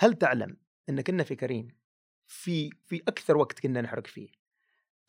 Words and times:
هل 0.00 0.14
تعلم 0.14 0.56
إن 0.88 1.00
كنا 1.00 1.22
في 1.22 1.36
كريم؟ 1.36 1.68
في 2.26 2.70
في 2.86 3.02
أكثر 3.08 3.36
وقت 3.36 3.60
كنا 3.60 3.80
نحرق 3.80 4.06
فيه. 4.06 4.28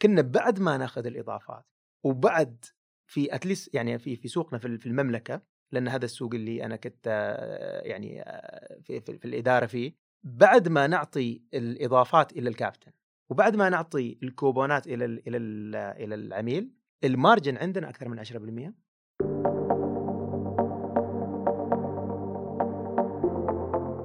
كنا 0.01 0.21
بعد 0.21 0.59
ما 0.59 0.77
ناخذ 0.77 1.05
الإضافات 1.05 1.65
وبعد 2.03 2.65
في 3.05 3.35
اتليست 3.35 3.75
يعني 3.75 3.99
في 3.99 4.15
في 4.15 4.27
سوقنا 4.27 4.59
في 4.59 4.85
المملكة 4.85 5.41
لأن 5.71 5.87
هذا 5.87 6.05
السوق 6.05 6.33
اللي 6.33 6.65
أنا 6.65 6.75
كنت 6.75 7.07
آه، 7.07 7.81
يعني 7.81 8.21
آه، 8.21 8.79
في, 8.81 9.01
في, 9.01 9.17
في 9.17 9.25
الإدارة 9.25 9.65
فيه 9.65 9.95
بعد 10.23 10.67
ما 10.67 10.87
نعطي 10.87 11.41
الإضافات 11.53 12.31
إلى 12.31 12.49
الكابتن 12.49 12.91
وبعد 13.29 13.55
ما 13.55 13.69
نعطي 13.69 14.17
الكوبونات 14.23 14.87
إلى 14.87 15.05
ال 15.05 15.27
إلى 15.27 15.37
ال 15.37 15.75
إلى 15.75 16.15
العميل 16.15 16.71
المارجن 17.03 17.57
عندنا 17.57 17.89
أكثر 17.89 18.09
من 18.09 18.25
10% 18.25 18.73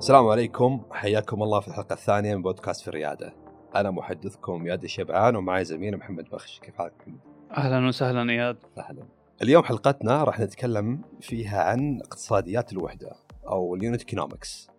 السلام 0.07 0.29
عليكم. 0.29 0.81
حياكم 0.91 1.43
الله 1.43 1.61
في 1.61 1.69
الحلقة 1.69 1.93
الثانية 1.93 2.35
من 2.35 2.43
بودكاست 2.43 2.81
في 2.83 2.89
الريادة. 2.89 3.35
أنا 3.77 3.91
محدثكم 3.91 4.67
إياد 4.67 4.83
الشبعان 4.83 5.37
ومعي 5.37 5.65
زميلي 5.65 5.97
محمد 5.97 6.25
بخش. 6.25 6.61
كيف 6.61 6.75
حالك 6.75 6.93
محمد؟ 7.01 7.19
أهلا 7.57 7.89
وسهلا 7.89 8.31
اياد 8.33 8.57
أهلا. 8.79 9.03
اليوم 9.43 9.65
حلقتنا 9.65 10.25
راح 10.25 10.41
نتكلم 10.41 11.01
فيها 11.21 11.63
عن 11.63 12.01
اقتصاديات 12.01 12.73
الوحدة 12.73 13.13
أو 13.49 13.75
ال 13.75 13.80
unit 13.80 14.01
economics 14.01 14.71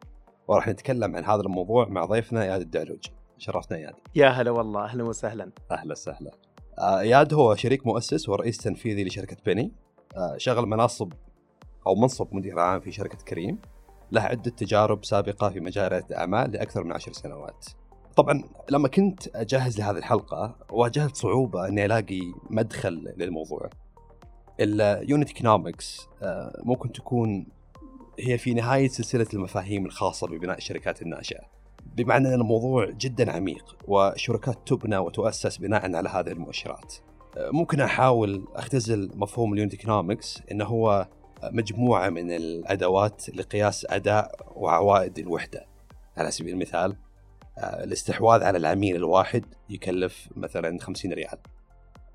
وراح 0.48 0.68
نتكلم 0.68 1.16
عن 1.16 1.26
هذا 1.26 1.42
الموضوع 1.42 1.88
مع 1.88 2.06
ضيفنا 2.06 2.44
إياد 2.44 2.62
الدعلوج. 2.62 3.06
شرفتنا 3.38 3.78
إياد 3.78 3.94
يا 4.16 4.28
هلا 4.28 4.52
والله. 4.52 4.84
أهلا 4.84 5.04
وسهلا. 5.04 5.52
أهلا 5.72 5.92
وسهلا. 5.92 6.32
آه، 6.80 7.00
إياد 7.00 7.34
هو 7.34 7.56
شريك 7.56 7.88
مؤسس 7.88 8.30
ورئيس 8.30 8.58
تنفيذي 8.58 9.04
لشركة 9.04 9.38
بني. 9.46 9.72
آه، 10.18 10.38
شغل 10.38 10.66
مناصب 10.66 11.14
أو 11.88 11.96
منصب 11.96 12.28
مدير 12.32 12.60
عام 12.60 12.80
في 12.80 12.92
شركة 12.92 13.18
كريم. 13.18 13.60
له 14.12 14.22
عدة 14.22 14.52
تجارب 14.52 15.06
سابقة 15.06 15.50
في 15.50 15.60
مجال 15.60 15.94
الأعمال 15.94 16.52
لأكثر 16.52 16.84
من 16.84 16.92
عشر 16.92 17.12
سنوات. 17.14 17.66
طبعا 18.16 18.44
لما 18.72 18.88
كنت 18.88 19.36
أجهز 19.36 19.80
لهذه 19.80 19.98
الحلقة 19.98 20.56
واجهت 20.72 21.16
صعوبة 21.16 21.68
أني 21.68 21.86
ألاقي 21.86 22.22
مدخل 22.50 23.14
للموضوع. 23.18 23.70
ال 24.60 24.74
unit 24.74 25.28
economics 25.28 26.08
ممكن 26.64 26.92
تكون 26.92 27.48
هي 28.20 28.38
في 28.38 28.54
نهاية 28.54 28.88
سلسلة 28.88 29.28
المفاهيم 29.34 29.86
الخاصة 29.86 30.28
ببناء 30.28 30.58
الشركات 30.58 31.02
الناشئة 31.02 31.42
بمعنى 31.96 32.28
أن 32.28 32.34
الموضوع 32.34 32.90
جدا 32.90 33.32
عميق 33.32 33.78
وشركات 33.88 34.58
تبنى 34.66 34.98
وتؤسس 34.98 35.58
بناء 35.58 35.96
على 35.96 36.10
هذه 36.10 36.32
المؤشرات. 36.32 36.96
آه، 37.38 37.50
ممكن 37.52 37.82
أحاول 37.82 38.48
أختزل 38.56 39.12
مفهوم 39.16 39.54
ال 39.54 39.58
unit 39.58 39.74
economics 39.74 40.42
أنه 40.52 40.66
هو 40.66 41.08
مجموعة 41.44 42.10
من 42.10 42.32
الأدوات 42.32 43.30
لقياس 43.30 43.86
أداء 43.90 44.36
وعوائد 44.56 45.20
الوحدة. 45.20 45.66
على 46.18 46.32
سبيل 46.32 46.54
المثال 46.54 46.96
آه، 47.58 47.84
الاستحواذ 47.84 48.44
على 48.44 48.58
العميل 48.58 48.96
الواحد 48.96 49.46
يكلف 49.70 50.30
مثلا 50.36 50.80
50 50.80 51.14
ريال. 51.14 51.38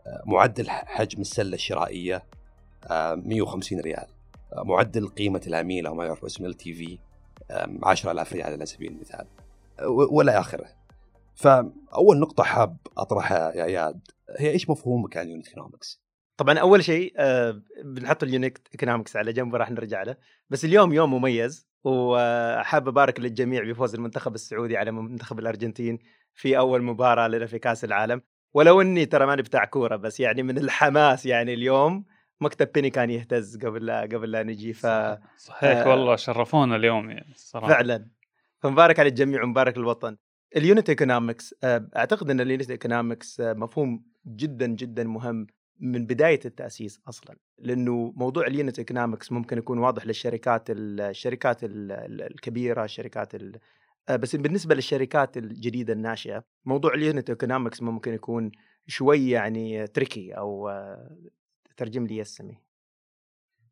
آه، 0.07 0.23
معدل 0.27 0.71
حجم 0.71 1.21
السلة 1.21 1.55
الشرائية 1.55 2.25
150 2.91 3.81
ريال. 3.81 4.07
آه، 4.53 4.63
معدل 4.63 5.09
قيمة 5.09 5.43
العميل 5.47 5.87
أو 5.87 5.95
ما 5.95 6.05
يعرف 6.05 6.23
باسم 6.23 6.45
LTV 6.45 6.99
10000 7.83 8.33
ريال 8.33 8.47
على 8.47 8.67
سبيل 8.67 8.93
المثال. 8.93 9.27
ولا 9.89 10.41
آخره. 10.41 10.67
فأول 11.35 12.19
نقطة 12.19 12.45
حاب 12.45 12.77
أطرحها 12.99 13.53
يا 13.57 13.65
إياد 13.65 14.01
هي 14.39 14.51
إيش 14.51 14.71
مفهومك 14.71 15.17
عن 15.17 15.29
unit 15.29 15.49
economics؟ 15.49 16.03
طبعا 16.37 16.59
أول 16.59 16.85
شيء 16.85 17.13
آه، 17.17 17.63
بنحط 17.85 18.23
ال 18.23 18.30
unit 18.30 18.61
economics 18.73 19.17
على 19.17 19.33
جنب 19.33 19.53
وراح 19.53 19.71
نرجع 19.71 20.03
له. 20.03 20.17
بس 20.51 20.65
اليوم 20.65 20.93
يوم 20.93 21.15
مميز 21.15 21.69
وحاب 21.85 22.89
أبارك 22.89 23.21
للجميع 23.21 23.65
بفوز 23.65 23.95
المنتخب 23.95 24.35
السعودي 24.35 24.77
على 24.77 24.93
منتخب 24.93 25.39
الأرجنتين 25.39 25.99
في 26.35 26.59
أول 26.59 26.83
مباراة 26.83 27.29
لنا 27.29 27.47
في 27.47 27.59
كأس 27.59 27.85
العالم. 27.85 28.23
ولو 28.55 28.81
إني 28.81 29.07
ترى 29.07 29.27
ماني 29.27 29.43
بتاع 29.43 29.65
كورة 29.65 29.97
بس 29.97 30.21
يعني 30.21 30.43
من 30.43 30.59
الحماس 30.59 31.27
يعني 31.27 31.55
اليوم 31.55 32.05
مكتب 32.41 32.73
بيني 32.73 32.91
كان 32.91 33.11
يهتز 33.11 33.57
قبل 33.57 33.87
لا 33.87 34.01
قبل 34.01 34.31
لا 34.31 34.43
نجي. 34.43 34.73
ف 34.73 34.87
صحيح 35.37 35.79
آه 35.79 35.89
والله 35.89 36.17
شرفونا 36.17 36.77
اليوم 36.77 37.11
يعني 37.11 37.33
الصراحه 37.35 37.69
فعلا. 37.69 38.09
فمبارك 38.59 39.01
على 39.01 39.09
الجميع 39.09 39.43
ومبارك 39.43 39.79
للوطن. 39.79 40.17
ال 40.57 40.63
unit 40.63 40.89
economics 40.89 41.55
آه، 41.65 41.89
أعتقد 41.97 42.31
إن 42.31 42.41
ال 42.41 42.47
unit 42.47 42.71
economics 42.71 43.41
آه، 43.41 43.53
مفهوم 43.53 44.05
جدا 44.27 44.67
جدا 44.67 45.05
مهم 45.05 45.47
من 45.83 46.07
بداية 46.07 46.41
التأسيس 46.45 47.01
أصلا 47.09 47.37
لأنه 47.59 48.13
موضوع 48.17 48.47
ال 48.47 48.53
unit 48.53 48.79
economics 48.79 49.33
ممكن 49.33 49.59
يكون 49.59 49.79
واضح 49.79 50.07
للشركات 50.07 50.67
الشركات 50.71 51.59
الكبيرة 51.63 52.85
الشركات 52.85 53.35
آه، 54.09 54.17
بس 54.17 54.37
بالنسبة 54.37 54.75
للشركات 54.75 55.37
الجديدة 55.37 55.93
الناشئة 55.93 56.45
موضوع 56.65 56.95
ال 56.95 57.02
unit 57.02 57.31
economics 57.31 57.83
ممكن 57.83 58.15
يكون 58.15 58.53
شوي 58.87 59.31
يعني 59.31 59.87
tricky 59.87 60.33
أو 60.33 60.69
آه، 60.69 61.17
ترجم 61.77 62.07
لي 62.07 62.17
يسمي 62.17 62.59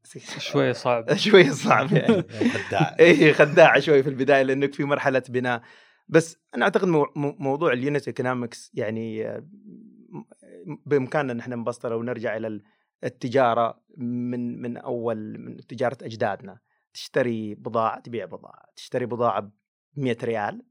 شوي 0.39 0.75
صعب. 0.75 1.15
شوي 1.27 1.51
صعب 1.51 1.93
يعني. 1.93 2.23
خداع. 2.69 2.97
اي 3.01 3.33
خداع 3.33 3.79
شوي 3.79 4.03
في 4.03 4.09
البداية 4.09 4.43
لأنك 4.43 4.75
في 4.75 4.85
مرحلة 4.85 5.23
بناء. 5.29 5.63
بس 6.09 6.39
أنا 6.55 6.65
أعتقد 6.65 6.89
موضوع 7.17 7.73
ال 7.73 7.80
unit 7.80 8.09
economics 8.09 8.71
يعني 8.75 9.29
آه، 9.29 9.45
بإمكاننا 10.87 11.33
إن 11.33 11.41
إحنا 11.41 11.57
نبسطه 11.57 11.97
ونرجع 11.97 12.37
إلى 12.37 12.61
التجارة 13.05 13.81
من 13.97 14.63
من 14.63 14.77
أول 14.77 15.39
من 15.39 15.57
تجارة 15.57 15.99
أجدادنا. 16.03 16.59
تشتري 16.95 17.55
بضاعة 17.55 18.01
تبيع 18.01 18.25
بضاعة. 18.25 18.67
تشتري 18.77 19.07
بضاعة 19.07 19.41
ب 19.41 19.51
100 19.97 20.17
ريال 20.23 20.63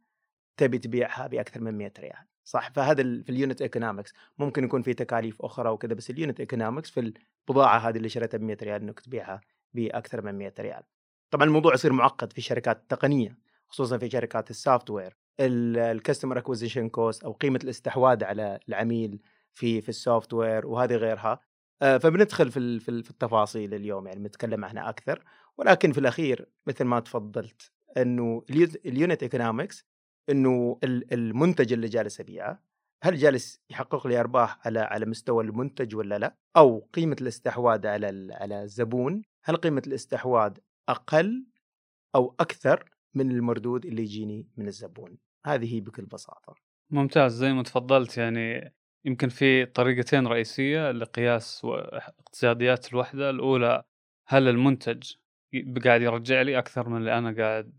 تبي 0.57 0.77
تبيعها 0.77 1.27
بأكثر 1.27 1.61
من 1.61 1.77
100 1.77 1.93
ريال. 1.99 2.25
صح؟ 2.43 2.71
فهذا 2.71 3.03
في 3.03 3.29
ال 3.29 3.36
unit 3.36 3.61
economics 3.61 4.13
ممكن 4.37 4.63
يكون 4.63 4.81
في 4.81 4.93
تكاليف 4.93 5.41
أخرى 5.41 5.69
وكذا 5.69 5.93
بس 5.93 6.09
ال 6.09 6.15
unit 6.15 6.39
economics 6.39 6.89
في 6.89 7.13
البضاعة 7.49 7.77
هذه 7.77 7.97
اللي 7.97 8.09
شريتها 8.09 8.37
ب 8.37 8.41
100 8.41 8.57
ريال 8.63 8.81
إنك 8.81 8.99
تبيعها 8.99 9.41
بأكثر 9.73 10.21
من 10.21 10.37
100 10.37 10.53
ريال. 10.59 10.83
طبعا 11.31 11.47
الموضوع 11.47 11.73
يصير 11.73 11.93
معقد 11.93 12.31
في 12.33 12.37
الشركات 12.37 12.77
التقنيه 12.77 13.37
خصوصا 13.67 13.97
في 13.97 14.09
شركات 14.09 14.49
ال 14.49 14.53
software. 14.53 14.89
ال 14.89 15.17
customer 15.39 16.37
acquisition 16.37 16.89
cost 16.89 17.23
أو 17.23 17.31
قيمة 17.31 17.59
الاستحواذ 17.63 18.23
على 18.23 18.59
العميل 18.69 19.21
في 19.53 19.81
في 19.81 19.89
ال 19.89 20.33
software 20.33 20.67
وهذه 20.67 20.95
غيرها 20.95 21.39
آه، 21.81 21.97
فبندخل 21.97 22.51
في 22.51 22.79
في 22.79 22.89
التفاصيل 22.89 23.73
اليوم 23.73 24.07
يعني 24.07 24.19
بنتكلم 24.19 24.65
عنها 24.65 24.89
أكثر 24.89 25.23
ولكن 25.57 25.91
في 25.91 25.97
الأخير 25.97 26.49
مثل 26.67 26.83
ما 26.83 26.99
تفضلت 26.99 27.71
إنه 27.97 28.45
ال 28.85 28.93
unit 28.93 29.23
economics 29.23 29.85
إنه 30.29 30.79
المنتج 30.83 31.73
اللي 31.73 31.87
جالس 31.87 32.19
أبيعه 32.19 32.69
هل 33.03 33.15
جالس 33.15 33.61
يحقق 33.69 34.07
لي 34.07 34.19
أرباح 34.19 34.67
على 34.67 34.79
على 34.79 35.05
مستوى 35.05 35.43
المنتج 35.43 35.95
ولا 35.95 36.17
لا؟ 36.17 36.37
أو 36.57 36.89
قيمة 36.93 37.15
الاستحواذ 37.21 37.87
على 37.87 38.33
على 38.33 38.63
الزبون، 38.63 39.21
هل 39.45 39.55
قيمة 39.55 39.81
الاستحواذ 39.87 40.57
أقل 40.89 41.45
أو 42.15 42.35
أكثر 42.39 42.89
من 43.13 43.31
المردود 43.31 43.85
اللي 43.85 44.01
يجيني 44.01 44.47
من 44.57 44.67
الزبون؟ 44.67 45.17
هذه 45.45 45.75
هي 45.75 45.81
بكل 45.81 46.05
بساطة. 46.05 46.55
ممتاز 46.91 47.33
زي 47.33 47.53
ما 47.53 47.63
تفضلت 47.63 48.17
يعني 48.17 48.73
يمكن 49.05 49.29
في 49.29 49.65
طريقتين 49.65 50.27
رئيسية 50.27 50.91
لقياس 50.91 51.61
اقتصاديات 51.65 52.93
الوحدة. 52.93 53.29
الأولى 53.29 53.83
هل 54.27 54.47
المنتج 54.47 55.13
قاعد 55.85 56.01
يرجع 56.01 56.41
لي 56.41 56.57
أكثر 56.57 56.89
من 56.89 56.97
اللي 56.97 57.17
أنا 57.17 57.43
قاعد 57.43 57.73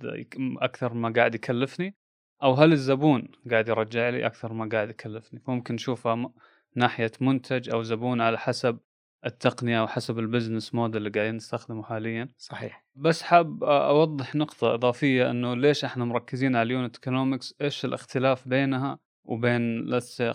أكثر 0.60 0.94
ما 0.94 1.12
قاعد 1.16 1.34
يكلفني؟ 1.34 1.96
أو 2.42 2.54
هل 2.54 2.72
الزبون 2.72 3.28
قاعد 3.50 3.68
يرجع 3.68 4.08
لي 4.08 4.26
أكثر 4.26 4.52
ما 4.52 4.68
قاعد 4.72 4.90
يكلفني؟ 4.90 5.40
فممكن 5.40 5.74
نشوفها 5.74 6.32
ناحية 6.76 7.12
منتج 7.20 7.70
أو 7.70 7.82
زبون 7.82 8.20
على 8.20 8.38
حسب 8.38 8.78
التقنية 9.26 9.82
وحسب 9.82 10.18
ال 10.18 10.24
business 10.24 10.74
model 10.74 10.96
اللي 10.96 11.10
قاعدين 11.10 11.36
نستخدمه 11.36 11.82
حاليا. 11.82 12.28
صحيح. 12.38 12.84
بس 12.94 13.22
حاب 13.22 13.64
أوضح 13.64 14.34
نقطة 14.34 14.74
إضافية 14.74 15.30
أنه 15.30 15.54
ليش 15.54 15.84
إحنا 15.84 16.04
مركزين 16.04 16.56
على 16.56 16.66
ال 16.66 16.72
unit 16.72 16.96
economics 16.96 17.54
إيش 17.60 17.84
الاختلاف 17.84 18.48
بينها؟ 18.48 18.98
وبين 19.24 19.90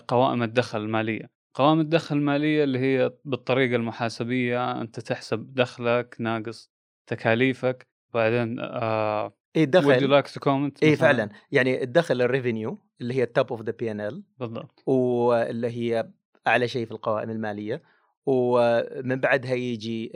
قوائم 0.08 0.42
الدخل 0.42 0.80
المالية. 0.80 1.30
قوائم 1.54 1.80
الدخل 1.80 2.16
المالية 2.16 2.64
اللي 2.64 2.78
هي 2.78 3.12
بالطريقة 3.24 3.76
المحاسبية 3.76 4.80
أنت 4.80 5.00
تحسب 5.00 5.54
دخلك 5.54 6.16
ناقص 6.20 6.72
تكاليفك 7.06 7.86
بعدين 8.14 8.60
آه 8.60 9.36
اي 9.56 9.62
الدخل 9.62 9.94
would 9.94 10.02
you 10.02 10.24
like 10.24 10.32
to 10.32 10.38
comment 10.38 10.72
اي 10.82 10.96
فعلا. 10.96 11.28
يعني 11.52 11.82
الدخل 11.82 12.22
ال 12.22 12.29
revenue 12.29 12.78
اللي 13.00 13.14
هي 13.14 13.22
ال 13.22 13.29
top 13.29 13.50
of 13.50 13.62
the 13.62 13.72
P&L 13.72 14.24
بالضبط. 14.38 14.82
واللي 14.86 15.68
هي 15.68 16.10
أعلى 16.46 16.68
شيء 16.68 16.86
في 16.86 16.92
القوائم 16.92 17.30
المالية 17.30 17.82
ومن 18.26 19.20
بعدها 19.20 19.54
يجي 19.54 20.12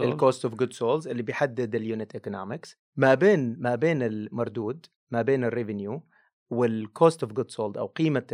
ال 0.00 0.09
cost 0.09 0.44
of 0.44 0.54
goods 0.54 0.72
sold 0.72 1.08
اللي 1.08 1.22
بيحدد 1.22 1.74
ال 1.74 1.82
unit 1.82 2.14
economics 2.14 2.78
ما 2.96 3.14
بين 3.14 3.56
ما 3.58 3.74
بين 3.74 4.02
المردود 4.02 4.86
ما 5.10 5.22
بين 5.22 5.44
ال 5.44 5.51
revenue 5.51 6.02
وال 6.50 6.74
cost 6.74 7.22
of 7.22 7.32
goods 7.32 7.50
sold 7.50 7.78
أو 7.78 7.86
قيمة 7.86 8.26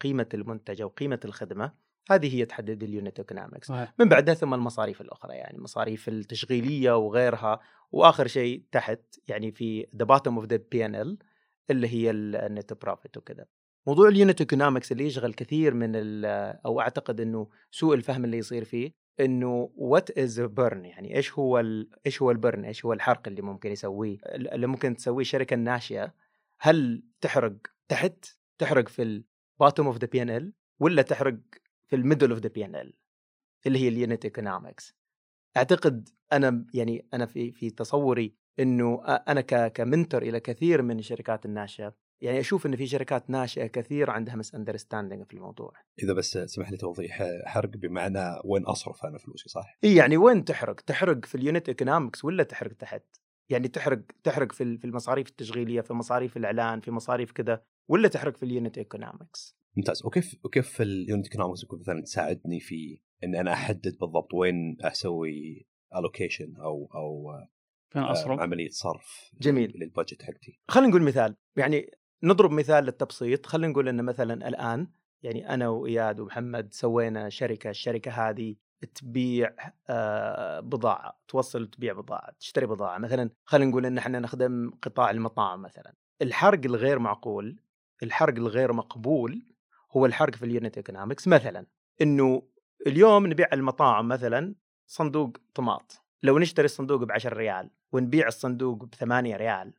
قيمة 0.00 0.26
المنتج 0.34 0.82
أو 0.82 0.88
قيمة 0.88 1.20
الخدمة 1.24 1.72
هذه 2.10 2.36
هي 2.36 2.44
تحدد 2.44 2.82
ال 2.82 2.89
unit 2.89 3.18
economics 3.18 3.70
من 3.70 4.08
بعدها 4.08 4.34
ثم 4.34 4.54
المصاريف 4.54 5.00
الأخرى 5.00 5.34
يعني 5.34 5.56
المصاريف 5.56 6.08
التشغيلية 6.08 6.96
وغيرها. 6.96 7.60
وآخر 7.92 8.26
شيء 8.26 8.64
تحت 8.72 9.00
يعني 9.28 9.52
في 9.52 9.86
the 9.96 10.04
bottom 10.04 10.36
of 10.36 10.46
the 10.46 10.58
P&L 10.72 11.18
اللي 11.70 11.88
هي 11.88 12.10
ال 12.10 12.25
net 12.25 12.72
profit 12.72 13.16
وكذا. 13.16 13.44
موضوع 13.86 14.08
ال 14.08 14.14
unit 14.14 14.40
economics 14.40 14.92
اللي 14.92 15.06
يشغل 15.06 15.34
كثير 15.34 15.74
من 15.74 15.92
أو 16.66 16.80
أعتقد 16.80 17.20
إنه 17.20 17.48
سوء 17.70 17.94
الفهم 17.94 18.24
اللي 18.24 18.38
يصير 18.38 18.64
فيه 18.64 18.92
إنه 19.20 19.70
what 19.76 20.18
is 20.18 20.40
burn 20.40 20.84
يعني 20.84 21.16
إيش 21.16 21.32
هو 21.32 21.58
إيش 22.06 22.22
هو 22.22 22.30
ال 22.30 22.37
burn 22.37 22.64
إيش 22.64 22.84
هو 22.84 22.92
الحرق 22.92 23.28
اللي 23.28 23.42
ممكن 23.42 23.70
يسويه؟ 23.70 24.18
اللي 24.26 24.66
ممكن 24.66 24.96
تسويه 24.96 25.20
الشركة 25.20 25.54
الناشئه 25.54 26.14
هل 26.60 27.02
تحرق 27.20 27.56
تحت 27.88 28.24
تحرق 28.58 28.88
في 28.88 29.02
ال 29.02 29.14
bottom 29.14 29.86
of 29.86 29.96
the 29.98 30.06
P&L 30.06 30.52
ولا 30.80 31.02
تحرق 31.02 31.38
في 31.86 31.96
ال 31.96 32.01
middle 32.01 32.30
of 32.30 32.38
the 32.40 32.48
P&L 32.48 32.94
اللي 33.66 33.78
هي 33.78 33.88
ال 33.88 33.95
unit 33.95 34.24
economics 34.24 34.96
أعتقد 35.56 36.08
أنا 36.32 36.66
يعني 36.74 37.08
أنا 37.14 37.26
في 37.26 37.52
في 37.52 37.70
تصوري 37.70 38.36
إنه 38.60 39.04
أنا 39.04 39.40
ك- 39.40 39.72
ك 39.72 39.79
mentor 39.79 40.22
إلى 40.22 40.40
كثير 40.40 40.82
من 40.82 40.98
الشركات 40.98 41.46
الناشئة 41.46 41.94
يعني 42.20 42.40
أشوف 42.40 42.66
إن 42.66 42.76
في 42.76 42.86
شركات 42.86 43.30
ناشئة 43.30 43.66
كثير 43.66 44.10
عندها 44.10 44.36
misunderstanding 44.36 45.24
في 45.26 45.34
الموضوع 45.34 45.72
إذا 46.02 46.12
بس 46.12 46.38
سمح 46.38 46.70
لي 46.70 46.76
توضيح 46.76 47.22
حرق 47.44 47.68
بمعنى 47.70 48.40
وين 48.44 48.64
أصرف 48.64 49.04
أنا 49.06 49.18
فلوسي 49.18 49.48
صح؟ 49.48 49.78
إي 49.84 49.94
يعني 49.96 50.16
وين 50.16 50.44
تحرق؟ 50.44 50.80
تحرق 50.80 51.24
في 51.24 51.34
ال 51.34 51.41
unit 51.41 51.68
economics 51.68 52.24
ولا 52.24 52.42
تحرق 52.42 52.72
تحت؟ 52.72 53.02
يعني 53.50 53.68
تحرق 53.68 54.00
تحرق 54.24 54.52
في 54.52 54.62
ال- 54.62 54.78
في 54.78 54.84
المصاريف 54.84 55.28
التشغيلية 55.28 55.80
في 55.80 55.92
مصاريف 55.94 56.36
الإعلان 56.36 56.80
في 56.80 56.90
مصاريف 56.90 57.32
كذا 57.32 57.62
ولا 57.88 58.08
تحرق 58.08 58.36
في 58.36 58.42
ال 58.42 58.49
unit 58.49 58.78
economics؟ 58.78 59.58
ممتاز 59.76 60.06
وكيف 60.06 60.36
وكيف 60.44 60.82
ال 60.82 60.90
unit 60.90 61.24
economics 61.26 61.64
مثلا 61.80 62.00
تساعدني 62.02 62.60
في 62.60 63.00
إن 63.24 63.34
أنا 63.34 63.52
أحدد 63.52 63.96
بالضبط 64.00 64.34
وين 64.34 64.76
أسوي 64.80 65.66
allocation 65.96 66.56
أو 66.56 66.90
أو 66.94 67.32
فين 67.88 68.02
آه، 68.02 68.12
أصرف؟ 68.12 68.40
عملية 68.40 68.68
صرف 68.70 69.30
جميل. 69.40 69.72
لل 69.76 69.87
budget 69.87 70.22
حقتي 70.22 70.60
خلينا 70.68 70.88
نقول 70.88 71.02
مثال 71.02 71.36
يعني 71.56 71.90
نضرب 72.22 72.50
مثال 72.50 72.84
للتبسيط 72.84 73.46
خلينا 73.46 73.72
نقول 73.72 73.88
ان 73.88 74.04
مثلا 74.04 74.48
الآن 74.48 74.88
يعني 75.22 75.54
أنا 75.54 75.68
وإياد 75.68 76.20
ومحمد 76.20 76.72
سوينا 76.72 77.28
شركة 77.28 77.70
الشركة 77.70 78.10
هذه 78.10 78.56
تبيع 78.94 79.54
آه، 79.88 80.60
بضاعة 80.60 81.20
توصل 81.28 81.66
تبيع 81.66 81.92
بضاعة 81.92 82.30
تشتري 82.40 82.66
بضاعة. 82.66 82.98
مثلا 82.98 83.30
خلينا 83.44 83.70
نقول 83.70 83.86
إن 83.86 83.98
إحنا 83.98 84.20
نخدم 84.20 84.70
قطاع 84.82 85.10
المطاعم 85.10 85.62
مثلا. 85.62 85.94
الحرق 86.22 86.60
الغير 86.64 86.98
معقول 86.98 87.60
الحرق 88.02 88.34
الغير 88.34 88.72
مقبول 88.72 89.42
هو 89.96 90.06
الحرق 90.06 90.34
في 90.34 90.44
ال 90.44 90.50
unit 90.50 90.76
economics. 90.76 91.28
مثلا 91.28 91.66
إنه 92.02 92.42
اليوم 92.86 93.26
نبيع 93.26 93.48
المطاعم 93.52 94.08
مثلا 94.08 94.54
صندوق 94.86 95.36
طماط. 95.54 96.02
لو 96.22 96.38
نشتري 96.38 96.64
الصندوق 96.64 97.04
ب 97.04 97.12
10 97.12 97.34
ريال 97.34 97.70
ونبيع 97.92 98.28
الصندوق 98.28 98.84
ب 98.84 98.94
8 98.94 99.36
ريال 99.36 99.72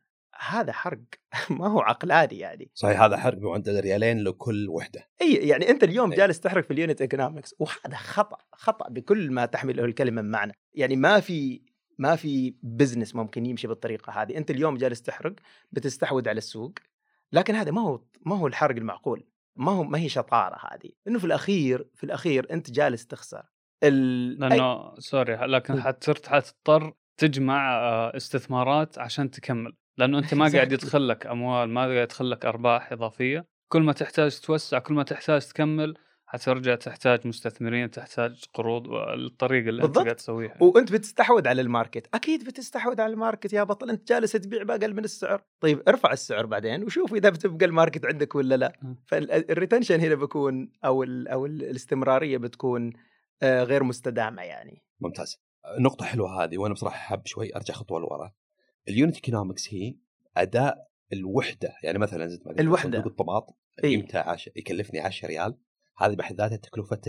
هذا 0.48 0.72
حرق. 0.72 1.00
ما 1.60 1.68
هو 1.68 1.80
عقلاني 1.80 2.38
يعني. 2.38 2.70
صحيح 2.74 3.02
هذا 3.02 3.16
حرق 3.16 3.38
بمعدل 3.38 3.80
ريالين 3.80 4.24
لكل 4.24 4.68
وحدة. 4.68 5.08
إي 5.22 5.34
يعني 5.34 5.70
أنت 5.70 5.84
اليوم 5.84 6.10
أي. 6.10 6.16
جالس 6.16 6.40
تحرق 6.40 6.64
في 6.64 6.70
ال 6.70 6.76
unit 6.76 7.00
economics 7.00 7.54
وهذا 7.58 7.96
خطأ 7.96 8.38
خطأ 8.52 8.88
بكل 8.88 9.30
ما 9.32 9.46
تحمله 9.46 9.84
الكلمة 9.84 10.22
من 10.22 10.30
معنى. 10.30 10.52
يعني 10.74 10.96
ما 10.96 11.20
في 11.20 11.62
ما 11.98 12.16
في 12.16 12.54
business 12.62 13.14
ممكن 13.14 13.46
يمشي 13.46 13.66
بالطريقة 13.68 14.22
هذه. 14.22 14.36
أنت 14.36 14.50
اليوم 14.50 14.76
جالس 14.76 15.02
تحرق 15.02 15.34
بتستحوذ 15.72 16.28
على 16.28 16.38
السوق 16.38 16.72
لكن 17.32 17.54
هذا 17.54 17.70
ما 17.70 17.80
هو 17.82 18.00
ما 18.26 18.36
هو 18.38 18.46
الحرق 18.46 18.76
المعقول. 18.76 19.24
ما 19.56 19.72
هو 19.72 19.84
ما 19.84 19.98
هي 19.98 20.08
شطارة 20.08 20.56
هذه. 20.72 20.90
إنه 21.08 21.18
في 21.18 21.24
الأخير 21.24 21.88
في 21.94 22.04
الأخير 22.04 22.46
أنت 22.52 22.70
جالس 22.70 23.06
تخسر. 23.06 23.42
ال... 23.84 24.36
أي- 24.36 24.40
لأنه 24.40 24.94
sorry 24.98 25.34
لكن. 25.36 25.80
حتصير 25.82 26.14
حتضطر 26.26 26.92
تجمع 27.16 27.78
آه، 27.80 28.16
استثمارات 28.16 28.98
عشان 28.98 29.30
تكمل. 29.30 29.72
لأنه 30.00 30.18
أنت 30.18 30.34
ما 30.34 30.48
قاعد. 30.52 30.72
يدخل 30.72 31.08
لك 31.08 31.26
أموال 31.26 31.68
ما 31.68 31.80
قاعد 31.80 31.96
يدخل 31.96 32.30
لك 32.30 32.44
أرباح 32.46 32.92
إضافية 32.92 33.46
كل 33.68 33.82
ما 33.82 33.92
تحتاج 33.92 34.40
توسع 34.40 34.78
كل 34.78 34.94
ما 34.94 35.02
تحتاج 35.02 35.42
تكمل 35.46 35.94
حترجع 36.26 36.74
تحتاج 36.74 37.26
مستثمرين 37.26 37.90
تحتاج 37.90 38.44
قروض 38.54 38.86
الطريقة 38.92 39.68
اللي 39.68 39.82
أنت 39.82 39.86
بالضبط. 39.86 40.04
قاعد 40.04 40.16
تسويها 40.16 40.56
وأنت 40.60 40.92
بتستحوذ 40.92 41.48
على 41.48 41.60
الماركت 41.62 42.14
أكيد 42.14 42.44
بتستحوذ 42.44 43.00
على 43.00 43.12
ال 43.12 43.18
market 43.18 43.52
يا 43.52 43.62
بطل 43.62 43.90
أنت 43.90 44.08
جالس 44.08 44.32
تبيع 44.32 44.62
بأقل 44.62 44.94
من 44.94 45.04
السعر 45.04 45.42
طيب 45.60 45.82
ارفع 45.88 46.12
السعر 46.12 46.46
بعدين 46.46 46.84
وشوف 46.84 47.14
إذا 47.14 47.30
بتبقى 47.30 47.66
ال 47.66 47.72
market 47.72 48.06
عندك 48.06 48.34
ولا 48.34 48.54
لا. 48.54 48.72
فال 49.06 49.23
retention 49.23 50.00
هنا 50.00 50.14
بيكون 50.14 50.72
أو 50.84 51.02
ال 51.02 51.28
أو 51.28 51.46
ال 51.46 51.62
الاستمرارية 51.62 52.38
بتكون 52.38 52.92
آه، 53.42 53.64
غير 53.64 53.82
مستدامة 53.84 54.42
يعني 54.42 54.82
ممتاز 55.00 55.40
نقطة 55.80 56.04
حلوة 56.04 56.44
هذه 56.44 56.58
وأنا 56.58 56.74
بصراحة 56.74 56.96
حاب 56.96 57.26
شوي 57.26 57.56
أرجع 57.56 57.74
خطوة 57.74 58.00
لورا. 58.00 58.32
ال 58.90 58.95
unit 58.95 59.14
economics 59.14 59.74
هي 59.74 59.94
اداء 60.36 60.90
الوحدة. 61.12 61.74
يعني 61.82 61.98
مثلا 61.98 62.26
زي 62.26 62.38
ما 62.44 62.50
قلت 62.50 62.60
الوحدة. 62.60 62.82
صندوق 62.82 63.06
الطماط. 63.06 63.56
قيمته 63.82 64.18
عش... 64.18 64.50
يكلفني 64.56 65.00
10 65.00 65.28
ريال 65.28 65.56
هذه 65.98 66.14
بحد 66.14 66.40
ذاتها 66.40 66.56
تكلفة 66.56 67.00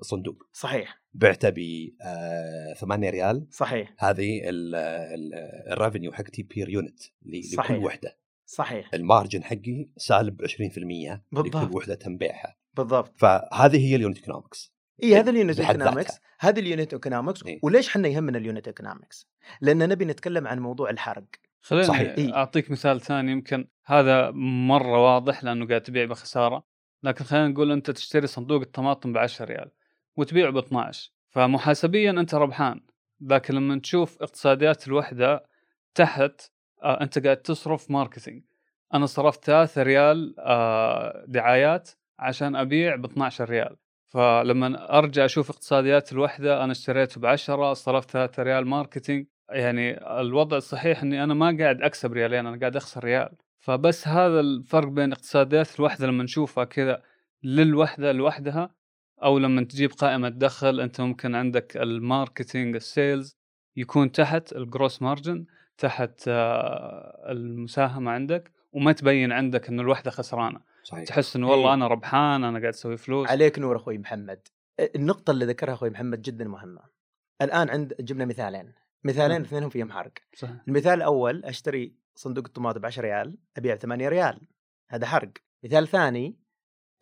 الصندوق. 0.00 0.42
صحيح. 0.52 1.02
بعته 1.14 1.50
ب 1.50 1.88
8 2.80 3.10
ريال 3.10 3.46
صحيح. 3.50 3.94
هذه 3.98 4.40
ال 5.72 5.77
revenue 5.77 6.12
حقتي 6.12 6.42
per 6.42 6.68
unit 6.68 7.00
صحيح. 7.54 7.70
لكل 7.70 7.84
وحدة. 7.84 8.18
صحيح. 8.46 8.90
ال 8.94 9.01
margin 9.01 9.44
حقي 9.44 9.88
سالب 9.96 10.42
20% 10.46 10.48
بالضبط. 11.32 11.56
لكل 11.56 11.76
وحدة 11.76 11.94
تنبيعها. 11.94 12.56
بالضبط. 12.74 13.12
فهذه 13.16 13.88
هي 13.88 13.96
اليونت 13.96 14.16
ايكونومكس 14.16 14.75
اي 15.02 15.16
هذا 15.16 15.30
اليونت 15.30 15.60
ايكونومكس. 15.60 16.20
هذا 16.38 16.58
اليونت 16.60 16.92
ايكونومكس. 16.92 17.40
وليش 17.62 17.88
إحنا 17.88 18.08
يهمنا 18.08 18.38
ال 18.38 18.44
unit 18.44 18.66
economics؟ 18.66 19.28
لأن 19.60 19.88
نبي 19.88 20.04
نتكلم 20.04 20.46
عن 20.46 20.58
موضوع 20.58 20.90
الحرق 20.90 21.24
خليني 21.60 21.86
صحيح. 21.86 22.14
إي. 22.18 22.32
أعطيك 22.34 22.70
مثال 22.70 23.00
ثاني 23.00 23.32
يمكن 23.32 23.68
هذا 23.84 24.30
مرة 24.70 25.04
واضح 25.04 25.44
لأنه 25.44 25.66
قاعد 25.66 25.80
تبيع 25.80 26.04
بخسارة 26.04 26.64
لكن 27.02 27.24
خلينا 27.24 27.48
نقول 27.48 27.72
أنت 27.72 27.90
تشتري 27.90 28.26
صندوق 28.26 28.60
الطماطم 28.60 29.12
ب 29.12 29.18
10 29.18 29.44
ريال 29.44 29.70
وتبيعه 30.16 30.50
ب 30.50 30.56
12 30.56 31.12
فمحاسبيا 31.28 32.10
أنت 32.10 32.34
ربحان 32.34 32.80
لكن 33.20 33.54
لما 33.54 33.80
تشوف 33.80 34.22
اقتصاديات 34.22 34.88
الوحدة 34.88 35.46
تحت 35.94 36.50
آه 36.82 37.00
أنت 37.00 37.18
قاعد 37.18 37.36
تصرف 37.36 37.90
marketing 37.90 38.42
أنا 38.94 39.06
صرفت 39.06 39.44
3 39.44 39.82
ريال 39.82 40.34
آه 40.38 41.24
دعايات 41.28 41.90
عشان 42.18 42.56
أبيع 42.56 42.96
ب 42.96 43.04
12 43.04 43.50
ريال 43.50 43.76
فلما 44.16 44.98
أرجع 44.98 45.24
أشوف 45.24 45.50
اقتصاديات 45.50 46.12
الوحدة 46.12 46.64
أنا 46.64 46.72
اشتريته 46.72 47.20
ب 47.20 47.26
10 47.26 47.74
صرفت 47.74 48.10
3 48.10 48.42
ريال 48.42 48.66
marketing. 48.66 49.26
يعني 49.50 50.20
الوضع 50.20 50.56
الصحيح 50.56 51.02
إني 51.02 51.24
أنا 51.24 51.34
ما 51.34 51.56
قاعد 51.60 51.82
أكسب 51.82 52.12
ريالين 52.12 52.46
أنا 52.46 52.58
قاعد 52.60 52.76
أخسر 52.76 53.04
ريال. 53.04 53.28
فبس 53.58 54.08
هذا 54.08 54.40
الفرق 54.40 54.88
بين 54.88 55.12
اقتصاديات 55.12 55.78
الوحدة 55.80 56.06
لما 56.06 56.24
نشوفها 56.24 56.64
كذا 56.64 57.02
للوحدة 57.42 58.12
لوحدها 58.12 58.70
أو 59.22 59.38
لما 59.38 59.64
تجيب 59.64 59.90
قائمة 59.92 60.28
دخل 60.28 60.80
أنت 60.80 61.00
ممكن 61.00 61.34
عندك 61.34 61.76
ال 61.76 61.86
marketing 61.86 62.74
ال 62.74 62.84
sales 62.84 63.36
يكون 63.76 64.12
تحت 64.12 64.52
ال 64.52 64.60
gross 64.60 65.02
margin 65.02 65.44
تحت 65.78 66.24
آه، 66.28 67.32
المساهمة 67.32 68.10
عندك 68.10 68.52
وما 68.72 68.92
تبين 68.92 69.32
عندك 69.32 69.68
انه 69.68 69.82
الوحدة 69.82 70.10
خسرانة. 70.10 70.60
صحيح 70.86 71.04
تحس 71.04 71.36
إنه 71.36 71.50
والله 71.50 71.68
إيه. 71.68 71.74
أنا 71.74 71.86
ربحان 71.86 72.44
أنا 72.44 72.58
قاعد 72.58 72.72
أسوي 72.72 72.96
فلوس 72.96 73.28
عليك 73.28 73.58
نور 73.58 73.76
أخوي 73.76 73.98
محمد 73.98 74.48
النقطة 74.80 75.30
اللي 75.30 75.44
ذكرها 75.44 75.74
أخوي 75.74 75.90
محمد 75.90 76.22
جدا 76.22 76.44
مهمة. 76.44 76.80
الآن 77.42 77.70
عند 77.70 77.94
جبنا 78.00 78.24
مثالين، 78.24 78.72
مثالين. 79.04 79.40
اثنينهم 79.40 79.70
فيهم 79.70 79.92
حرق. 79.92 80.12
صحيح. 80.34 80.56
المثال 80.68 80.92
الأول 80.92 81.44
أشتري 81.44 81.94
صندوق 82.14 82.44
الطماط 82.46 82.78
ب 82.78 82.86
10 82.86 83.02
ريال 83.02 83.38
أبيع 83.56 83.74
ب 83.74 83.78
8 83.78 84.08
ريال 84.08 84.48
هذا 84.90 85.06
حرق. 85.06 85.30
مثال 85.64 85.88
ثاني 85.88 86.36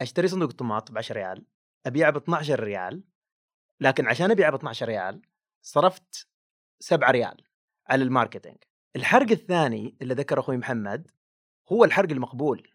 أشتري 0.00 0.28
صندوق 0.28 0.50
الطماط 0.50 0.92
ب 0.92 0.98
10 0.98 1.16
ريال 1.16 1.46
ابيعه 1.86 2.10
ب 2.10 2.16
12 2.16 2.60
ريال 2.60 3.04
لكن 3.80 4.06
عشان 4.06 4.30
ابيعه 4.30 4.50
ب 4.50 4.54
12 4.54 4.86
ريال 4.86 5.22
صرفت 5.62 6.28
7 6.80 7.10
ريال 7.10 7.36
على 7.86 8.04
ال 8.04 8.09
marketing. 8.09 8.56
الحرق 8.96 9.30
الثاني 9.30 9.96
اللي 10.02 10.14
ذكر 10.14 10.40
أخوي 10.40 10.56
محمد 10.56 11.10
هو 11.72 11.84
الحرق 11.84 12.10
المقبول. 12.10 12.73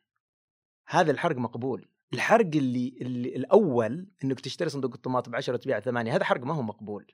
هذا 0.89 1.11
الحرق 1.11 1.37
مقبول. 1.37 1.87
الحرق 2.13 2.45
اللي, 2.55 2.97
اللي 3.01 3.35
الأول 3.35 4.07
إنك 4.23 4.39
تشتري 4.39 4.69
صندوق 4.69 4.93
الطماط 4.93 5.29
ب 5.29 5.35
10 5.35 5.53
وتبيعه 5.53 5.79
8 5.79 6.15
هذا 6.15 6.23
حرق 6.23 6.43
ما 6.43 6.53
هو 6.53 6.61
مقبول. 6.61 7.11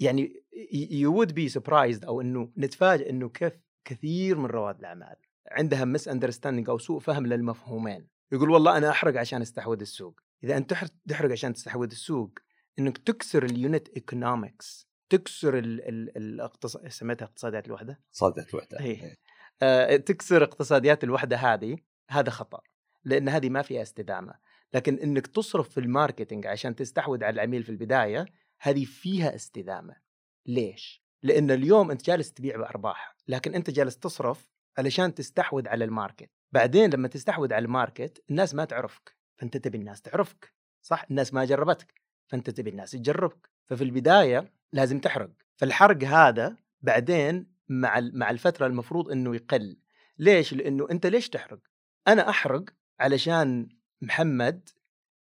يعني 0.00 0.42
you 0.90 1.14
would 1.14 1.34
be 1.34 1.48
surprised 1.48 2.04
أو 2.04 2.20
إنه 2.20 2.52
نتفاجئ 2.58 3.10
إنه 3.10 3.28
كيف 3.28 3.52
كثير 3.84 4.38
من 4.38 4.46
رواد 4.46 4.78
الأعمال 4.78 5.16
عندها 5.50 5.84
misunderstanding 5.84 6.68
أو 6.68 6.78
سوء 6.78 6.98
فهم 7.00 7.26
للمفهومين 7.26 8.08
يقول 8.32 8.50
والله 8.50 8.76
أنا 8.76 8.90
أحرق 8.90 9.16
عشان 9.20 9.42
أستحوذ 9.42 9.80
السوق 9.80 10.20
إذا 10.44 10.56
أنت 10.56 10.70
تحر- 10.70 10.88
تحرق 11.08 11.32
عشان 11.32 11.52
تستحوذ 11.54 11.90
السوق 11.90 12.38
إنك 12.78 12.98
تكسر 12.98 13.44
ال 13.44 13.53
unit 13.53 13.88
economics 13.88 14.88
تكسر 15.10 15.58
ال 15.58 15.88
ال 15.88 16.16
الاقتص... 16.16 16.76
سميتها 16.76 17.26
اقتصاديات 17.26 17.66
الوحدة 17.66 18.00
صادت 18.10 18.54
الوحدة 18.54 18.80
هي. 18.80 19.14
آه، 19.62 19.96
تكسر 19.96 20.42
اقتصاديات 20.44 21.04
الوحدة 21.04 21.36
هذه 21.36 21.78
هذا 22.10 22.30
خطأ 22.30 22.60
لأن 23.08 23.28
هذه 23.28 23.48
ما 23.48 23.62
فيها 23.62 23.82
استدامة. 23.82 24.34
لكن 24.74 24.98
إنك 24.98 25.26
تصرف 25.26 25.68
في 25.68 25.80
ال 25.80 25.87
marketing 25.87 26.46
عشان 26.46 26.74
تستحوذ 26.74 27.24
على 27.24 27.34
العميل 27.34 27.62
في 27.62 27.68
البداية 27.68 28.26
هذه 28.60 28.84
فيها 28.84 29.34
استدامة. 29.34 29.96
ليش؟ 30.46 31.04
لأن 31.22 31.50
اليوم 31.50 31.90
أنت 31.90 32.04
جالس 32.04 32.32
تبيع 32.32 32.56
بأرباح 32.56 33.16
لكن 33.28 33.54
أنت 33.54 33.70
جالس 33.70 33.98
تصرف 33.98 34.48
علشان 34.78 35.14
تستحوذ 35.14 35.68
على 35.68 35.84
ال 35.84 35.90
market. 35.90 36.30
بعدين 36.52 36.90
لما 36.90 37.08
تستحوذ 37.08 37.52
على 37.52 37.64
ال 37.64 37.73
market 37.73 38.24
الناس 38.30 38.54
ما 38.54 38.64
تعرفك 38.64 39.16
فأنت 39.36 39.56
تبي 39.56 39.78
الناس 39.78 40.02
تعرفك 40.02 40.54
صح؟ 40.82 41.06
الناس 41.10 41.34
ما 41.34 41.44
جربتك 41.44 42.02
فأنت 42.26 42.50
تبي 42.50 42.70
الناس 42.70 42.90
تجربك. 42.90 43.50
ففي 43.66 43.84
البداية 43.84 44.52
لازم 44.72 45.00
تحرق. 45.00 45.30
فالحرق 45.56 46.04
هذا 46.04 46.56
بعدين 46.80 47.46
مع 47.68 48.00
مع 48.12 48.30
الفترة 48.30 48.66
المفروض 48.66 49.10
إنه 49.10 49.34
يقل. 49.34 49.78
ليش؟ 50.18 50.54
لأنه 50.54 50.86
أنت 50.90 51.06
ليش 51.06 51.28
تحرق؟ 51.28 51.60
أنا 52.08 52.28
أحرق 52.28 52.64
علشان 53.00 53.68
محمد 54.02 54.68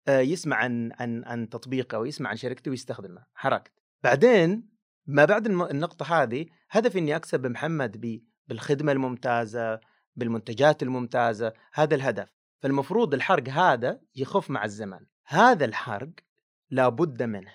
آه، 0.08 0.20
يسمع 0.20 0.56
عن 0.56 0.92
عن 1.00 1.24
عن 1.24 1.48
تطبيقه 1.48 1.96
أو 1.96 2.04
يسمع 2.04 2.30
عن 2.30 2.36
شركته 2.36 2.70
ويستخدمه. 2.70 3.24
حرقت. 3.34 3.72
بعدين 4.02 4.68
ما 5.06 5.24
بعد 5.24 5.46
النقطة 5.46 6.22
هذه 6.22 6.46
هدفي 6.70 6.98
إني 6.98 7.16
أكسب 7.16 7.46
محمد 7.46 8.20
بالخدمة 8.48 8.92
الممتازة 8.92 9.80
بالمنتجات 10.16 10.82
الممتازة 10.82 11.52
هذا 11.72 11.94
الهدف. 11.94 12.32
فالمفروض 12.60 13.14
الحرق 13.14 13.48
هذا 13.48 14.00
يخف 14.16 14.50
مع 14.50 14.64
الزمن. 14.64 15.00
هذا 15.26 15.64
الحرق 15.64 16.10
لابد 16.70 17.22
منه. 17.22 17.54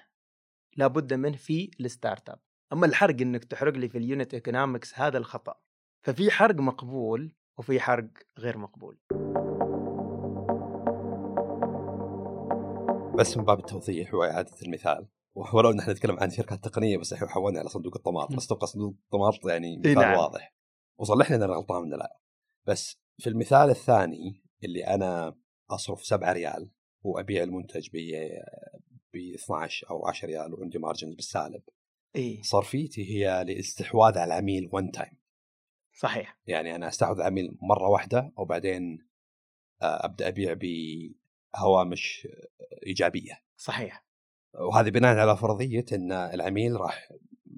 لابد 0.78 1.14
منه 1.14 1.38
في 1.38 1.72
ال 1.80 2.30
startup 2.30 2.40
أما 2.74 2.86
الحرق 2.86 3.22
إنك 3.22 3.44
تحرق 3.44 3.74
لي 3.74 3.90
في 3.90 3.98
ال 3.98 4.05
unit 4.05 4.34
economics 4.34 5.00
هذا 5.00 5.18
الخطأ. 5.18 5.56
ففي 6.02 6.32
حرق 6.32 6.56
مقبول 6.56 7.36
وفي 7.58 7.80
حرق 7.80 8.10
غير 8.40 8.58
مقبول. 8.58 8.98
بس 13.18 13.38
من 13.38 13.44
باب 13.44 13.60
التوضيح 13.60 14.14
وإعادة 14.14 14.52
المثال. 14.66 15.08
ولو 15.36 15.72
ان 15.72 15.80
إحنا 15.80 15.94
نتكلم 15.94 16.20
عن 16.20 16.30
شركات 16.30 16.64
تقنية 16.64 16.98
بس 16.98 17.14
إحنا 17.14 17.28
حولنا 17.28 17.60
على 17.60 17.70
صندوق 17.70 17.96
الطماط. 17.96 18.36
بس 18.36 18.48
تبقى 18.48 18.68
صندوق 18.68 18.96
الطماط 19.06 19.46
يعني 19.46 19.78
مثال 19.78 19.96
نعم. 19.96 20.18
واضح. 20.18 20.56
وصلحنا 20.98 21.36
اذا 21.36 21.46
أنا 21.46 21.54
غلطان 21.54 21.82
ولا 21.82 21.96
لا. 21.96 22.20
بس 22.68 22.98
في 23.18 23.30
المثال 23.30 23.70
الثاني 23.70 24.44
اللي 24.64 24.88
أنا 24.88 25.36
أصرف 25.70 26.06
7 26.06 26.34
ريال 26.34 26.72
وأبيع 27.04 27.44
المنتج 27.44 27.90
ب 27.94 27.98
ب 29.14 29.18
12 29.36 29.90
أو 29.90 30.08
10 30.08 30.28
ريال 30.28 30.54
وعندي 30.54 30.80
margins 30.80 31.16
بالسالب. 31.16 31.62
إي. 32.16 32.42
صرفيتي 32.44 33.10
هي 33.10 33.44
لاستحواذ 33.44 34.18
على 34.18 34.34
العميل 34.34 34.70
one 34.72 34.92
time 34.92 35.18
صحيح. 36.00 36.38
يعني 36.48 36.76
أنا 36.76 36.88
أستحوذ 36.88 37.16
على 37.16 37.22
العميل 37.22 37.58
مرة 37.62 37.88
واحدة 37.88 38.32
وبعدين 38.38 39.08
آه، 39.82 40.06
أبدأ 40.06 40.28
أبيع 40.28 40.54
بهوامش 41.54 42.28
إيجابية 42.88 43.44
صحيح 43.58 44.06
وهذه 44.54 44.90
بناء 44.90 45.18
على 45.18 45.38
فرضية 45.38 45.86
إن 45.94 46.12
العميل 46.12 46.82
راح 46.82 47.10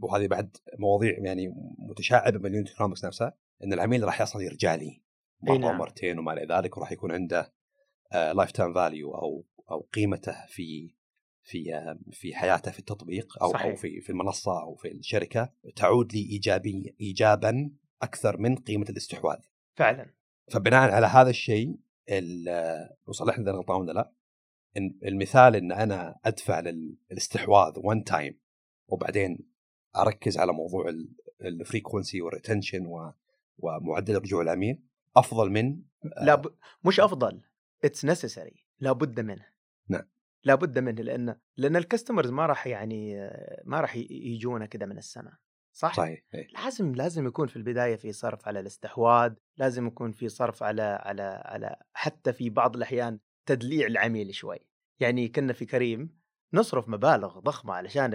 وهذه 0.02 0.28
بعد 0.28 0.58
مواضيع 0.80 1.20
يعني 1.20 1.54
متشعبة 1.78 2.40
من 2.40 2.46
ال 2.46 2.50
unit 2.50 2.70
economics 2.70 3.06
نفسها 3.06 3.34
إن 3.64 3.74
العميل 3.74 4.04
راح 4.04 4.22
يصل 4.22 4.42
يرجع 4.42 4.75
لي 4.75 5.02
مرة 5.42 5.58
نعم. 5.58 5.75
ومرتين 5.75 6.20
وما 6.20 6.34
إلى 6.34 6.56
ذلك 6.56 6.78
وراح 6.78 6.92
يكون 6.92 7.12
عنده 7.12 7.54
lifetime 8.13 8.74
value 8.74 9.15
أو 9.16 9.46
أو 9.72 9.88
قيمته 9.94 10.46
في 10.48 10.96
في 11.44 11.96
في 12.12 12.36
حياته 12.36 12.72
في 12.72 12.80
التطبيق 12.80 13.44
أو 13.44 13.52
صحيح. 13.52 13.66
أو 13.66 13.75
في 13.75 14.02
في 14.02 14.10
المنصة 14.10 14.62
أو 14.62 14.75
في 14.75 14.92
الشركة 14.92 15.54
تعود 15.75 16.14
لي 16.14 16.20
إيجابي 16.20 16.96
ايجابا 17.02 17.72
أكثر 18.02 18.38
من 18.38 18.56
قيمة 18.56 18.86
الاستحواذ. 18.90 19.40
فعلا. 19.75 20.14
فبناء 20.52 20.92
على 20.92 21.08
هذا 21.08 21.30
الشيء 21.30 21.75
وصلحنا 23.06 23.44
إذا 23.44 23.52
غلطان 23.52 23.82
ولا 23.82 23.92
لا. 23.92 24.12
المثال 25.06 25.56
إن 25.56 25.72
أنا 25.72 26.20
أدفع 26.26 26.60
للاستحواذ 26.60 27.74
one 27.77 28.04
time 28.04 28.39
وبعدين 28.88 29.40
أركز 29.98 30.38
على 30.38 30.54
موضوع 30.54 30.94
ال 31.42 31.50
frequency 31.50 32.22
وال 32.22 32.38
retention 32.38 33.12
ومعدل 33.58 34.16
رجوع 34.16 34.42
العميل 34.42 34.82
أفضل 35.18 35.50
من 35.50 35.82
لا 36.22 36.36
ب... 36.36 36.56
مش 36.86 37.00
أفضل 37.00 37.42
it's 37.84 38.06
necessary 38.06 38.65
لابد 38.80 39.20
منه. 39.20 39.46
نعم. 39.88 40.04
لابد 40.44 40.80
منه 40.80 41.02
لأن 41.02 41.36
لأن 41.58 41.76
ال 41.75 41.81
customers 41.81 42.30
ما 42.30 42.46
راح 42.46 42.68
يعني 42.68 43.16
ما 43.66 43.82
راح 43.82 43.96
يجونا 44.10 44.66
كذا 44.66 44.86
من 44.86 44.98
السماء. 44.98 45.34
صح؟ 45.75 45.94
صحيح 45.94 46.24
إيه. 46.34 46.48
لازم 46.53 46.96
لازم 46.96 47.27
يكون 47.27 47.48
في 47.48 47.55
البداية 47.55 47.96
في 47.96 48.12
صرف 48.12 48.48
على 48.48 48.60
الاستحواذ، 48.60 49.34
لازم 49.58 49.88
يكون 49.88 50.12
في 50.12 50.29
صرف 50.29 50.63
على 50.63 50.82
على 50.82 51.41
على 51.46 51.75
حتى 51.94 52.34
في 52.34 52.50
بعض 52.50 52.75
الأحيان 52.75 53.20
تدليع 53.46 53.88
العميل 53.88 54.36
شوي، 54.36 54.58
يعني 55.00 55.27
كنا 55.27 55.53
في 55.53 55.65
كريم 55.65 56.20
نصرف 56.53 56.89
مبالغ 56.89 57.39
ضخمة 57.39 57.74
علشان 57.74 58.10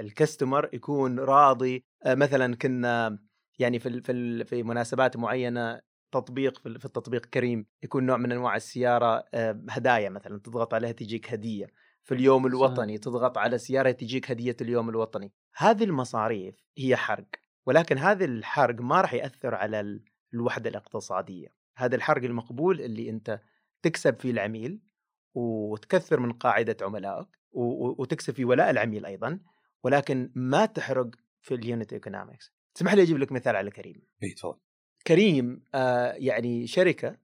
الكستمر 0.00 0.68
يكون 0.72 1.18
راضي 1.18 1.84
آه، 2.06 2.14
مثلا 2.14 2.56
كنا 2.56 3.18
يعني 3.58 3.78
في 3.78 4.00
في 4.00 4.44
في 4.44 4.62
مناسبات 4.62 5.16
معينة 5.16 5.80
تطبيق 6.12 6.58
في 6.58 6.84
التطبيق 6.84 7.26
كريم 7.26 7.66
يكون 7.82 8.06
نوع 8.06 8.16
من 8.16 8.32
أنواع 8.32 8.56
السيارة 8.56 9.24
آه، 9.34 9.64
هدايا 9.70 10.08
مثلا 10.08 10.40
تضغط 10.40 10.74
عليها 10.74 10.92
تجيك 10.92 11.32
هدية 11.32 11.66
في 12.02 12.14
اليوم 12.14 12.46
الوطني 12.46 12.98
تضغط 12.98 13.38
على 13.38 13.58
سيارة 13.58 13.90
تجيك 13.90 14.30
هدية 14.30 14.56
اليوم 14.60 14.88
الوطني. 14.88 15.32
هذه 15.56 15.84
المصاريف 15.84 16.54
هي 16.78 16.96
حرق 16.96 17.28
ولكن 17.66 17.98
هذا 17.98 18.24
الحرق 18.24 18.80
ما 18.80 19.00
راح 19.00 19.14
يأثر 19.14 19.54
على 19.54 20.00
الوحدة 20.34 20.70
الاقتصادية. 20.70 21.48
هذا 21.76 21.96
الحرق 21.96 22.24
المقبول 22.24 22.80
اللي 22.80 23.10
أنت 23.10 23.40
تكسب 23.82 24.20
فيه 24.20 24.30
العميل 24.30 24.80
وتكثر 25.34 26.20
من 26.20 26.32
قاعدة 26.32 26.76
عملائك 26.82 27.28
وتكسب 27.98 28.34
في 28.34 28.44
ولاء 28.44 28.70
العميل 28.70 29.06
أيضا 29.06 29.40
ولكن 29.84 30.32
ما 30.34 30.66
تحرق 30.66 31.10
في 31.40 31.54
ال 31.54 31.62
unit 31.62 31.92
economics 31.92 32.52
تسمح 32.74 32.94
لي 32.94 33.02
أجيب 33.02 33.18
لك 33.18 33.32
مثال 33.32 33.56
على 33.56 33.70
كريم؟ 33.70 34.02
إي 34.22 34.30
تفضل. 34.30 34.58
كريم 35.06 35.64
آه 35.74 36.12
يعني 36.12 36.66
شركة 36.66 37.16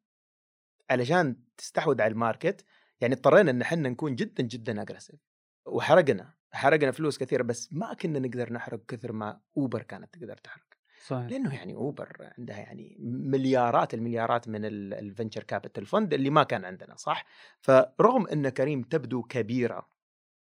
علشان 0.90 1.36
تستحوذ 1.56 2.02
على 2.02 2.12
ال 2.12 2.20
market 2.20 2.64
يعني 3.00 3.14
اضطرينا 3.14 3.50
إن 3.50 3.60
إحنا 3.60 3.88
نكون 3.88 4.14
جدا 4.14 4.42
جدا 4.42 4.82
aggressive 4.82 5.20
وحرقنا 5.66 6.34
حرقنا 6.52 6.90
فلوس 6.90 7.18
كثيرة 7.18 7.42
بس 7.42 7.72
ما 7.72 7.94
كنا 7.94 8.18
نقدر 8.18 8.52
نحرق 8.52 8.86
كثر 8.86 9.12
ما 9.12 9.40
اوبر 9.56 9.82
كانت 9.82 10.14
تقدر 10.14 10.36
تحرق. 10.36 10.64
صحيح. 11.06 11.30
لأنه 11.30 11.54
يعني 11.54 11.74
اوبر 11.74 12.32
عندها 12.38 12.56
يعني 12.58 12.96
مليارات 13.00 13.94
المليارات 13.94 14.48
من 14.48 14.64
ال 14.64 14.74
venture 14.74 15.42
capital 15.42 15.86
fund 15.86 16.14
اللي 16.14 16.30
ما 16.30 16.42
كان 16.42 16.64
عندنا 16.64 16.96
صح؟ 16.96 17.24
فرغم 17.60 18.26
إن 18.26 18.48
كريم 18.48 18.82
تبدو 18.82 19.22
كبيرة 19.22 19.88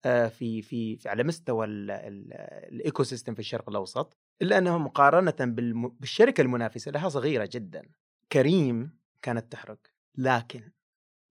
آه، 0.05 0.29
في 0.29 0.63
في, 0.63 0.97
في 0.97 1.09
على 1.09 1.25
مستوى 1.25 1.67
ال 1.67 3.03
ecosystem 3.03 3.35
في 3.35 3.41
الشرق 3.41 3.69
الأوسط 3.69 4.17
إلا 4.43 4.59
أنها 4.59 4.79
مقارنة 4.79 5.35
بالشركة 6.01 6.41
المنافسة 6.41 6.91
لها 6.91 7.09
صغيرة 7.09 7.49
جدا. 7.53 7.89
كريم 8.33 8.99
كانت 9.23 9.53
تحرق 9.53 9.79
لكن 10.19 10.71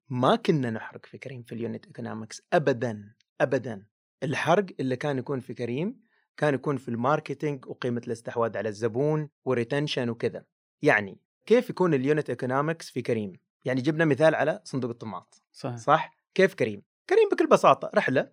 ما 0.10 0.36
كنا 0.36 0.70
نحرق 0.70 1.06
في 1.06 1.18
كريم 1.18 1.44
في 1.44 1.56
ال 1.56 1.62
unit 1.62 1.86
economics 1.86 2.42
ابدا 2.54 3.14
ابدا. 3.42 3.86
الحرق 4.24 4.66
اللي 4.80 4.96
كان 4.96 5.18
يكون 5.18 5.40
في 5.40 5.54
كريم 5.54 6.06
كان 6.38 6.54
يكون 6.54 6.78
في 6.78 6.90
ال 6.90 6.97
marketing 6.97 7.66
وقيمة 7.66 8.02
الاستحواذ 8.08 8.58
على 8.58 8.70
الزبون 8.70 9.30
و 9.46 9.52
retention 9.52 10.10
وكذا. 10.10 10.46
يعني 10.82 11.20
كيف 11.46 11.70
يكون 11.70 11.94
ال 11.94 12.01
unit 12.01 12.30
economics 12.30 12.90
في 12.90 13.02
كريم؟ 13.02 13.34
يعني 13.66 13.82
جبنا 13.82 14.06
مثال 14.06 14.36
على 14.36 14.62
صندوق 14.64 14.92
الطماط. 14.92 15.44
صح 15.52 15.76
صح؟ 15.76 16.18
كيف 16.34 16.54
كريم؟ 16.54 16.84
كريم 17.10 17.30
بكل 17.32 17.48
بساطة 17.48 17.90
رحلة 17.96 18.32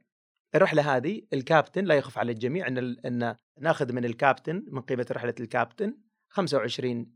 الرحلة 0.54 0.96
هذه 0.96 1.22
الكابتن 1.32 1.84
لا 1.84 1.94
يخف 1.94 2.18
على 2.18 2.32
الجميع 2.32 2.66
إن 2.66 2.78
إن 2.78 3.36
ناخذ 3.60 3.92
من 3.92 4.04
الكابتن 4.04 4.64
من 4.68 4.80
قيمة 4.80 5.06
رحلة 5.10 5.34
الكابتن 5.40 5.96
25% 6.28 6.40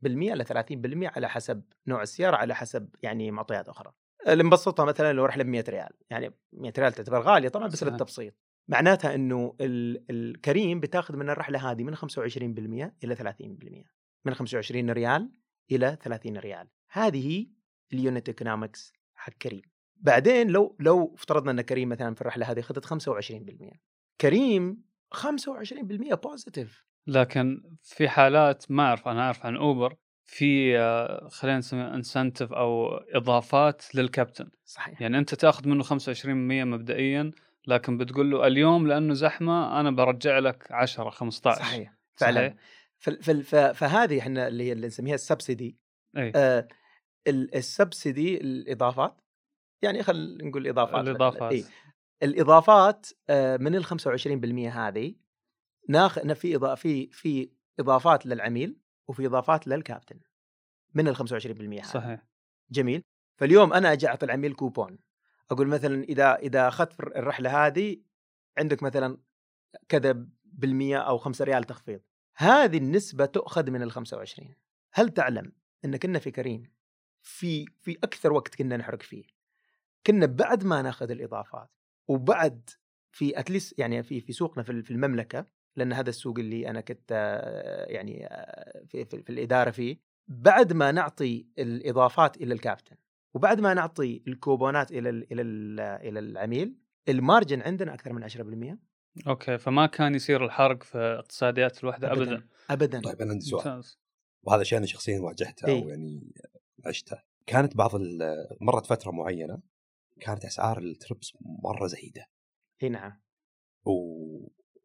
ل 0.05 0.45
30% 0.45 1.17
على 1.17 1.29
حسب 1.29 1.63
نوع 1.87 2.03
السيارة 2.03 2.37
على 2.37 2.55
حسب 2.55 2.89
يعني 3.03 3.31
معطيات 3.31 3.69
أخرى. 3.69 3.93
اللي 4.27 4.45
مبسطها 4.45 4.85
مثلا 4.85 5.13
لو 5.13 5.25
رحلة 5.25 5.45
ب 5.45 5.47
100 5.47 5.65
ريال 5.69 5.91
يعني 6.11 6.35
100 6.53 6.73
ريال 6.79 6.93
تعتبر 6.93 7.21
غالية 7.21 7.49
طبعا 7.49 7.69
بس 7.69 7.85
للتبسيط. 7.85 8.35
معناتها 8.69 9.15
إنه 9.15 9.57
الكريم 9.61 10.81
بتاخذ 10.81 11.17
من 11.17 11.31
الرحلة 11.31 11.71
هذه 11.71 11.85
من 11.85 11.97
25% 11.97 11.99
إلى 13.05 13.17
30% 13.17 13.87
من 14.25 14.35
25 14.35 14.91
ريال 14.91 15.31
إلى 15.73 15.99
30 16.03 16.37
ريال. 16.37 16.69
هذه 16.91 17.47
ال 17.93 18.00
unit 18.00 18.29
economics 18.29 18.93
حق 19.15 19.33
كريم. 19.33 19.63
بعدين 19.97 20.51
لو 20.51 20.77
لو 20.81 21.15
افترضنا 21.15 21.51
إن 21.51 21.61
كريم 21.61 21.89
مثلا 21.89 22.15
في 22.15 22.21
الرحلة 22.21 22.51
هذه 22.51 22.61
اخذت 22.61 22.87
25% 22.87 23.79
كريم 24.21 24.85
25% 25.15 26.15
positive 26.15 26.87
لكن 27.07 27.63
في 27.83 28.09
حالات 28.09 28.71
ما 28.71 28.83
أعرف 28.83 29.09
أنا 29.09 29.21
أعرف 29.21 29.47
عن 29.47 29.57
اوبر 29.57 29.97
في 30.27 30.79
آه، 30.79 31.29
خلينا 31.29 31.59
نسميها 31.59 31.95
incentive 31.95 32.53
أو 32.53 32.97
إضافات 32.97 33.95
للكابتن 33.95 34.51
صحيح 34.65 35.03
يعني 35.03 35.19
أنت 35.19 35.35
تأخذ 35.35 35.69
منه 35.69 35.85
25% 35.85 36.27
مبدئيا 36.65 37.33
لكن 37.67 37.99
بتقول 37.99 38.31
له 38.31 38.47
اليوم 38.47 38.87
لأنه 38.87 39.15
زحمة 39.15 39.81
أنا 39.81 39.91
برجع 39.91 40.39
لك 40.39 40.73
10 40.73 41.11
15 41.11 41.61
صحيح 41.61 41.95
فعلا 42.15 42.57
صحيح. 42.99 43.73
فهذه 43.73 44.19
إحنا 44.19 44.49
اللي 44.49 44.65
هي 44.65 44.73
اللي 44.73 44.87
نسميها 44.87 45.15
ال 45.15 45.23
subsidy 45.23 45.77
أي. 46.17 46.33
آه 46.37 46.69
ال 47.29 47.43
subsidy 47.43 48.41
الإضافات 48.41 49.21
يعني 49.83 50.03
خل 50.03 50.39
نقول 50.43 50.67
إضافات 50.67 51.09
الإضافات 51.09 51.53
إيه. 51.53 51.65
الإضافات 52.23 53.07
آه، 53.31 53.57
من 53.57 53.75
ال 53.75 53.85
25% 53.85 54.77
هذه 54.77 55.15
ناخذ 55.89 56.35
في 56.35 56.57
إضا... 56.57 56.75
في 56.75 57.07
في 57.07 57.51
إضافات 57.81 58.27
للعميل 58.27 58.77
وفي 59.09 59.27
إضافات 59.27 59.67
للكابتن 59.67 60.21
من 60.95 61.09
ال 61.09 61.17
25% 61.17 61.21
هذه 61.21 61.83
صحيح. 61.83 62.27
جميل. 62.71 63.03
فاليوم 63.37 63.73
أنا 63.73 63.93
أجي 63.93 64.09
أعطي 64.09 64.27
العميل 64.27 64.55
كوبون 64.55 64.99
أقول 65.51 65.69
مثلا 65.69 66.05
إذا 66.05 66.35
إذا 66.35 66.69
أخذت 66.69 67.01
الرحلة 67.01 67.67
هذه 67.67 67.97
عندك 68.59 68.83
مثلا 68.83 69.19
كذا 69.89 70.27
بالمية 70.45 70.99
أو 70.99 71.19
5 71.19 71.45
ريال 71.45 71.65
تخفيض. 71.65 72.01
هذه 72.37 72.79
النسبة 72.79 73.27
تؤخذ 73.27 73.71
من 73.71 73.83
ال 73.83 73.93
25 73.93 74.55
هل 74.93 75.09
تعلم 75.09 75.53
إن 75.85 75.97
كنا 75.97 76.19
في 76.19 76.31
كريم؟ 76.31 76.73
في 77.23 77.67
في 77.81 77.99
أكثر 78.05 78.33
وقت 78.33 78.55
كنا 78.55 78.77
نحرق 78.77 79.03
فيه. 79.03 79.25
كنا 80.07 80.27
بعد 80.27 80.65
ما 80.65 80.83
نأخذ 80.83 81.11
الإضافات 81.11 81.71
وبعد 82.09 82.71
في 83.11 83.41
at 83.41 83.52
least 83.52 83.79
يعني 83.79 84.03
في 84.03 84.21
في 84.21 84.33
سوقنا 84.33 84.63
في 84.63 84.91
المملكة 84.91 85.47
لأن 85.77 85.93
هذا 85.93 86.09
السوق 86.11 86.39
اللي 86.39 86.71
أنا 86.71 86.81
كنت 86.81 87.13
آه، 87.13 87.85
يعني 87.85 88.27
آه، 88.27 88.85
في, 88.89 89.05
في, 89.05 89.23
في 89.23 89.31
الإدارة 89.31 89.71
فيه. 89.71 89.97
بعد 90.29 90.73
ما 90.73 90.93
نعطي 90.93 91.47
الإضافات 91.59 92.37
إلى 92.37 92.55
الكابتن 92.55 92.97
وبعد 93.35 93.61
ما 93.61 93.75
نعطي 93.75 94.23
الكوبونات 94.29 94.91
إلى 94.93 95.09
ال 95.11 95.33
إلى 95.33 95.43
ال 95.43 95.81
إلى 95.81 96.19
العميل 96.19 96.77
ال 97.09 97.16
margin 97.16 97.63
عندنا 97.63 97.95
أكثر 97.95 98.13
من 98.13 98.29
10% 98.75 98.79
okay 99.29 99.59
فما 99.59 99.87
كان 99.87 100.15
يصير 100.15 100.45
الحرق 100.45 100.83
في 100.83 100.99
اقتصاديات 100.99 101.85
الوحدة 101.85 102.13
ابدا 102.13 102.47
ابدا. 102.71 103.01
طيب 103.01 103.23
أنا 103.23 103.31
عندي 103.31 103.45
سؤال. 103.45 103.69
ممتاز. 103.69 103.99
وهذا 104.43 104.63
شيء 104.63 104.79
أنا 104.79 104.87
شخصيا 104.87 105.21
واجهته 105.21 105.67
إيه. 105.69 105.83
أو 105.83 105.89
يعني 105.89 106.33
عشته. 106.87 107.19
كانت 107.47 107.77
بعض 107.77 107.95
ال- 107.95 108.47
مرت 108.61 108.87
فترة 108.87 109.11
معينة 109.11 109.63
كانت 110.21 110.45
أسعار 110.45 110.79
ال 110.79 110.88
trips 110.88 111.33
مرة 111.65 111.87
زهيدة. 111.87 112.27
إي 112.83 112.89
نعم. 112.89 113.23
و... 113.85 113.93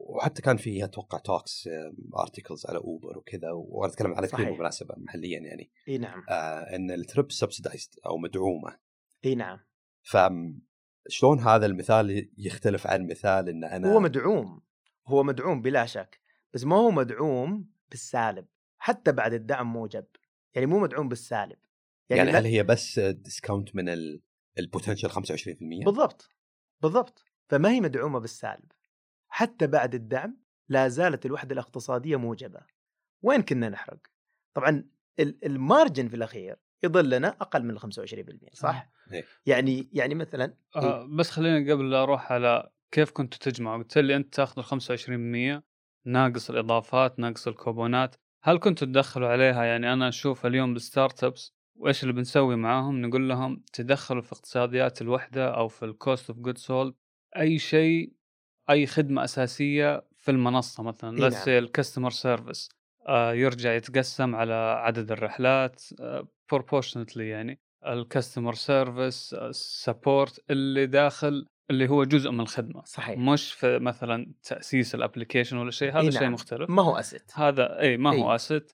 وحتى 0.10 0.42
كان 0.42 0.58
في 0.58 0.84
أتوقع 0.84 1.18
talks 1.18 1.70
articles 2.20 2.66
على 2.66 2.78
اوبر 2.78 3.18
وكذا 3.18 3.52
وأنا 3.52 3.94
أتكلم 3.94 4.14
على 4.14 4.28
كثير. 4.28 4.46
بالمناسبه 4.52 4.96
محليا 4.98 5.40
يعني. 5.40 5.72
إي 5.88 5.98
نعم. 5.98 6.24
آه 6.30 6.76
إن 6.76 6.92
ال 6.92 7.00
trip 7.00 7.32
subsidized 7.32 7.90
أو 8.06 8.18
مدعومة. 8.18 8.78
إي 9.26 9.36
نعم. 9.36 9.60
فشلون 10.02 11.40
هذا 11.40 11.66
المثال 11.66 12.30
يختلف 12.38 12.88
عن 12.88 13.08
مثال 13.08 13.50
إن 13.50 13.64
أنا 13.64 13.94
هو 13.94 14.00
مدعوم. 14.00 14.62
هو 15.08 15.24
مدعوم 15.24 15.62
بلا 15.62 15.86
شك. 15.86 16.22
بس 16.54 16.64
ما 16.64 16.76
هو 16.76 16.92
مدعوم 16.92 17.70
بالسالب. 17.90 18.46
حتى 18.78 19.12
بعد 19.12 19.34
الدعم 19.34 19.74
موجب. 19.74 20.06
يعني 20.56 20.68
مو 20.68 20.80
مدعوم 20.80 21.10
بالسالب. 21.10 21.58
يعني, 22.10 22.32
لا- 22.32 22.40
هل 22.40 22.46
هي 22.46 22.64
بس 22.64 23.00
discount 23.00 23.76
من 23.76 23.90
ال- 23.90 24.22
potential 24.60 25.12
25%؟ 25.12 25.86
بالضبط. 25.86 26.30
بالضبط. 26.82 27.24
فما 27.50 27.72
هي 27.72 27.82
مدعومة 27.82 28.20
بالسالب. 28.20 28.72
حتى 29.34 29.68
بعد 29.68 29.96
الدعم 29.96 30.38
لا 30.70 30.88
زالت 30.88 31.26
الوحدة 31.26 31.54
الاقتصادية 31.54 32.16
موجبة. 32.16 32.60
وين 33.22 33.42
كنا 33.42 33.70
نحرق؟ 33.70 33.98
طبعا 34.54 34.84
ال- 35.20 35.46
margin 35.46 36.08
في 36.08 36.16
الأخير 36.16 36.56
يظل 36.84 37.10
لنا 37.10 37.28
أقل 37.28 37.64
من 37.64 37.72
ال 37.72 37.80
25% 37.80 38.50
صح؟ 38.54 38.90
إيه. 39.14 39.26
يعني 39.46 39.90
يعني 39.94 40.16
مثلا 40.16 40.54
آه 40.76 41.08
بس 41.18 41.30
خليني 41.32 41.72
قبل 41.72 41.90
لا 41.92 42.04
أروح 42.04 42.32
على 42.32 42.72
كيف 42.92 43.12
كنتوا 43.12 43.52
تجمعوا 43.52 43.78
قلت 43.78 43.98
لي 43.98 44.16
أنت 44.16 44.34
تأخذ 44.34 44.60
ال 44.60 45.60
25% 45.60 45.64
ناقص 46.06 46.50
الإضافات 46.50 47.20
ناقص 47.20 47.48
الكوبونات. 47.48 48.16
هل 48.44 48.58
كنتوا 48.60 48.88
تدخلوا 48.88 49.28
عليها؟ 49.30 49.64
يعني 49.64 49.94
أنا 49.94 50.08
أشوف 50.08 50.46
اليوم 50.46 50.74
بال 50.74 51.24
startups 51.24 51.54
وإيش 51.76 52.04
اللي 52.04 52.14
بنسوي 52.14 52.56
معاهم؟ 52.56 53.02
نقول 53.02 53.30
لهم 53.30 53.64
تدخلوا 53.74 54.22
في 54.22 54.32
اقتصاديات 54.32 55.02
الوحدة 55.02 55.56
أو 55.56 55.68
في 55.68 55.86
ال 55.86 55.94
cost 55.94 56.30
of 56.30 56.40
good 56.40 56.58
sold 56.58 56.94
أي 57.38 57.60
شيء 57.60 58.14
أي 58.72 58.88
خدمة 58.88 59.24
أساسية 59.24 60.04
في 60.18 60.32
المنصة 60.32 60.84
مثلا 60.84 61.18
إي 61.18 61.48
نعم. 61.48 61.58
ال 61.58 61.63
customer 61.63 62.10
service 62.10 62.70
يرجع 63.10 63.74
يتقسم 63.74 64.36
على 64.36 64.54
عدد 64.54 65.12
الرحلات 65.12 65.84
proportionately 66.52 67.30
يعني 67.30 67.60
ال 67.88 67.95
customer 67.95 68.54
service 68.54 69.34
ال 69.34 69.47
support 69.47 70.40
اللي 70.50 70.86
داخل 70.86 71.46
اللي 71.70 71.90
هو 71.90 72.04
جزء 72.04 72.32
من 72.32 72.40
الخدمة 72.40 72.82
صحيح 72.86 73.18
مش 73.18 73.54
في 73.54 73.80
مثلا 73.80 74.34
تأسيس 74.44 74.96
ال 74.96 75.01
application 75.01 75.58
ولا 75.58 75.72
شيء 75.72 75.92
هذا 75.92 76.00
إي 76.00 76.12
شيء 76.12 76.22
نعم. 76.22 76.34
مختلف 76.34 76.70
ما 76.70 76.82
هو 76.82 76.96
asset 76.96 77.32
هذا 77.34 77.80
إي 77.80 77.98
ما 77.98 78.10
هو 78.10 78.32
إي. 78.32 78.36
asset 78.36 78.72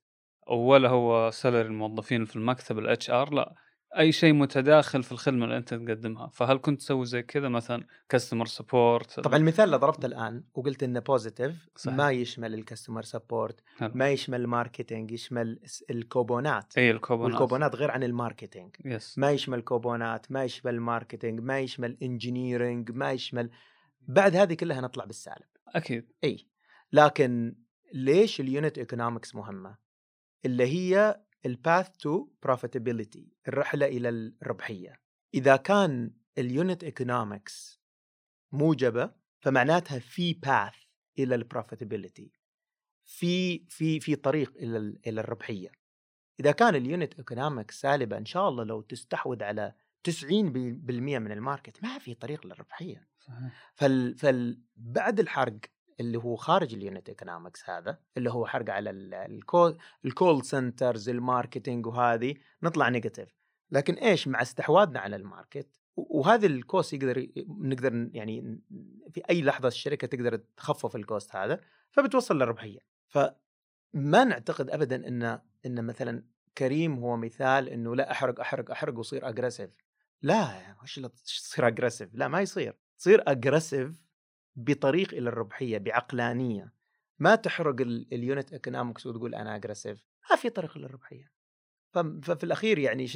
ولا 0.48 0.89
هو 0.89 1.32
salary 1.32 1.62
الموظفين 1.62 2.26
في 2.26 2.36
المكتب 2.36 2.80
ال 2.80 3.10
HR 3.10 3.34
لا 3.34 3.54
أي 3.97 4.12
شيء 4.12 4.34
متداخل 4.34 5.04
في 5.04 5.12
الخدمة 5.12 5.45
اللي 5.45 5.58
أنت 5.58 5.73
تقدمها. 5.73 6.28
فهل 6.28 6.58
كنت 6.58 6.80
تسوي 6.80 7.06
زي 7.06 7.23
كذا 7.23 7.50
مثلا 7.50 7.88
customer 8.10 8.46
support 8.46 9.20
طبعا 9.19 9.38
المثال 9.38 9.65
اللي 9.65 9.78
ضربته 9.78 10.06
الآن 10.06 10.43
وقلت 10.54 10.84
إنه 10.84 11.00
positive. 11.00 11.70
ما 11.86 12.12
يشمل 12.12 12.54
ال 12.54 12.59
customer 12.59 13.02
support 13.02 13.63
ما 13.82 14.10
يشمل 14.10 14.41
ال 14.41 14.49
marketing 14.49 15.12
يشمل 15.12 15.60
الكوبونات. 15.89 16.78
إي 16.78 16.91
الكوبونات. 16.91 17.32
والكوبونات 17.32 17.76
غير 17.76 17.91
عن 17.91 18.04
ال 18.04 18.10
marketing. 18.10 18.76
yes. 18.86 19.17
ما 19.17 19.32
يشمل 19.32 19.62
كوبونات 19.62 20.32
ما 20.32 20.43
يشمل 20.43 20.80
marketing 20.80 21.39
ما 21.39 21.60
يشمل 21.60 21.97
engineering 22.04 22.91
ما 22.91 23.12
يشمل 23.12 23.50
بعد 24.02 24.36
هذه 24.36 24.54
كلها 24.54 24.82
نطلع 24.82 25.06
بالسالب. 25.06 25.47
أكيد. 25.67 26.12
إي. 26.23 26.47
لكن 26.91 27.56
ليش 27.93 28.39
ال 28.39 28.47
unit 28.47 28.78
economics 28.78 29.36
مهمة؟ 29.36 29.78
اللي 30.45 30.65
هي 30.65 31.19
ال 31.46 31.54
path 31.54 31.89
to 31.89 32.30
profitability 32.43 33.34
الرحلة 33.47 33.86
إلى 33.86 34.10
الربحية. 34.10 35.02
إذا 35.34 35.56
كان 35.56 36.12
ال 36.38 36.47
unit 36.47 36.84
economics 36.84 37.82
موجبة 38.52 39.12
فمعناتها 39.39 40.00
في 40.00 40.34
path 40.34 40.76
إلى 41.19 41.36
ال 41.36 41.42
profitability 41.42 42.32
في 43.06 43.65
في 43.69 44.00
في 44.00 44.15
طريق 44.15 44.54
إلى 44.58 44.78
ال- 44.78 45.00
إلى 45.08 45.21
الربحية. 45.21 45.71
إذا 46.39 46.52
كان 46.52 46.76
ال 46.76 46.83
unit 46.83 47.13
economics 47.13 47.82
سالبة 47.82 48.17
إن 48.17 48.26
شاء 48.26 48.50
الله 48.50 48.63
لو 48.63 48.82
تستحوذ 48.82 49.43
على 49.43 49.73
90% 50.04 51.19
من 51.19 51.32
ال 51.32 51.39
market 51.39 51.84
ما 51.84 51.97
في 51.97 52.13
طريق 52.13 52.45
للربحية. 52.47 53.08
صحيح. 53.19 53.71
فال 53.76 54.17
فال 54.17 54.62
بعد 54.76 55.19
الحرق 55.19 55.60
اللي 56.00 56.18
هو 56.18 56.36
خارج 56.36 56.74
ال 56.74 56.81
unit 56.81 57.10
economics 57.10 57.70
هذا 57.70 58.00
اللي 58.18 58.32
هو 58.32 58.46
حرق 58.46 58.70
على 58.74 58.90
ال- 58.90 59.14
call 60.06 60.46
centers 60.46 61.10
ال 61.10 61.17
marketing 61.17 61.86
وهذه 61.86 62.36
نطلع 62.64 62.90
negative 62.89 63.30
لكن 63.72 63.94
إيش 63.94 64.28
مع 64.28 64.42
استحواذنا 64.42 65.00
على 65.00 65.16
ال 65.15 65.22
market؟ 65.22 65.67
وهذا 65.96 66.46
ال 66.46 66.55
cost 66.55 66.93
يقدر 66.94 67.28
نقدر 67.48 68.10
يعني 68.14 68.60
في 69.12 69.22
أي 69.30 69.42
لحظة 69.42 69.68
الشركة 69.68 70.08
تقدر 70.08 70.36
تخفف 70.36 70.96
ال 70.96 71.04
cost 71.04 71.36
هذا 71.36 71.60
فبتوصل 71.92 72.36
للربحية. 72.36 72.80
فما 73.08 74.24
نعتقد 74.24 74.70
ابدا 74.70 75.08
إن 75.08 75.40
إن 75.66 75.86
مثلا 75.86 76.24
كريم 76.58 76.94
هو 77.00 77.18
مثال 77.18 77.70
إنه 77.70 77.96
لا 77.96 78.12
أحرق 78.12 78.40
أحرق 78.40 78.72
أحرق 78.72 79.00
وصير 79.00 79.30
aggressive 79.30 79.70
لا 80.22 80.76
وش 80.84 81.00
تصير 81.00 81.68
aggressive 81.67 82.10
لا 82.14 82.28
ما 82.28 82.42
يصير. 82.42 82.76
تصير 82.98 83.24
aggressive 83.28 84.07
بطريق 84.58 85.13
إلى 85.13 85.30
الربحية 85.30 85.78
بعقلانية. 85.78 86.74
ما 87.20 87.36
تحرق 87.36 87.82
ال- 87.82 88.08
unit 88.13 88.54
economics 88.54 89.06
وتقول 89.06 89.36
أنا 89.36 89.56
aggressive 89.56 90.06
ما 90.30 90.36
في 90.36 90.50
طريق 90.50 90.78
للربحيه 90.78 91.32
ف- 91.93 91.98
ففي 92.00 92.43
الأخير 92.43 92.80
يعني. 92.80 93.08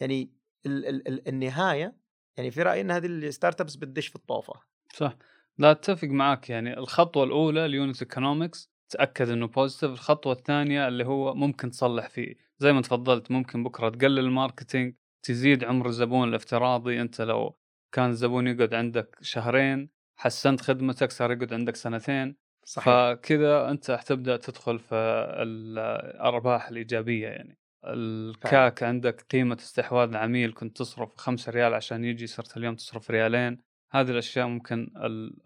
يعني 0.00 0.32
ال 0.66 0.86
ال 0.86 1.08
ال 1.08 1.28
النهاية 1.28 1.96
يعني 2.36 2.50
في 2.50 2.62
رأيي 2.62 2.80
إن 2.80 2.90
هذه 2.90 3.06
ال 3.06 3.60
startups 3.60 3.76
بتدش 3.76 4.06
في 4.06 4.16
الطوفة. 4.16 4.52
صح. 4.94 5.16
لا 5.58 5.70
أتفق 5.70 6.08
معك 6.08 6.50
يعني. 6.50 6.78
الخطوة 6.78 7.24
الأولى 7.24 7.64
ال 7.66 7.73
unit 7.73 8.02
economics 8.02 8.70
تأكد 8.88 9.28
إنه 9.28 9.46
positive 9.46 9.90
الخطوة 9.90 10.32
الثانية 10.32 10.88
اللي 10.88 11.04
هو 11.06 11.34
ممكن 11.34 11.70
تصلح 11.70 12.08
فيه. 12.08 12.34
زي 12.58 12.72
ما 12.72 12.82
تفضلت 12.82 13.30
ممكن 13.30 13.64
بكرة 13.64 13.88
تقلل 13.88 14.18
ال 14.18 14.26
marketing 14.26 14.94
تزيد 15.22 15.64
عمر 15.64 15.86
الزبون 15.86 16.28
الافتراضي. 16.28 17.00
أنت 17.00 17.20
لو 17.20 17.58
كان 17.92 18.10
الزبون 18.10 18.46
يقعد 18.46 18.74
عندك 18.74 19.18
شهرين 19.20 19.93
حسنت 20.16 20.60
خدمتك 20.60 21.10
صار 21.10 21.32
يقعد 21.32 21.52
عندك 21.52 21.76
سنتين. 21.76 22.36
صحيح. 22.64 22.84
فكذا 22.84 23.70
أنت 23.70 23.90
حتبدا 23.90 24.36
تدخل 24.36 24.78
في 24.78 24.94
الأرباح 25.42 26.68
الإيجابية 26.68 27.28
يعني. 27.28 27.58
ال 27.84 28.09
CAC 28.09 28.82
عندك 28.82 29.20
قيمة 29.20 29.56
استحواذ 29.60 30.08
العميل 30.08 30.52
كنت 30.52 30.76
تصرف 30.76 31.16
5 31.16 31.52
ريال 31.52 31.74
عشان 31.74 32.04
يجي 32.04 32.26
صرت 32.26 32.56
اليوم 32.56 32.74
تصرف 32.74 33.10
ريالين. 33.10 33.58
هذه 33.90 34.10
الأشياء 34.10 34.46
ممكن 34.46 34.90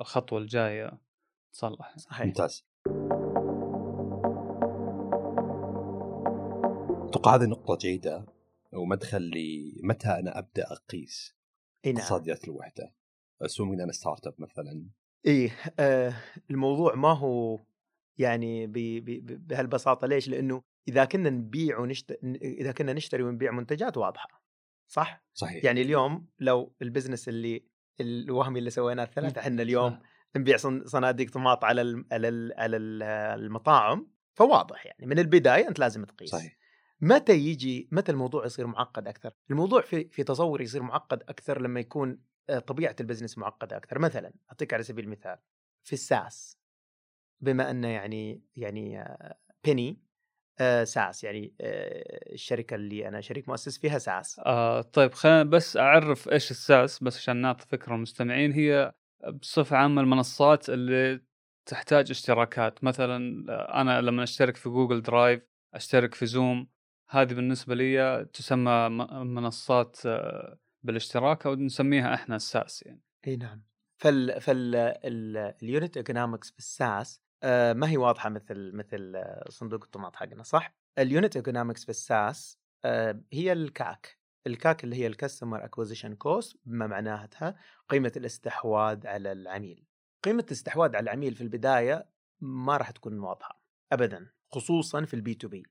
الخطوة 0.00 0.38
الجاية 0.38 0.98
تصلح 1.52 1.98
صحيح. 1.98 2.26
ممتاز. 2.26 2.64
أتوقع 7.08 7.34
هذه 7.34 7.44
نقطة 7.44 7.76
جيدة 7.76 8.26
ومدخل 8.72 9.30
لمتى 9.30 10.08
أنا 10.08 10.38
أبدأ 10.38 10.72
أقيس 10.72 11.34
إي 11.86 11.92
نعم. 11.92 12.02
اقتصاديات 12.02 12.44
الوحدة. 12.44 12.97
assume 13.42 13.80
أنا 13.80 13.92
startup 13.92 14.34
مثلا. 14.38 14.86
إيه 15.26 15.50
آه 15.80 16.14
الموضوع 16.50 16.94
ما 16.94 17.12
هو 17.12 17.60
يعني 18.18 18.66
بهالبساطة 19.20 20.06
ليش؟ 20.06 20.28
لأنه 20.28 20.62
إذا 20.88 21.04
كنا 21.04 21.30
نبيع 21.30 21.78
ونشتري 21.78 22.18
إذا 22.42 22.72
كنا 22.72 22.92
نشتري 22.92 23.22
ونبيع 23.22 23.50
منتجات 23.52 23.96
واضحة 23.96 24.42
صح؟ 24.88 25.24
صحيح. 25.34 25.64
يعني 25.64 25.82
اليوم 25.82 26.26
لو 26.40 26.72
ال 26.82 26.87
business 26.87 27.28
اللي 27.28 27.62
الوهمي 28.00 28.58
اللي 28.58 28.70
سويناه 28.70 29.04
الثلاثه 29.04 29.40
إحنا 29.40 29.62
اليوم 29.62 29.98
نبيع 30.36 30.56
صن- 30.56 30.86
صناديق 30.86 31.30
طماط 31.30 31.64
على 31.64 31.80
الم- 31.82 32.06
على 32.12 32.28
ال- 32.28 32.52
على 32.56 32.76
ال- 32.76 33.02
المطاعم 33.44 34.06
فواضح 34.34 34.86
يعني. 34.86 35.06
من 35.06 35.18
البداية 35.18 35.68
أنت 35.68 35.78
لازم 35.78 36.04
تقيس. 36.04 36.30
صحيح. 36.30 36.58
متى 37.00 37.32
يجي 37.38 37.88
متى 37.92 38.12
الموضوع 38.12 38.46
يصير 38.46 38.66
معقد 38.66 39.08
أكثر؟ 39.08 39.30
الموضوع 39.50 39.80
في 39.80 40.08
في 40.08 40.22
تصوري 40.24 40.64
يصير 40.64 40.82
معقد 40.82 41.22
أكثر 41.22 41.60
لما 41.62 41.80
يكون 41.80 42.18
طبيعة 42.66 42.96
ال 43.00 43.04
business 43.04 43.38
معقدة 43.38 43.76
أكثر، 43.76 43.98
مثلا 43.98 44.32
أعطيك 44.50 44.74
على 44.74 44.82
سبيل 44.82 45.04
المثال 45.04 45.38
في 45.82 45.92
ال 45.92 46.05
SaaS 46.05 46.58
بما 47.40 47.70
انه 47.70 47.88
يعني 47.88 48.42
يعني 48.56 49.00
آه، 49.00 49.38
بيني 49.64 50.02
آه، 50.60 50.84
SaaS 50.84 51.24
يعني 51.24 51.54
آه، 51.60 52.34
الشركة 52.34 52.74
اللي 52.74 53.08
أنا 53.08 53.20
شريك 53.20 53.48
مؤسس 53.48 53.78
فيها 53.78 53.98
SaaS. 53.98 54.40
آه 54.46 54.80
طيب 54.80 55.14
خلينا 55.14 55.42
بس 55.42 55.76
أعرف 55.76 56.28
إيش 56.28 56.50
ال 56.50 56.61
SaaS 56.61 57.02
بس 57.02 57.16
عشان 57.16 57.36
نعطي 57.36 57.66
فكرة 57.66 57.94
للمستمعين 57.94 58.52
هي 58.52 58.94
بصفة 59.32 59.76
عامة 59.76 60.02
المنصات 60.02 60.70
اللي 60.70 61.20
تحتاج 61.66 62.10
اشتراكات. 62.10 62.84
مثلا 62.84 63.44
آه، 63.52 63.80
أنا 63.80 64.00
لما 64.00 64.22
أشترك 64.22 64.56
في 64.56 64.68
جوجل 64.68 65.02
درايف 65.02 65.42
أشترك 65.74 66.14
في 66.14 66.26
زوم 66.26 66.68
هذه 67.10 67.34
بالنسبة 67.34 67.74
لي 67.74 68.24
تسمى 68.32 68.88
منصات 69.24 69.98
آه، 70.06 70.58
بالاشتراك 70.82 71.46
أو 71.46 71.54
نسميها 71.54 72.14
إحنا 72.14 72.36
ال 72.36 72.45
SaaS 72.45 72.82
يعني. 72.86 73.02
إي 73.26 73.36
نعم. 73.36 73.62
فال 73.98 74.40
فال 74.40 74.76
ال 75.62 75.69
unit 75.69 75.96
economics 75.96 76.50
في 76.50 76.58
ال 76.58 76.71
SaaS 76.71 77.22
آه، 77.42 77.72
ما 77.72 77.90
هي 77.90 77.96
واضحة 77.96 78.28
مثل 78.28 78.72
مثل 78.74 79.12
آه، 79.16 79.44
صندوق 79.48 79.84
الطماط 79.84 80.16
حقنا 80.16 80.42
صح؟ 80.42 80.74
ال 80.98 81.06
unit 81.06 81.36
economics 81.36 81.84
في 81.84 81.90
ال 81.90 82.04
SaaS 82.04 82.58
آه، 82.84 83.20
هي 83.32 83.52
ال 83.52 83.65
CAC. 83.65 84.18
ال 84.46 84.56
CAC 84.56 84.84
اللي 84.84 84.96
هي 84.96 85.06
ال 85.06 85.12
customer 85.12 85.64
acquisition 85.64 86.14
cost 86.14 86.56
بما 86.64 86.86
معناها 86.86 87.28
قيمة 87.88 88.12
الاستحواذ 88.16 89.06
على 89.06 89.32
العميل. 89.32 89.86
قيمة 90.22 90.44
الاستحواذ 90.46 90.96
على 90.96 91.02
العميل 91.02 91.34
في 91.34 91.40
البداية 91.40 92.08
ما 92.40 92.76
راح 92.76 92.90
تكون 92.90 93.18
واضحة 93.18 93.62
ابدا 93.92 94.30
خصوصا 94.52 95.04
في 95.04 95.14
ال 95.14 95.34
B2B 95.34 95.62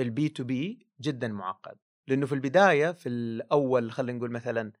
ال 0.00 0.28
B2B 0.28 0.88
جدا 1.00 1.28
معقد. 1.28 1.78
لأنه 2.08 2.26
في 2.26 2.32
البداية 2.32 2.92
في 2.92 3.08
الأول 3.08 3.92
خلينا 3.92 4.18
نقول 4.18 4.30
مثلا 4.30 4.72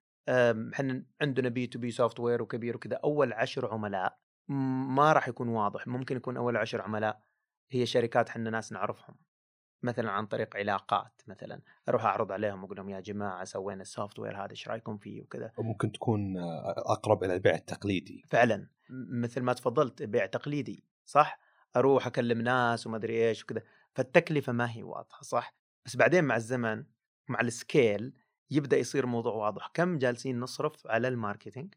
إحنا 0.74 1.04
عندنا 1.20 1.48
B2B 1.48 1.66
software 1.66 2.42
وكبير 2.42 2.76
وكذا 2.76 3.00
أول 3.04 3.32
عشر 3.32 3.72
عملاء 3.72 4.18
ما 4.48 5.12
راح 5.12 5.28
يكون 5.28 5.48
واضح 5.48 5.86
ممكن 5.86 6.16
يكون 6.16 6.36
أول 6.36 6.56
عشر 6.56 6.82
عملاء 6.82 7.22
هي 7.70 7.86
شركات 7.86 8.28
إحنا 8.28 8.50
ناس 8.50 8.72
نعرفهم. 8.72 9.16
مثلا 9.82 10.10
عن 10.10 10.26
طريق 10.26 10.56
علاقات 10.56 11.22
مثلا 11.26 11.60
أروح 11.88 12.04
أعرض 12.04 12.32
عليهم 12.32 12.62
وأقول 12.62 12.76
لهم 12.76 12.88
يا 12.88 13.00
جماعة 13.00 13.44
سوينا 13.44 13.82
ال 13.82 14.18
software 14.18 14.36
هذا 14.36 14.50
إيش 14.50 14.68
رأيكم 14.68 14.96
فيه 14.96 15.22
وكذا. 15.22 15.52
وممكن 15.56 15.92
تكون 15.92 16.36
آه، 16.36 16.74
أقرب 16.76 17.24
إلى 17.24 17.34
البيع 17.34 17.54
التقليدي. 17.54 18.24
فعلا 18.28 18.66
مثل 19.10 19.42
ما 19.42 19.52
تفضلت 19.52 20.02
بيع 20.02 20.26
تقليدي 20.26 20.84
صح؟ 21.04 21.40
أروح 21.76 22.06
أكلم 22.06 22.40
ناس 22.40 22.86
وما 22.86 22.96
أدري 22.96 23.28
إيش 23.28 23.42
وكذا 23.42 23.62
فالتكلفة 23.94 24.52
ما 24.52 24.70
هي 24.70 24.82
واضحة 24.82 25.22
صح؟ 25.22 25.54
بس 25.86 25.96
بعدين 25.96 26.24
مع 26.24 26.36
الزمن 26.36 26.84
مع 27.30 27.40
ال 27.40 27.52
scale 27.52 28.12
يبدأ 28.50 28.76
يصير 28.78 29.04
الموضوع 29.04 29.32
واضح. 29.34 29.70
كم 29.74 29.98
جالسين 29.98 30.40
نصرف 30.40 30.86
على 30.86 31.08
ال 31.08 31.14
marketing؟ 31.14 31.74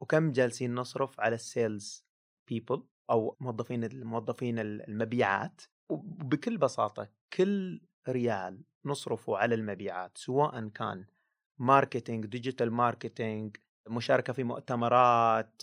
وكم 0.00 0.32
جالسين 0.32 0.74
نصرف 0.74 1.20
على 1.20 1.34
ال 1.34 1.46
sales 1.46 2.04
people 2.48 2.82
أو 3.10 3.36
موظفين 3.40 3.84
الموظفين 3.84 4.58
المبيعات؟ 4.58 5.62
وبكل 5.88 6.58
بساطة 6.58 7.08
كل 7.32 7.80
ريال 8.08 8.62
نصرفه 8.84 9.36
على 9.36 9.54
المبيعات 9.54 10.18
سواء 10.18 10.68
كان 10.68 11.06
marketing 11.58 12.26
digital 12.26 12.72
marketing 12.72 13.56
مشاركة 13.88 14.32
في 14.32 14.44
مؤتمرات 14.44 15.62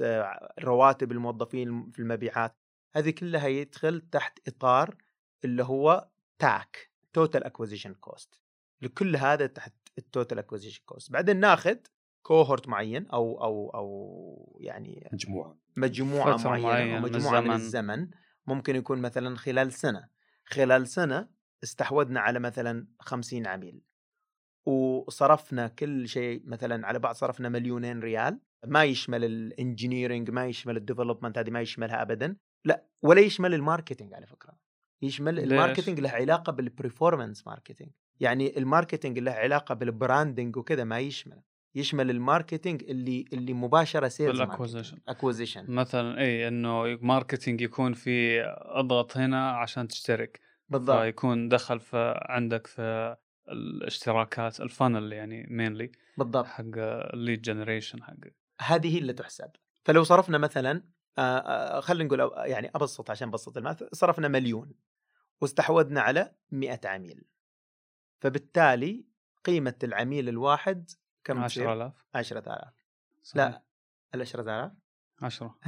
رواتب 0.59 1.11
الموظفين 1.11 1.91
في 1.91 1.99
المبيعات. 1.99 2.55
هذه 2.95 3.09
كلها 3.09 3.47
يدخل 3.47 4.01
تحت 4.01 4.47
إطار 4.47 4.95
اللي 5.43 5.63
هو 5.63 6.09
TAC 6.39 6.91
total 7.13 7.43
acquisition 7.43 7.93
cost 7.93 8.44
لكل 8.81 9.15
هذا 9.15 9.47
تحت 9.47 9.73
ال 9.97 10.04
total 10.04 10.39
acquisition 10.39 10.83
cost 10.85 11.11
بعدين 11.11 11.39
ناخذ 11.39 11.77
cohort 12.21 12.67
معين 12.67 13.07
أو 13.07 13.43
أو 13.43 13.69
أو 13.69 14.57
يعني 14.61 15.09
مجموعة. 15.13 15.57
مجموعة 15.75 16.37
معينه 16.37 16.67
معينة 16.67 16.95
أو 16.95 17.01
من 17.01 17.11
مجموعة 17.11 17.41
من 17.41 17.51
الزمن. 17.51 17.91
الزمن 17.91 18.09
ممكن 18.47 18.75
يكون 18.75 19.01
مثلا 19.01 19.35
خلال 19.35 19.73
سنة. 19.73 20.09
خلال 20.45 20.87
سنة 20.87 21.29
استحوذنا 21.63 22.19
على 22.19 22.39
مثلا 22.39 22.87
50 22.99 23.47
عميل. 23.47 23.81
وصرفنا 24.65 25.67
كل 25.67 26.07
شيء 26.07 26.41
مثلا 26.45 26.87
على 26.87 26.99
بعض 26.99 27.15
صرفنا 27.15 27.49
مليونين 27.49 27.99
ريال. 27.99 28.39
ما 28.65 28.83
يشمل 28.83 29.25
ال 29.25 29.34
engineering 29.34 30.29
ما 30.29 30.45
يشمل 30.45 30.77
ال 30.77 30.82
development 30.82 31.37
هذه 31.37 31.49
ما 31.49 31.61
يشملها 31.61 32.01
ابدا. 32.01 32.35
لا 32.65 32.85
ولا 33.01 33.21
يشمل 33.21 33.53
ال 33.53 33.59
marketing 33.59 34.13
على 34.13 34.25
فكرة. 34.25 34.57
يشمل؟ 35.01 35.39
ال 35.39 35.45
marketing 35.45 35.99
له 35.99 36.09
علاقة 36.09 36.51
بال 36.51 36.66
performance 36.66 37.47
marketing 37.47 37.91
يعني 38.19 38.57
ال 38.57 38.63
marketing 38.63 39.19
له 39.19 39.31
علاقة 39.31 39.75
بال 39.75 39.91
branding 39.91 40.57
وكذا 40.57 40.83
ما 40.83 40.99
يشمل 40.99 41.41
يشمل 41.75 42.09
ال 42.09 42.16
marketing 42.16 42.83
اللي 42.83 43.25
اللي 43.33 43.53
مباشرة 43.53 44.07
sales 44.07 44.41
بال 44.41 44.49
acquisition. 44.49 44.97
acquisition 45.07 45.65
مثلا 45.71 46.19
اي 46.19 46.47
إنه 46.47 46.97
marketing 47.01 47.61
يكون 47.61 47.93
في 47.93 48.41
أضغط 48.57 49.17
هنا 49.17 49.51
عشان 49.51 49.87
تشترك. 49.87 50.39
بالضبط. 50.69 50.99
فيكون 50.99 51.49
دخل 51.49 51.79
في 51.79 52.19
عندك 52.21 52.67
في 52.67 53.15
الاشتراكات 53.49 54.61
ال 54.61 54.68
funnel 54.68 55.13
يعني 55.13 55.47
mainly 55.49 55.91
بالضبط. 56.17 56.45
حق 56.45 56.63
ال 56.75 56.88
lead 56.88 57.41
generation 57.41 58.03
حق. 58.03 58.13
هذه 58.61 58.95
هي 58.95 58.97
اللي 58.97 59.13
تحسب. 59.13 59.49
فلو 59.83 60.03
صرفنا 60.03 60.37
مثلا 60.37 60.83
آه، 61.17 61.21
آه، 61.21 61.79
خلينا 61.79 62.03
نقول 62.03 62.31
يعني 62.49 62.71
أبسط 62.75 63.09
عشان 63.09 63.27
أبسط 63.27 63.57
ال 63.57 63.62
math 63.62 63.83
صرفنا 63.91 64.27
مليون 64.27 64.71
واستحوذنا 65.41 66.01
على 66.01 66.31
100 66.51 66.79
عميل. 66.85 67.23
فبالتالي 68.19 69.05
قيمة 69.43 69.75
العميل 69.83 70.29
الواحد 70.29 70.91
كم 71.23 71.37
10000 71.43 71.93
10000 72.15 72.73
صحيح. 73.23 73.37
لا 73.45 73.63
ال 74.15 74.21
10000 74.21 74.71
10 75.21 75.59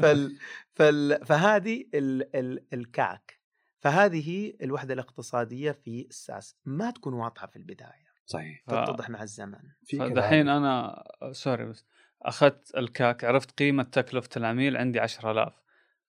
فال 0.00 0.36
فال 0.76 1.26
فهذه 1.26 1.84
ال 1.94 2.36
ال 2.36 2.64
ال 2.72 2.89
CAC 2.89 3.40
فهذه 3.80 4.30
هي 4.30 4.56
الوحدة 4.62 4.94
الاقتصادية 4.94 5.72
في 5.72 6.06
ال 6.10 6.18
SaaS. 6.18 6.56
ما 6.64 6.90
تكون 6.90 7.14
واضحة 7.14 7.46
في 7.46 7.56
البداية. 7.56 8.12
صحيح. 8.26 8.62
ف- 8.66 8.70
تتضح 8.70 9.10
مع 9.10 9.22
الزمن. 9.22 9.58
كذلك- 9.90 10.18
أنا 10.48 11.04
sorry 11.32 11.64
بس 11.66 11.84
أخذت 12.22 12.76
ال 12.76 12.88
CAC 12.88 13.24
عرفت 13.24 13.58
قيمة 13.58 13.82
تكلفة 13.82 14.28
العميل 14.36 14.76
عندي 14.76 15.00
10000 15.00 15.62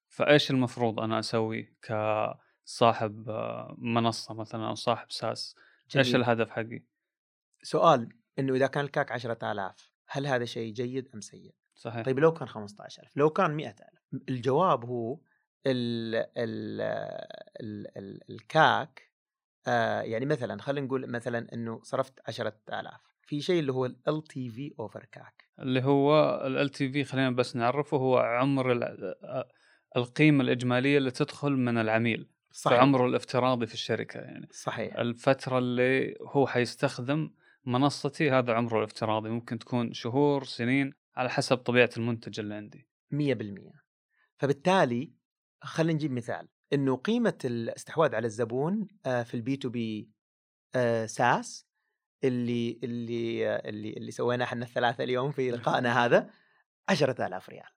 فإيش 0.07 0.51
المفروض 0.51 0.99
أنا 0.99 1.19
أسوي 1.19 1.75
كصاحب 1.81 2.35
آه، 3.27 3.75
منصة 3.77 4.33
مثلا 4.33 4.67
أو 4.67 4.75
صاحب 4.75 5.11
SaaS 5.11 5.55
إيش 5.95 6.07
جميل. 6.07 6.21
الهدف 6.21 6.49
حقي 6.49 6.83
سؤال 7.63 8.09
إنه 8.39 8.53
إذا 8.55 8.67
كان 8.67 8.85
ال 8.85 8.92
CAC 8.92 9.11
10000 9.11 9.91
هل 10.07 10.27
هذا 10.27 10.45
شيء 10.45 10.73
جيد 10.73 11.09
أم 11.15 11.21
سيء؟ 11.21 11.53
صحيح 11.75 12.05
طيب 12.05 12.19
لو 12.19 12.33
كان 12.33 12.47
15000 12.47 13.17
لو 13.17 13.29
كان 13.29 13.51
100000 13.51 13.75
الجواب 14.29 14.85
هو 14.85 15.19
ال 15.67 16.15
ال 16.15 16.81
ال 17.61 17.97
ال 17.97 18.19
ال 18.29 18.50
CAC 18.50 19.11
آه 19.67 20.01
يعني 20.01 20.25
مثلا 20.25 20.61
خلينا 20.61 20.87
نقول 20.87 21.11
مثلا 21.11 21.53
إنه 21.53 21.79
صرفت 21.83 22.19
10000 22.27 23.01
في 23.21 23.41
شيء 23.41 23.59
اللي 23.59 23.73
هو 23.73 23.85
LTV 23.85 24.73
over 24.79 25.05
CAC 25.05 25.43
اللي 25.59 25.83
هو 25.83 26.41
LTV 26.47 27.03
خلينا 27.03 27.29
بس 27.29 27.55
نعرفه 27.55 27.97
هو 27.97 28.17
عمر 28.17 28.71
ال- 28.71 28.83
آه، 29.23 29.49
القيمة 29.97 30.43
الإجمالية 30.43 30.97
اللي 30.97 31.11
تدخل 31.11 31.51
من 31.51 31.77
العميل 31.77 32.29
صحيح. 32.53 32.77
فعمره 32.77 33.05
الافتراضي 33.07 33.67
في 33.67 33.73
الشركة 33.73 34.19
يعني. 34.19 34.47
صحيح. 34.51 34.95
الفترة 34.95 35.57
اللي 35.57 36.17
هو 36.21 36.47
حيستخدم 36.47 37.31
منصتي 37.65 38.31
هذا 38.31 38.53
عمره 38.53 38.77
الافتراضي 38.77 39.29
ممكن 39.29 39.59
تكون 39.59 39.93
شهور 39.93 40.43
سنين 40.43 40.93
على 41.15 41.29
حسب 41.29 41.57
طبيعة 41.57 41.89
المنتج 41.97 42.39
اللي 42.39 42.55
عندي. 42.55 42.87
100% 43.13 43.83
فبالتالي 44.37 45.13
خلينا 45.61 45.93
نجيب 45.93 46.11
مثال. 46.11 46.47
إنه 46.73 46.95
قيمة 46.95 47.37
الاستحواذ 47.45 48.15
على 48.15 48.27
الزبون 48.27 48.87
آه، 49.05 49.23
في 49.23 49.33
ال 49.33 49.57
B2B 49.57 50.09
SaaS 51.05 51.67
اللي 52.23 52.79
اللي 52.83 53.49
آه، 53.49 53.69
اللي 53.69 53.93
اللي 53.93 54.11
سويناه 54.11 54.45
إحنا 54.45 54.65
الثلاثة 54.65 55.03
اليوم 55.03 55.31
في 55.31 55.51
لقائنا 55.51 56.05
هذا 56.05 56.29
10000 56.89 57.49
ريال. 57.49 57.69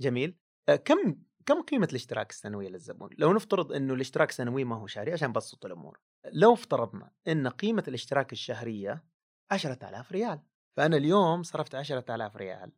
جميل. 0.00 0.38
آه، 0.68 0.76
كم 0.76 1.16
كم 1.46 1.62
قيمة 1.62 1.88
الاشتراك 1.90 2.30
السنوية 2.30 2.68
للزبون؟ 2.68 3.10
لو 3.18 3.32
نفترض 3.32 3.72
إنه 3.72 3.94
الاشتراك 3.94 4.30
سنوي 4.30 4.64
ما 4.64 4.76
هو 4.76 4.86
شهري 4.86 5.12
عشان 5.12 5.28
نبسط 5.28 5.64
الأمور 5.64 6.00
لو 6.32 6.52
افترضنا 6.52 7.10
إن 7.28 7.48
قيمة 7.48 7.84
الاشتراك 7.88 8.32
الشهرية 8.32 9.04
10000 9.50 10.12
ريال 10.12 10.40
فأنا 10.76 10.96
اليوم 10.96 11.42
صرفت 11.42 11.74
10000 11.74 12.36
ريال 12.36 12.72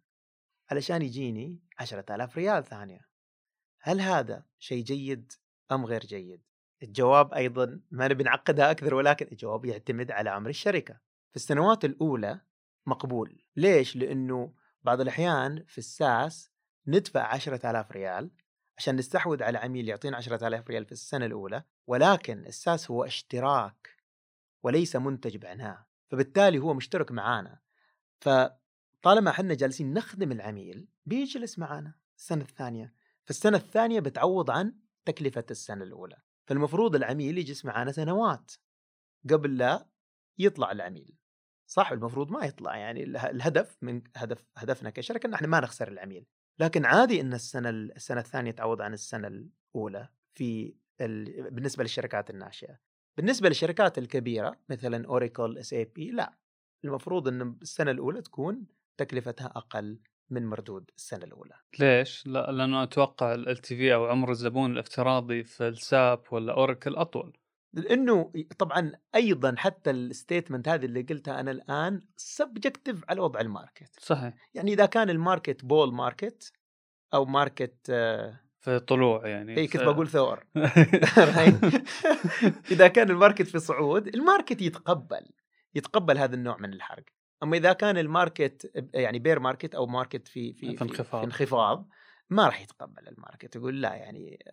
علشان 0.70 1.03
يجيني 1.03 1.61
10000 1.79 2.37
ريال 2.37 2.64
ثانية. 2.64 3.09
هل 3.81 4.00
هذا 4.00 4.44
شيء 4.59 4.85
جيد 4.85 5.33
أم 5.72 5.87
غير 5.87 6.00
جيد؟ 6.00 6.42
الجواب 6.83 7.35
أيضا 7.35 7.81
ما 7.90 8.09
نبي 8.09 8.24
نعقدها 8.24 8.70
أكثر 8.70 8.94
ولكن 8.94 9.27
الجواب 9.33 9.64
يعتمد 9.64 10.11
على 10.11 10.31
عمر 10.31 10.50
الشركة. 10.50 11.00
في 11.31 11.37
السنوات 11.37 11.85
الأولى 11.85 12.40
مقبول. 12.87 13.42
ليش؟ 13.57 13.96
لأنه 13.96 14.55
بعض 14.83 15.00
الأحيان 15.00 15.64
في 15.68 15.79
الساس 15.79 16.50
ندفع 16.87 17.22
10000 17.27 17.92
ريال 17.92 18.31
عشان 18.78 18.96
نستحوذ 18.96 19.42
على 19.42 19.58
عميل 19.58 19.88
يعطينا 19.88 20.16
10000 20.16 20.68
ريال 20.70 20.84
في 20.84 20.92
السنة 20.92 21.26
الأولى 21.26 21.62
ولكن 21.87 22.46
الساس 22.46 22.90
هو 22.90 23.04
اشتراك 23.04 23.88
وليس 24.62 24.96
منتج 24.96 25.37
بعناه 25.37 25.87
فبالتالي 26.10 26.58
هو 26.58 26.74
مشترك 26.74 27.12
معانا. 27.12 27.60
فطالما 28.20 29.30
إحنا 29.30 29.54
جالسين 29.54 29.94
نخدم 29.94 30.32
العميل 30.32 30.88
بيجلس 31.06 31.58
معانا 31.58 31.94
السنة 32.18 32.42
الثانية. 32.42 32.94
فالسنه 33.24 33.56
الثانية 33.56 34.00
بتعوض 34.00 34.50
عن 34.50 34.74
تكلفة 35.04 35.44
السنة 35.50 35.84
الأولى. 35.84 36.16
فالمفروض 36.46 36.94
العميل 36.94 37.38
يجلس 37.38 37.64
معانا 37.64 37.92
سنوات 37.92 38.52
قبل 39.30 39.56
لا 39.56 39.87
يطلع 40.38 40.72
العميل. 40.72 41.18
صح 41.66 41.92
المفروض 41.92 42.30
ما 42.30 42.46
يطلع 42.46 42.76
يعني 42.76 43.02
الهدف 43.04 43.78
من 43.82 44.02
هدف 44.16 44.44
هدفنا 44.56 44.90
كشركة 44.90 45.26
إن 45.26 45.34
إحنا 45.34 45.48
ما 45.48 45.60
نخسر 45.60 45.88
العميل. 45.88 46.26
لكن 46.59 46.85
عادي 46.85 47.21
إن 47.21 47.33
السنة 47.35 47.71
السنة 47.71 48.21
الثانية 48.21 48.51
تعوض 48.51 48.83
عن 48.83 48.93
السنة 48.93 49.29
الأولى 49.29 50.09
في 50.35 50.75
ال... 51.01 51.51
بالنسبة 51.51 51.83
للشركات 51.83 52.31
الناشئة. 52.31 52.79
بالنسبة 53.17 53.49
للشركات 53.49 53.99
الكبيرة 53.99 54.57
مثلا 54.69 55.07
اوريكل 55.07 55.59
SAP 55.59 56.11
لا. 56.11 56.35
المفروض 56.85 57.29
إن 57.29 57.57
السنة 57.62 57.90
الأولى 57.90 58.23
تكون 58.23 58.67
تكلفتها 58.97 59.47
أقل 59.47 59.99
من 60.31 60.47
مردود 60.47 60.90
السنة 60.97 61.25
الأولى. 61.25 61.55
ليش؟ 61.81 62.27
لا 62.27 62.53
لأنه 62.53 62.83
أتوقع 62.83 63.35
LTV 63.35 63.94
أو 63.95 64.07
عمر 64.07 64.31
الزبون 64.31 64.73
الافتراضي 64.73 65.45
في 65.45 65.69
ال 65.68 65.82
SAP 65.82 66.22
ولا 66.31 66.53
اوريكل 66.53 66.95
أطول. 66.97 67.37
لأنه 67.74 68.32
طبعا 68.58 68.92
أيضا 69.14 69.54
حتى 69.58 69.90
ال 69.90 69.98
statement 69.98 70.68
هذه 70.68 70.84
اللي 70.84 71.02
قلتها 71.02 71.40
أنا 71.40 71.50
الآن 71.50 72.00
subjective 72.16 73.05
على 73.08 73.20
وضع 73.20 73.40
ال 73.40 73.48
market. 73.48 74.00
صحيح. 74.00 74.34
يعني 74.54 74.72
إذا 74.72 74.87
كان 74.87 75.10
ال 75.11 75.18
market 75.18 75.64
bull 75.64 75.94
market 75.94 76.53
أو 77.14 77.24
market 77.24 77.87
آه 77.90 78.40
في 78.60 78.78
طلوع 78.78 79.28
يعني 79.28 79.56
اي 79.56 79.66
كنت 79.66 79.82
بقول 79.82 80.08
ثور. 80.08 80.46
إذا 82.72 82.88
كان 82.88 83.10
ال 83.11 83.16
market 83.16 83.46
في 83.46 83.58
صعود 83.58 84.06
ال 84.07 84.14
market 84.14 84.62
يتقبل 84.62 85.26
يتقبل 85.74 86.18
هذا 86.18 86.34
النوع 86.34 86.56
من 86.56 86.72
الحرق. 86.72 87.04
أما 87.42 87.56
إذا 87.56 87.72
كان 87.72 87.98
ال 87.98 88.09
market 88.09 88.70
يعني 88.94 89.18
bear 89.18 89.40
market 89.40 89.74
أو 89.74 89.87
market 89.87 90.29
في 90.28 90.52
في, 90.52 90.76
في 90.76 90.82
انخفاض 90.82 91.20
في 91.20 91.26
انخفاض. 91.26 91.88
ما 92.30 92.46
راح 92.46 92.62
يتقبل 92.62 93.08
ال 93.09 93.14
market. 93.14 93.57
يقول 93.56 93.82
لا 93.82 93.94
يعني 93.94 94.44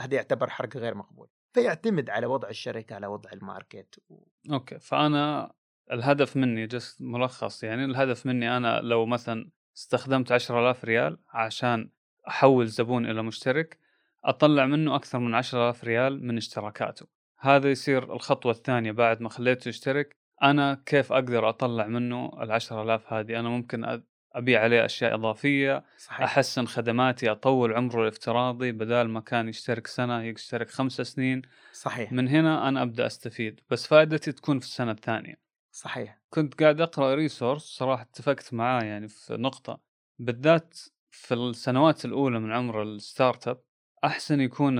هذا 0.00 0.14
يعتبر 0.14 0.50
حرق 0.50 0.76
غير 0.76 0.94
مقبول. 0.94 1.28
فيعتمد 1.52 2.10
على 2.10 2.26
وضع 2.26 2.48
الشركة 2.48 2.94
على 2.94 3.06
وضع 3.06 3.30
ال 3.32 3.42
market 3.42 4.00
و... 4.08 4.22
okay 4.52 4.78
فأنا 4.78 5.52
الهدف 5.92 6.36
مني 6.36 6.66
just 6.66 7.02
ملخص 7.02 7.64
يعني 7.64 7.84
الهدف 7.84 8.26
مني 8.26 8.56
أنا 8.56 8.80
لو 8.80 9.06
مثلا 9.06 9.50
استخدمت 9.76 10.32
10000 10.32 10.84
ريال 10.84 11.18
عشان 11.28 11.90
أحول 12.28 12.66
زبون 12.66 13.10
إلى 13.10 13.22
مشترك 13.22 13.78
أطلع 14.24 14.66
منه 14.66 14.96
أكثر 14.96 15.18
من 15.18 15.34
10000 15.34 15.84
ريال 15.84 16.26
من 16.26 16.36
اشتراكاته. 16.36 17.06
هذا 17.38 17.70
يصير 17.70 18.14
الخطوة 18.14 18.52
الثانية 18.52 18.92
بعد 18.92 19.20
ما 19.20 19.28
خليته 19.28 19.68
يشترك. 19.68 20.16
أنا 20.42 20.82
كيف 20.86 21.12
أقدر 21.12 21.48
أطلع 21.48 21.86
منه 21.86 22.30
ال 22.42 22.52
10000 22.52 23.12
هذه؟ 23.12 23.40
أنا 23.40 23.48
ممكن 23.48 24.02
أبيع 24.32 24.62
عليه 24.62 24.84
أشياء 24.84 25.14
إضافية 25.14 25.84
صحيح. 25.98 26.22
أحسن 26.22 26.66
خدماتي 26.66 27.30
أطول 27.30 27.72
عمره 27.72 28.02
الافتراضي 28.02 28.72
بدال 28.72 29.08
ما 29.08 29.20
كان 29.20 29.48
يشترك 29.48 29.86
سنة 29.86 30.22
يشترك 30.22 30.70
خمسة 30.70 31.04
سنين. 31.04 31.42
صحيح. 31.72 32.12
من 32.12 32.28
هنا 32.28 32.68
أنا 32.68 32.82
أبدأ 32.82 33.06
أستفيد 33.06 33.60
بس 33.70 33.86
فائدتي 33.86 34.32
تكون 34.32 34.58
في 34.58 34.66
السنة 34.66 34.90
الثانية. 34.90 35.34
صحيح. 35.72 36.20
كنت 36.30 36.62
قاعد 36.62 36.80
أقرأ 36.80 37.14
resource 37.14 37.62
صراحة 37.62 38.02
اتفقت 38.02 38.54
معاه 38.54 38.82
يعني 38.82 39.08
في 39.08 39.36
نقطة. 39.36 39.80
بالذات 40.18 40.78
في 41.10 41.34
السنوات 41.34 42.04
الأولى 42.04 42.38
من 42.38 42.52
عمر 42.52 42.82
ال 42.82 43.48
startup 43.48 43.60
أحسن 44.04 44.40
يكون 44.40 44.78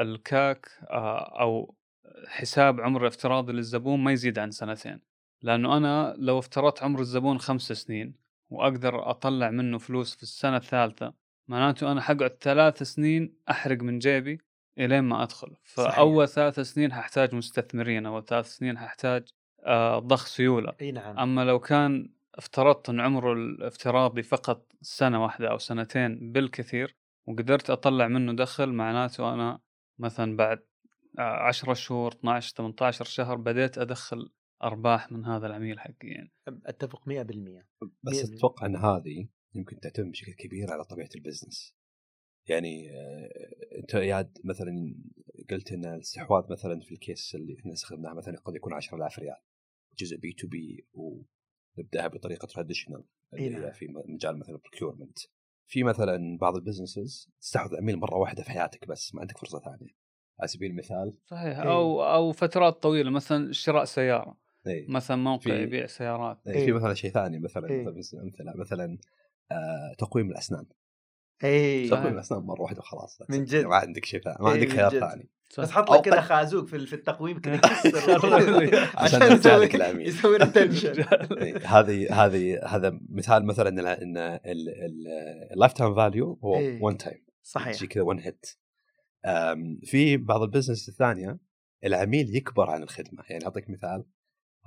ال 0.00 0.16
CAC 0.16 0.66
آه، 0.90 1.40
أو 1.40 1.74
حساب 2.26 2.80
عمر 2.80 3.06
افتراضي 3.06 3.52
للزبون 3.52 4.00
ما 4.00 4.12
يزيد 4.12 4.38
عن 4.38 4.50
سنتين. 4.50 5.00
لأنه 5.42 5.76
أنا 5.76 6.14
لو 6.18 6.38
افترضت 6.38 6.82
عمر 6.82 7.00
الزبون 7.00 7.38
خمس 7.38 7.72
سنين 7.72 8.21
وأقدر 8.52 9.10
أطلع 9.10 9.50
منه 9.50 9.78
فلوس 9.78 10.16
في 10.16 10.22
السنة 10.22 10.56
الثالثة. 10.56 11.14
معناته 11.48 11.92
أنا 11.92 12.00
حقعد 12.00 12.36
ثلاث 12.40 12.82
سنين 12.82 13.34
أحرق 13.50 13.78
من 13.78 13.98
جيبي 13.98 14.38
إلين 14.78 15.04
ما 15.04 15.22
أدخل. 15.22 15.56
فأول 15.64 16.28
صحيح. 16.28 16.34
ثلاث 16.34 16.60
سنين 16.60 16.92
ححتاج 16.92 17.34
مستثمرين 17.34 18.06
أو 18.06 18.20
ثلاث 18.20 18.46
سنين 18.46 18.78
ححتاج 18.78 19.28
آه 19.64 19.98
ضخ 19.98 20.26
سيولة. 20.26 20.72
إي 20.80 20.92
نعم. 20.92 21.18
أما 21.18 21.44
لو 21.44 21.58
كان 21.58 22.08
افترضت 22.34 22.88
إن 22.88 23.00
عمره 23.00 23.32
الافتراضي 23.32 24.22
فقط 24.22 24.72
سنة 24.80 25.22
واحدة 25.22 25.50
أو 25.50 25.58
سنتين 25.58 26.32
بالكثير 26.32 26.96
وقدرت 27.26 27.70
أطلع 27.70 28.08
منه 28.08 28.32
دخل 28.32 28.72
معناته 28.72 29.34
أنا 29.34 29.58
مثلا 29.98 30.36
بعد 30.36 30.62
10 31.18 31.74
شهور 31.74 32.12
12 32.12 32.54
18 32.56 33.04
شهر 33.04 33.36
بديت 33.36 33.78
أدخل 33.78 34.30
أرباح 34.64 35.12
من 35.12 35.24
هذا 35.24 35.46
العميل 35.46 35.80
حقي 35.80 36.08
يعني 36.08 36.32
أتفق 36.48 37.08
100% 37.08 37.66
بس 38.02 38.32
أتوقع 38.32 38.66
إن 38.66 38.76
هذه 38.76 39.28
يمكن 39.54 39.80
تعتمد 39.80 40.10
بشكل 40.10 40.32
كبير 40.32 40.72
على 40.72 40.84
طبيعة 40.84 41.08
ال 41.16 41.22
business. 41.22 41.76
يعني 42.48 42.90
آه، 42.90 43.78
أنت 43.78 43.94
اياد 43.94 44.38
مثلا 44.44 44.94
قلت 45.50 45.72
إن 45.72 45.84
الاستحواذ 45.84 46.44
مثلا 46.50 46.80
في 46.80 46.92
ال 46.92 47.00
case 47.00 47.34
اللي 47.34 47.56
إحنا 47.58 47.72
استخدمناه 47.72 48.14
مثلا 48.14 48.38
قد 48.38 48.54
يكون 48.54 48.72
10000 48.72 49.18
ريال. 49.18 49.36
جزء 49.98 50.16
B2B 50.16 50.86
ونبدأها 50.94 52.08
بطريقة 52.08 52.46
traditional 52.46 53.04
اللي 53.34 53.56
هي 53.56 53.60
نعم. 53.60 53.72
في 53.72 53.86
مجال 54.08 54.38
مثلا 54.38 54.54
ال 54.54 54.59
procurement 54.59 55.18
في 55.66 55.82
مثلا 55.82 56.38
بعض 56.38 56.56
ال 56.56 56.63
businesses 56.63 57.30
تستحوذ 57.40 57.76
عميل 57.76 57.96
مرة 57.96 58.16
واحدة 58.16 58.42
في 58.42 58.50
حياتك 58.50 58.88
بس 58.88 59.14
ما 59.14 59.20
عندك 59.20 59.38
فرصة 59.38 59.60
ثانية. 59.60 59.94
على 60.40 60.48
سبيل 60.48 60.70
المثال 60.70 61.18
صحيح. 61.26 61.58
إيه. 61.58 61.72
أو 61.72 62.02
أو 62.04 62.32
فترات 62.32 62.82
طويلة 62.82 63.10
مثلا 63.10 63.52
شراء 63.52 63.84
سيارة. 63.84 64.41
إيه. 64.66 64.90
مثلا 64.90 65.16
موقع 65.16 65.54
يبيع 65.54 65.86
سيارات. 65.86 66.38
إيه. 66.46 66.66
في 66.66 66.72
مثلا 66.72 66.94
شيء 66.94 67.10
ثاني 67.10 67.38
مثلا 67.38 67.70
إيه. 67.70 67.84
مثلا 67.84 68.56
مثلا 68.56 68.98
آه 69.52 69.94
تقويم 69.98 70.30
الأسنان. 70.30 70.66
إي 71.44 71.88
تقويم 71.88 72.14
الأسنان 72.14 72.40
مرة 72.40 72.60
واحدة 72.62 72.78
وخلاص 72.78 73.18
من 73.28 73.44
جد. 73.44 73.64
ما 73.64 73.76
عندك 73.76 74.04
شيء 74.04 74.20
ثاني 74.20 74.36
ما 74.40 74.50
عندك 74.50 74.68
خيار 74.68 74.90
ثاني. 74.90 75.30
بس 75.58 75.70
حط 75.70 75.90
لك 75.90 76.00
كذا 76.00 76.20
خازوق 76.20 76.66
في, 76.66 76.86
في 76.86 76.92
التقويم 76.92 77.40
كذا. 77.40 77.60
عشان 79.02 79.60
لك 79.60 79.74
العميل 79.74 80.06
يسوي 80.08 80.36
retention 80.36 81.04
هذه 81.64 82.24
هذه 82.24 82.66
هذا 82.66 83.00
مثال 83.08 83.46
مثلا 83.46 83.68
إن 84.02 84.18
ال 85.52 85.72
lifetime 85.72 85.94
value 85.94 86.38
هو 86.44 86.60
1 86.80 86.96
time 86.96 87.24
صحيح. 87.42 87.76
تجي 87.76 87.86
كذا 87.86 88.02
1 88.02 88.20
hit 88.20 88.46
في 89.84 90.16
بعض 90.16 90.42
ال 90.42 90.47
business 90.47 90.88
الثانية 90.88 91.38
العميل 91.84 92.36
يكبر 92.36 92.70
عن 92.70 92.82
الخدمة. 92.82 93.24
يعني 93.30 93.44
أعطيك 93.44 93.70
مثال. 93.70 94.04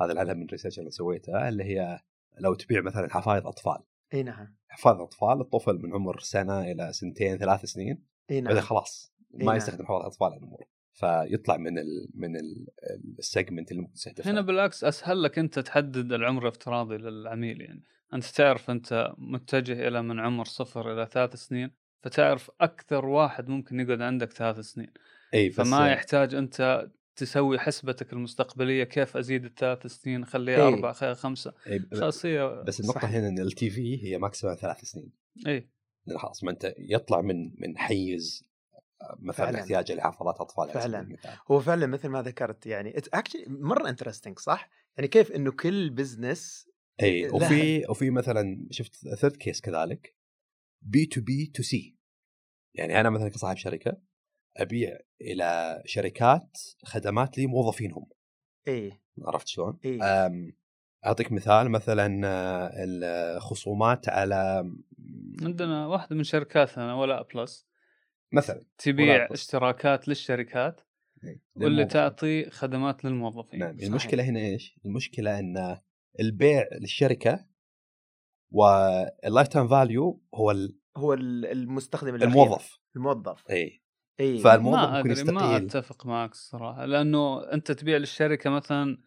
هذا 0.01 0.11
العدد 0.11 0.35
من 0.35 0.43
ال 0.43 0.47
research 0.47 0.79
اللي 0.79 0.91
سويته 0.91 1.47
اللي 1.49 1.63
هي 1.63 1.99
لو 2.39 2.53
تبيع 2.53 2.81
مثلا 2.81 3.09
حفايض 3.09 3.47
أطفال. 3.47 3.83
إي 4.13 4.23
نعم. 4.23 4.55
حفاظ 4.67 5.01
أطفال 5.01 5.41
الطفل 5.41 5.79
من 5.83 5.93
عمر 5.93 6.19
سنة 6.19 6.61
إلى 6.71 6.93
سنتين 6.93 7.37
ثلاث 7.37 7.65
سنين 7.65 8.03
إي 8.31 8.41
نعم. 8.41 8.47
بعدين 8.47 8.61
خلاص 8.61 9.13
ما 9.33 9.45
نعم. 9.45 9.55
يستخدم 9.55 9.85
حفاظ 9.85 10.05
أطفال 10.05 10.33
الأمور 10.33 10.65
فيطلع 10.93 11.57
من 11.57 11.79
ال 11.79 12.09
من 12.13 12.31
ال 13.19 13.26
segment 13.26 13.71
اللي 13.71 13.81
ممكن 13.81 13.93
تستهدفه 13.93 14.31
هنا 14.31 14.41
بالعكس 14.41 14.83
أسهل 14.83 15.23
لك 15.23 15.39
أنت 15.39 15.59
تحدد 15.59 16.13
العمر 16.13 16.41
الافتراضي 16.41 16.97
للعميل 16.97 17.61
يعني. 17.61 17.83
أنت 18.13 18.25
تعرف 18.25 18.69
أنت 18.69 19.13
متجه 19.17 19.87
إلى 19.87 20.01
من 20.01 20.19
عمر 20.19 20.45
صفر 20.45 20.93
إلى 20.93 21.07
ثلاث 21.11 21.35
سنين 21.35 21.71
فتعرف 22.01 22.51
أكثر 22.61 23.05
واحد 23.05 23.47
ممكن 23.47 23.79
يقعد 23.79 24.01
عندك 24.01 24.31
ثلاث 24.31 24.59
سنين. 24.59 24.93
إي 25.33 25.49
فما 25.49 25.91
يحتاج 25.91 26.35
أنت 26.35 26.87
تسوي 27.15 27.59
حسبتك 27.59 28.13
المستقبلية 28.13 28.83
كيف 28.83 29.17
أزيد 29.17 29.45
الثلاث 29.45 29.87
سنين 29.87 30.23
اخليها 30.23 30.57
إيه. 30.57 30.67
أربع 30.67 31.13
خمسة 31.13 31.53
إيه. 31.67 31.89
خاصيه 31.93 32.61
بس 32.61 32.79
النقطة 32.79 32.99
صحيح. 32.99 33.15
هنا 33.15 33.27
إن 33.27 33.39
ال 33.39 33.69
LTV 33.69 34.03
هي 34.03 34.17
maximum 34.17 34.55
ثلاث 34.55 34.81
سنين 34.85 35.11
اي 35.47 35.69
خلاص 36.17 36.43
ما 36.43 36.51
أنت 36.51 36.73
يطلع 36.77 37.21
من 37.21 37.51
من 37.57 37.77
حيز 37.77 38.45
مثلا 39.19 39.59
احتياج 39.59 39.91
لحفاظات 39.91 40.35
أطفال 40.41 40.69
فعلا 40.69 41.17
هو 41.51 41.59
فعلا 41.59 41.87
مثل 41.87 42.07
ما 42.07 42.21
ذكرت 42.21 42.65
يعني 42.65 43.01
مرة 43.47 43.89
interesting 43.89 44.39
صح؟ 44.39 44.69
يعني 44.97 45.07
كيف 45.07 45.31
إنه 45.31 45.51
كل 45.51 45.89
business 45.89 46.69
اي 47.01 47.29
وفي 47.29 47.85
وفي 47.89 48.09
مثلا 48.09 48.67
شفت 48.71 48.95
third 48.95 49.35
case 49.35 49.61
كذلك 49.61 50.15
بي 50.81 51.05
تو 51.05 51.21
بي 51.21 51.45
تو 51.45 51.63
سي 51.63 51.97
يعني 52.73 52.99
أنا 52.99 53.09
مثلا 53.09 53.29
كصاحب 53.29 53.57
شركة 53.57 54.01
أبيع 54.57 54.97
إلى 55.21 55.81
شركات 55.85 56.57
خدمات 56.83 57.37
لموظفينهم 57.37 58.07
إيه 58.67 59.01
عرفت 59.21 59.47
شلون؟ 59.47 59.79
إيه؟ 59.85 59.99
أعطيك 61.05 61.31
مثال 61.31 61.69
مثلا 61.71 62.21
آه، 62.27 62.71
الخصومات 63.37 64.09
على 64.09 64.63
عندنا 65.41 65.87
واحدة 65.87 66.15
من 66.15 66.23
شركاتنا 66.23 66.95
ولا 66.95 67.21
بلس 67.35 67.67
مثلا 68.31 68.63
تبيع 68.77 69.27
اشتراكات 69.31 70.07
للشركات 70.07 70.81
واللي 71.55 71.69
للموظفين. 71.69 71.87
تعطي 71.87 72.49
خدمات 72.49 73.05
للموظفين 73.05 73.59
نعم 73.59 73.77
صحيح. 73.77 73.87
المشكلة 73.87 74.23
هنا 74.23 74.39
إيش؟ 74.39 74.79
المشكلة 74.85 75.39
إن 75.39 75.77
البيع 76.19 76.67
للشركة 76.81 77.45
وال 78.51 79.47
lifetime 79.47 79.67
value 79.67 80.23
هو 80.35 80.51
ال- 80.51 80.79
هو 80.97 81.13
ال- 81.13 81.45
المستخدم 81.45 82.15
الأخير. 82.15 82.27
الموظف 82.43 82.79
الموظف 82.95 83.43
اي 83.49 83.81
إي. 84.19 84.37
فالموظف 84.39 84.77
ما 84.79 84.97
ممكن 84.97 85.11
أدري 85.11 85.23
ما 85.31 85.57
أتفق 85.57 86.05
معك 86.05 86.31
الصراحه 86.31 86.85
لأنه 86.85 87.43
أنت 87.43 87.71
تبيع 87.71 87.97
للشركة 87.97 88.49
مثلا 88.49 88.97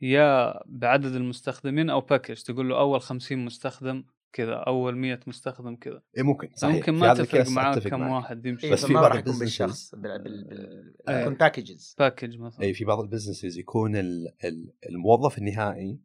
يا 0.00 0.60
بعدد 0.66 1.14
المستخدمين 1.14 1.90
أو 1.90 2.00
package 2.00 2.42
تقول 2.42 2.68
له 2.68 2.78
أول 2.78 3.00
50 3.00 3.44
مستخدم 3.44 4.04
كذا 4.32 4.54
أول 4.54 4.96
100 4.96 5.20
مستخدم 5.26 5.76
كذا. 5.76 6.02
إي 6.18 6.22
ممكن 6.22 6.48
صحيح. 6.54 6.74
ممكن 6.74 6.92
في 6.94 6.98
ما 7.00 7.14
تفرق 7.14 7.48
معاك 7.48 7.78
كم 7.88 8.00
معك. 8.00 8.12
واحد 8.12 8.46
يمشي. 8.46 8.66
إيه 8.66 8.72
بس 8.72 8.86
في 8.86 8.94
بعض 8.94 9.04
راح 9.04 9.16
يكون 9.16 9.32
ال 9.32 9.33
businesses- 9.33 9.38
بالشخص 9.38 9.94
بال 9.94 10.22
بال 10.22 10.44
بال 10.44 10.94
إيه. 11.08 11.20
يكون 11.20 11.34
packages 11.34 11.94
package 11.98 12.38
مثلا. 12.38 12.62
إي 12.62 12.74
في 12.74 12.84
بعض 12.84 13.00
ال 13.00 13.05
businesses 13.05 13.58
يكون 13.58 13.96
ال- 13.96 14.28
ال- 14.44 14.72
الموظف 14.88 15.38
النهائي 15.38 16.00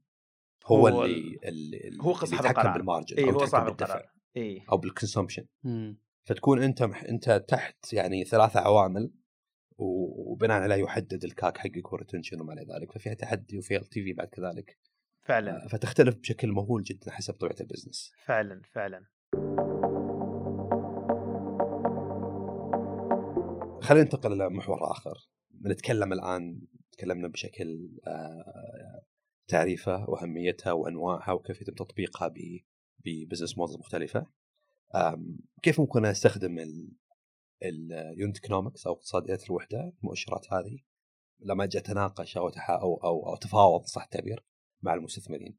هو, 0.66 0.88
هو 0.88 1.06
اللي 1.06 1.40
ال- 1.46 1.88
اللي 1.88 2.04
هو 2.04 2.12
اللي 2.16 2.26
صاحب 2.26 2.34
يتحكم 2.34 2.60
القرار. 2.60 2.78
بال 2.78 2.88
margin 2.88 3.18
إي 3.18 3.24
أو 3.24 3.30
هو 3.30 3.46
صاحب 3.46 3.66
بالدفع 3.66 3.86
القرار. 3.96 4.12
إي. 4.38 4.62
أو 4.72 4.78
بال 4.78 4.87
consumption. 4.87 5.46
فتكون 6.26 6.64
أنت 6.64 6.84
مح... 6.84 7.04
أنت 7.04 7.46
تحت 7.48 7.94
يعني 7.94 8.24
ثلاثة 8.26 8.60
عوامل 8.60 9.12
وبناء 9.78 10.62
عليه 10.62 10.76
يحدد 10.76 11.24
ال 11.24 11.32
CAC 11.32 11.58
حقك 11.58 11.92
وال 11.92 12.01
retention 12.01 12.42
وما 12.42 12.54
إلى 12.54 12.62
ذلك 12.62 12.92
ففيها 12.92 13.14
تحدي 13.14 13.58
وفيها 13.58 13.78
LTV 13.80 14.14
بعد 14.14 14.28
كذلك. 14.28 14.80
فعلا. 15.22 15.64
آه، 15.64 15.68
فتختلف 15.68 16.16
بشكل 16.16 16.52
مهول 16.52 16.84
جدا 16.84 17.12
حسب 17.12 17.34
طبيعة 17.34 17.56
ال 17.62 17.67
business. 17.67 18.12
فعلا 18.26 18.62
فعلا. 18.74 19.06
خلينا 23.82 24.04
ننتقل 24.04 24.34
إلى 24.34 24.50
محور 24.50 24.92
آخر. 24.92 25.30
نتكلم 25.66 26.14
الآن 26.14 26.62
تكلمنا 26.92 27.28
بشكل 27.28 27.90
آه، 28.08 29.02
تعريفها 29.48 30.06
وأهميتها 30.10 30.72
وأنواعها 30.72 31.32
وكيف 31.32 31.62
يتم 31.62 31.74
تطبيقها 31.74 32.28
ب- 32.28 32.60
ب 33.06 33.11
business 33.11 33.58
model 33.58 33.80
مختلفة. 33.80 34.28
كيف 35.62 35.80
ممكن 35.80 36.06
أستخدم 36.06 36.58
ال 37.64 37.78
unit 37.78 38.36
economics 38.36 38.88
أو 38.88 38.94
اقتصاديات 38.94 39.50
الوحدة 39.50 39.94
المؤشرات 40.00 40.54
هذه؟ 40.54 40.80
لما 41.40 41.64
أجي 41.64 41.78
أتناقش 41.78 42.38
أو 42.38 42.50
أو 42.70 42.96
أو, 43.04 43.36
أتفاوض 43.36 43.86
صح 43.86 44.04
التعبير 44.04 44.46
مع 44.82 44.94
المستثمرين. 44.94 45.58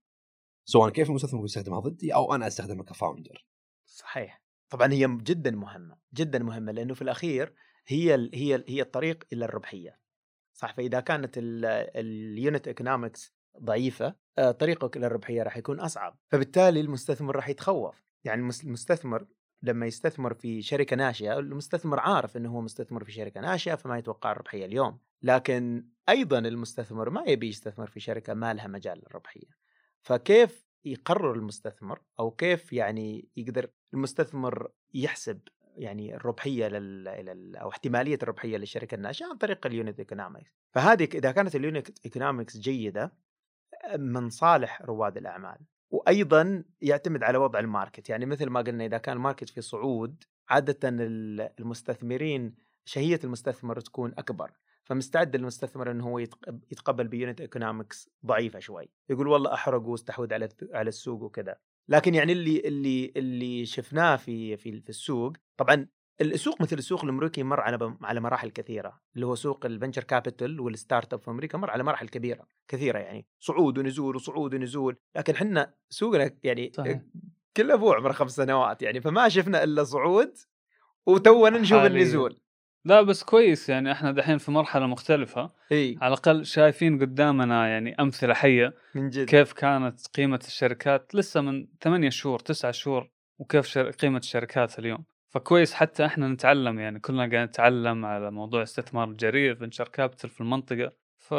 سواء 0.64 0.90
كيف 0.90 1.08
المستثمر 1.08 1.44
يستخدمها 1.44 1.80
ضدي 1.80 2.14
أو 2.14 2.34
أنا 2.34 2.46
أستخدمها 2.46 2.84
ك 2.84 2.92
founder 2.92 3.46
صحيح. 3.86 4.42
طبعا 4.70 4.92
هي 4.92 5.06
جدا 5.22 5.50
مهمة 5.50 5.98
جدا 6.14 6.38
مهمة 6.38 6.72
لأنه 6.72 6.94
في 6.94 7.02
الأخير 7.02 7.54
هي 7.86 8.14
ال 8.14 8.30
هي 8.34 8.54
ال 8.54 8.64
هي 8.68 8.82
الطريق 8.82 9.24
إلى 9.32 9.44
الربحية. 9.44 10.00
صح؟ 10.52 10.74
فإذا 10.74 11.00
كانت 11.00 11.34
ال 11.36 11.63
unit 11.63 12.68
economics 12.68 13.34
ضعيفة 13.60 14.14
آه، 14.38 14.50
طريقك 14.50 14.96
إلى 14.96 15.06
الربحية 15.06 15.42
راح 15.42 15.56
يكون 15.56 15.80
أصعب. 15.80 16.18
فبالتالي 16.28 16.80
المستثمر 16.80 17.36
راح 17.36 17.48
يتخوف. 17.48 18.05
يعني 18.26 18.40
المس- 18.40 18.64
المستثمر 18.64 19.26
لما 19.62 19.86
يستثمر 19.86 20.34
في 20.34 20.62
شركة 20.62 20.96
ناشئة 20.96 21.38
المستثمر 21.38 22.00
عارف 22.00 22.36
إنه 22.36 22.50
هو 22.50 22.60
مستثمر 22.60 23.04
في 23.04 23.12
شركة 23.12 23.40
ناشئة 23.40 23.74
فما 23.74 23.98
يتوقع 23.98 24.32
الربحية 24.32 24.64
اليوم. 24.64 24.98
لكن 25.22 25.88
أيضا 26.08 26.38
المستثمر 26.38 27.10
ما 27.10 27.22
يبي 27.26 27.48
يستثمر 27.48 27.86
في 27.86 28.00
شركة 28.00 28.34
ما 28.34 28.54
لها 28.54 28.66
مجال 28.66 28.98
للربحية. 28.98 29.66
فكيف 30.02 30.66
يقرر 30.84 31.32
المستثمر 31.32 32.00
أو 32.20 32.30
كيف 32.30 32.72
يعني 32.72 33.28
يقدر 33.36 33.70
المستثمر 33.94 34.68
يحسب 34.94 35.40
يعني 35.76 36.16
الربحية 36.16 36.68
لل... 36.68 37.04
لل... 37.04 37.56
أو 37.56 37.68
احتمالية 37.70 38.18
الربحية 38.22 38.56
للشركة 38.56 38.94
الناشئة 38.94 39.26
عن 39.26 39.36
طريق 39.36 39.66
ال 39.66 39.73
unit 39.73 39.98
economics 39.98 40.50
فهذه 40.72 41.08
إذا 41.14 41.32
كانت 41.32 41.56
ال 41.56 41.66
unit 41.66 42.06
economics 42.06 42.56
جيدة 42.56 43.12
من 43.98 44.30
صالح 44.30 44.82
رواد 44.82 45.16
الأعمال. 45.16 45.58
وأيضا 45.90 46.64
يعتمد 46.80 47.22
على 47.22 47.38
وضع 47.38 47.58
ال 47.58 47.64
market. 47.65 48.08
يعني 48.08 48.26
مثل 48.26 48.46
ما 48.50 48.60
قلنا 48.60 48.84
إذا 48.86 48.98
كان 48.98 49.16
ال 49.16 49.21
market 49.21 49.48
في 49.48 49.60
صعود 49.60 50.24
عاده 50.48 50.88
ال- 50.88 51.50
المستثمرين 51.60 52.54
شهية 52.84 53.20
المستثمر 53.24 53.80
تكون 53.80 54.12
أكبر. 54.18 54.50
فمستعد 54.84 55.34
المستثمر 55.34 55.90
إنه 55.90 56.04
هو 56.08 56.18
يتق- 56.18 56.54
يتقبل 56.72 57.08
ب 57.08 57.15
unit 57.15 57.40
economics 57.40 58.10
ضعيفة 58.26 58.58
شوي. 58.58 58.88
يقول 59.10 59.26
والله 59.28 59.54
أحرق 59.54 59.82
واستحوذ 59.82 60.34
على 60.34 60.48
على 60.72 60.88
السوق 60.88 61.22
وكذا. 61.22 61.56
لكن 61.88 62.14
يعني 62.14 62.32
اللي 62.32 62.60
اللي 62.68 63.12
اللي 63.16 63.66
شفناه 63.66 64.16
في 64.16 64.56
في 64.56 64.80
في 64.80 64.88
السوق 64.88 65.32
طبعا 65.56 65.86
السوق 66.20 66.62
مثل 66.62 66.78
السوق 66.78 67.04
الأمريكي 67.04 67.42
مر 67.42 67.60
على 67.60 67.96
على 68.02 68.20
مراحل 68.20 68.50
كثيرة 68.50 69.00
اللي 69.14 69.26
هو 69.26 69.34
سوق 69.34 69.66
ال 69.66 69.71
venture 69.71 70.04
capital 70.04 70.48
وال 70.48 70.60
startup 70.60 71.20
في 71.20 71.30
أمريكا 71.30 71.58
مر 71.58 71.70
على 71.70 71.82
مراحل 71.82 72.08
كبيرة 72.08 72.46
كثيرة 72.68 72.98
يعني 72.98 73.26
صعود 73.40 73.78
ونزول 73.78 74.16
وصعود 74.16 74.54
ونزول 74.54 74.96
لكن 75.16 75.34
إحنا 75.34 75.74
سوقنا 75.90 76.30
يعني 76.42 76.72
صحيح. 76.74 77.00
كله 77.56 77.74
ابو 77.74 77.92
عمره 77.92 78.12
خمس 78.12 78.36
سنوات 78.36 78.82
يعني 78.82 79.00
فما 79.00 79.28
شفنا 79.28 79.64
إلا 79.64 79.84
صعود 79.84 80.32
وتونا 81.06 81.58
نشوف. 81.58 81.82
النزول 81.82 82.36
لا 82.84 83.02
بس 83.02 83.22
كويس 83.22 83.68
يعني 83.68 83.92
إحنا 83.92 84.12
دحين 84.12 84.38
في 84.38 84.50
مرحلة 84.50 84.86
مختلفة 84.86 85.50
إي 85.72 85.98
على 86.00 86.08
الأقل 86.14 86.46
شايفين 86.46 86.98
قدامنا 87.00 87.68
يعني 87.68 87.94
أمثلة 88.00 88.34
حية 88.34 88.74
من 88.94 89.10
جد 89.10 89.26
كيف 89.26 89.52
كانت 89.52 90.06
قيمة 90.06 90.40
الشركات 90.46 91.14
لسه 91.14 91.40
من 91.40 91.66
ثمانية 91.80 92.10
شهور 92.10 92.38
تسعة 92.38 92.72
شهور 92.72 93.10
وكيف 93.38 93.66
شر... 93.66 93.90
قيمة 93.90 94.18
الشركات 94.18 94.78
اليوم 94.78 95.04
فكويس 95.36 95.74
حتى 95.74 96.06
إحنا 96.06 96.28
نتعلم 96.28 96.78
يعني 96.78 97.00
كلنا 97.00 97.18
قاعدين 97.18 97.42
نتعلم 97.42 98.04
على 98.06 98.30
موضوع 98.30 98.62
استثمار 98.62 99.08
الجريء 99.08 99.54
فنشر 99.54 99.88
كابيتال 99.88 100.30
في 100.30 100.40
المنطقة. 100.40 100.92
ف 101.16 101.34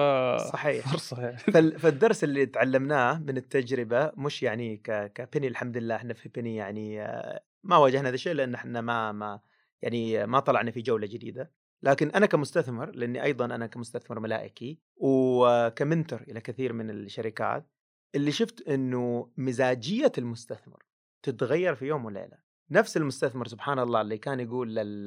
صحيح. 0.52 0.88
فرصة 0.94 1.22
يعني. 1.22 1.38
فال- 1.38 1.80
فالدرس 1.80 2.24
اللي 2.24 2.46
تعلمناه 2.46 3.20
من 3.20 3.38
التجربة 3.38 4.12
مش 4.18 4.44
يعني 4.44 4.78
ك 4.78 5.12
كبني 5.14 5.48
الحمد 5.48 5.78
لله 5.78 5.96
إحنا 5.96 6.14
في 6.14 6.30
بني 6.30 6.56
يعني 6.56 7.02
آه، 7.02 7.44
ما 7.64 7.78
واجهنا 7.78 8.08
هذا 8.10 8.16
الشيء 8.16 8.34
لأن 8.34 8.54
إحنا 8.54 8.82
ما 8.82 9.12
ما 9.12 9.40
يعني 9.82 10.26
ما 10.28 10.40
طلعنا 10.40 10.72
في 10.72 10.82
جولة 10.82 11.08
جديدة. 11.08 11.52
لكن 11.84 12.10
أنا 12.10 12.26
كمستثمر 12.26 12.90
لأني 12.96 13.24
أيضا 13.24 13.46
أنا 13.46 13.68
كمستثمر 13.68 14.20
ملائكي 14.20 14.80
وكمنتر 14.96 16.22
إلى 16.22 16.42
كثير 16.42 16.74
من 16.74 16.90
الشركات 16.90 17.72
اللي 18.16 18.32
شفت 18.32 18.68
إنه 18.68 19.32
مزاجية 19.38 20.12
المستثمر 20.18 20.84
تتغير 21.24 21.76
في 21.76 21.86
يوم 21.86 22.06
وليلة. 22.06 22.47
نفس 22.72 22.98
المستثمر 22.98 23.48
سبحان 23.48 23.80
الله 23.80 24.02
اللي 24.02 24.18
كان 24.18 24.40
يقول 24.40 24.76
لل 24.76 25.06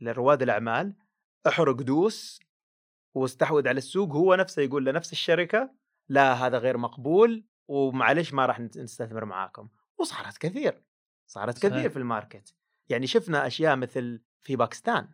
لرواد 0.00 0.42
الأعمال 0.42 0.94
احرق 1.46 1.82
دوس 1.82 2.40
واستحوذ 3.14 3.68
على 3.68 3.78
السوق 3.78 4.12
هو 4.12 4.34
نفسه 4.34 4.62
يقول 4.62 4.86
لنفس 4.86 5.12
الشركة 5.12 5.74
لا 6.08 6.32
هذا 6.32 6.58
غير 6.58 6.76
مقبول 6.76 7.44
ومعلش 7.68 8.32
ما 8.32 8.46
راح 8.46 8.60
نستثمر 8.60 9.24
معاكم. 9.24 9.68
وصارت 9.98 10.38
كثير 10.38 10.82
صارت 11.26 11.58
صحيح. 11.58 11.72
كثير 11.72 11.90
في 11.90 11.96
ال 11.96 12.03
market. 12.03 12.54
يعني 12.88 13.06
شفنا 13.06 13.46
أشياء 13.46 13.76
مثل 13.76 14.22
في 14.40 14.56
باكستان 14.56 15.08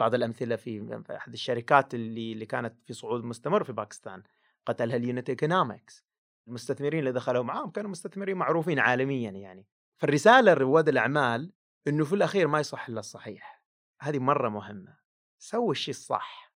بعض 0.00 0.14
الأمثلة 0.14 0.56
في 0.56 1.02
في 1.02 1.16
أحد 1.16 1.32
الشركات 1.32 1.94
اللي 1.94 2.32
اللي 2.32 2.46
كانت 2.46 2.80
في 2.84 2.92
صعود 2.92 3.24
مستمر 3.24 3.64
في 3.64 3.72
باكستان 3.72 4.22
قتلها 4.66 4.96
ال 4.96 5.02
unit 5.02 5.28
economics 5.28 6.04
المستثمرين 6.48 7.00
اللي 7.00 7.12
دخلوا 7.12 7.42
معاهم 7.42 7.70
كانوا 7.70 7.90
مستثمرين 7.90 8.36
معروفين 8.36 8.78
عالميا 8.78 9.30
يعني. 9.30 9.66
فالرسالة 10.00 10.54
لرواد 10.54 10.88
الأعمال 10.88 11.52
إنه 11.88 12.04
في 12.04 12.12
الأخير 12.12 12.48
ما 12.48 12.60
يصح 12.60 12.88
إلا 12.88 13.00
الصحيح. 13.00 13.64
هذه 14.00 14.18
مرة 14.18 14.48
مهمة. 14.48 14.98
سوي 15.38 15.70
الشيء 15.70 15.94
الصح. 15.94 16.54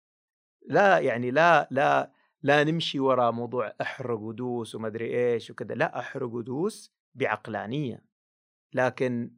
لا 0.66 0.98
يعني 0.98 1.31
لا 1.31 1.68
لا 1.70 2.12
لا 2.42 2.64
نمشي 2.64 3.00
وراء 3.00 3.33
موضوع 3.33 3.74
أحرق 3.81 4.18
ودوس 4.18 4.74
وما 4.74 4.88
أدري 4.88 5.33
إيش 5.33 5.50
وكذا. 5.50 5.74
لا 5.74 5.98
أحرق 5.98 6.28
ودوس 6.28 6.94
بعقلانية. 7.14 8.05
لكن 8.72 9.37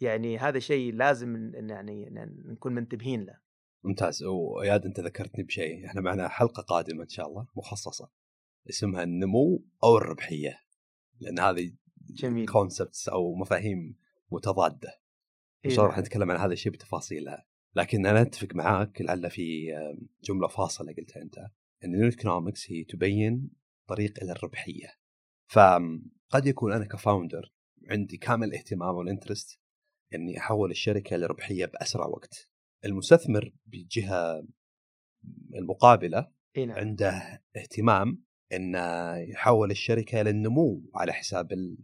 يعني 0.00 0.38
هذا 0.38 0.58
شيء 0.58 0.94
لازم 0.94 1.52
يعني 1.54 2.10
نكون 2.44 2.74
منتبهين 2.74 3.24
له. 3.24 3.38
ممتاز. 3.84 4.22
وإياد 4.22 4.84
أنت 4.84 5.00
ذكرتني 5.00 5.44
بشيء. 5.44 5.86
إحنا 5.86 6.00
معنا 6.00 6.28
حلقة 6.28 6.62
قادمة 6.62 7.02
إن 7.02 7.08
شاء 7.08 7.26
الله 7.26 7.46
مخصصة 7.56 8.10
اسمها 8.68 9.02
النمو 9.02 9.64
أو 9.84 9.96
الربحية. 9.96 10.58
لأن 11.20 11.38
هذه 11.38 11.72
جميل. 12.10 12.48
concepts 12.48 13.08
أو 13.08 13.34
مفاهيم 13.34 13.96
متضادة. 14.32 14.88
إن 15.64 15.70
إيه 15.70 15.76
شاء 15.76 15.84
الله 15.84 15.96
راح. 15.96 15.98
نتكلم 15.98 16.30
عن 16.30 16.36
هذا 16.36 16.52
الشيء 16.52 16.72
بتفاصيلها. 16.72 17.46
لكن 17.76 18.06
أنا 18.06 18.22
أتفق 18.22 18.48
معاك 18.54 19.02
لعل 19.02 19.30
في 19.30 19.66
جملة 20.24 20.48
فاصلة 20.48 20.92
قلتها 20.92 21.22
أنت 21.22 21.38
إن 21.84 21.94
ال 21.94 21.98
unit 21.98 22.14
economics 22.14 22.72
هي 22.72 22.84
تبين 22.84 23.50
طريق 23.86 24.22
إلى 24.22 24.32
الربحية. 24.32 24.88
فقد 25.46 26.46
يكون 26.46 26.72
أنا 26.72 26.84
ك 26.84 26.93
founder 26.93 27.52
عندي 27.90 28.16
كامل 28.16 28.48
الاهتمام 28.48 28.94
وال 28.94 29.07
interest 29.07 29.60
إني 30.14 30.38
أحول 30.38 30.70
الشركة 30.70 31.16
لربحيه 31.16 31.66
بأسرع 31.66 32.06
وقت. 32.06 32.50
المستثمر 32.84 33.52
بالجهه 33.66 34.46
المقابلة 35.54 36.28
إي 36.56 36.66
نعم. 36.66 36.76
عنده 36.76 37.42
اهتمام 37.56 38.24
إنه 38.52 39.16
يحول 39.16 39.70
الشركة 39.70 40.22
للنمو 40.22 40.90
على 40.94 41.12
حساب 41.12 41.76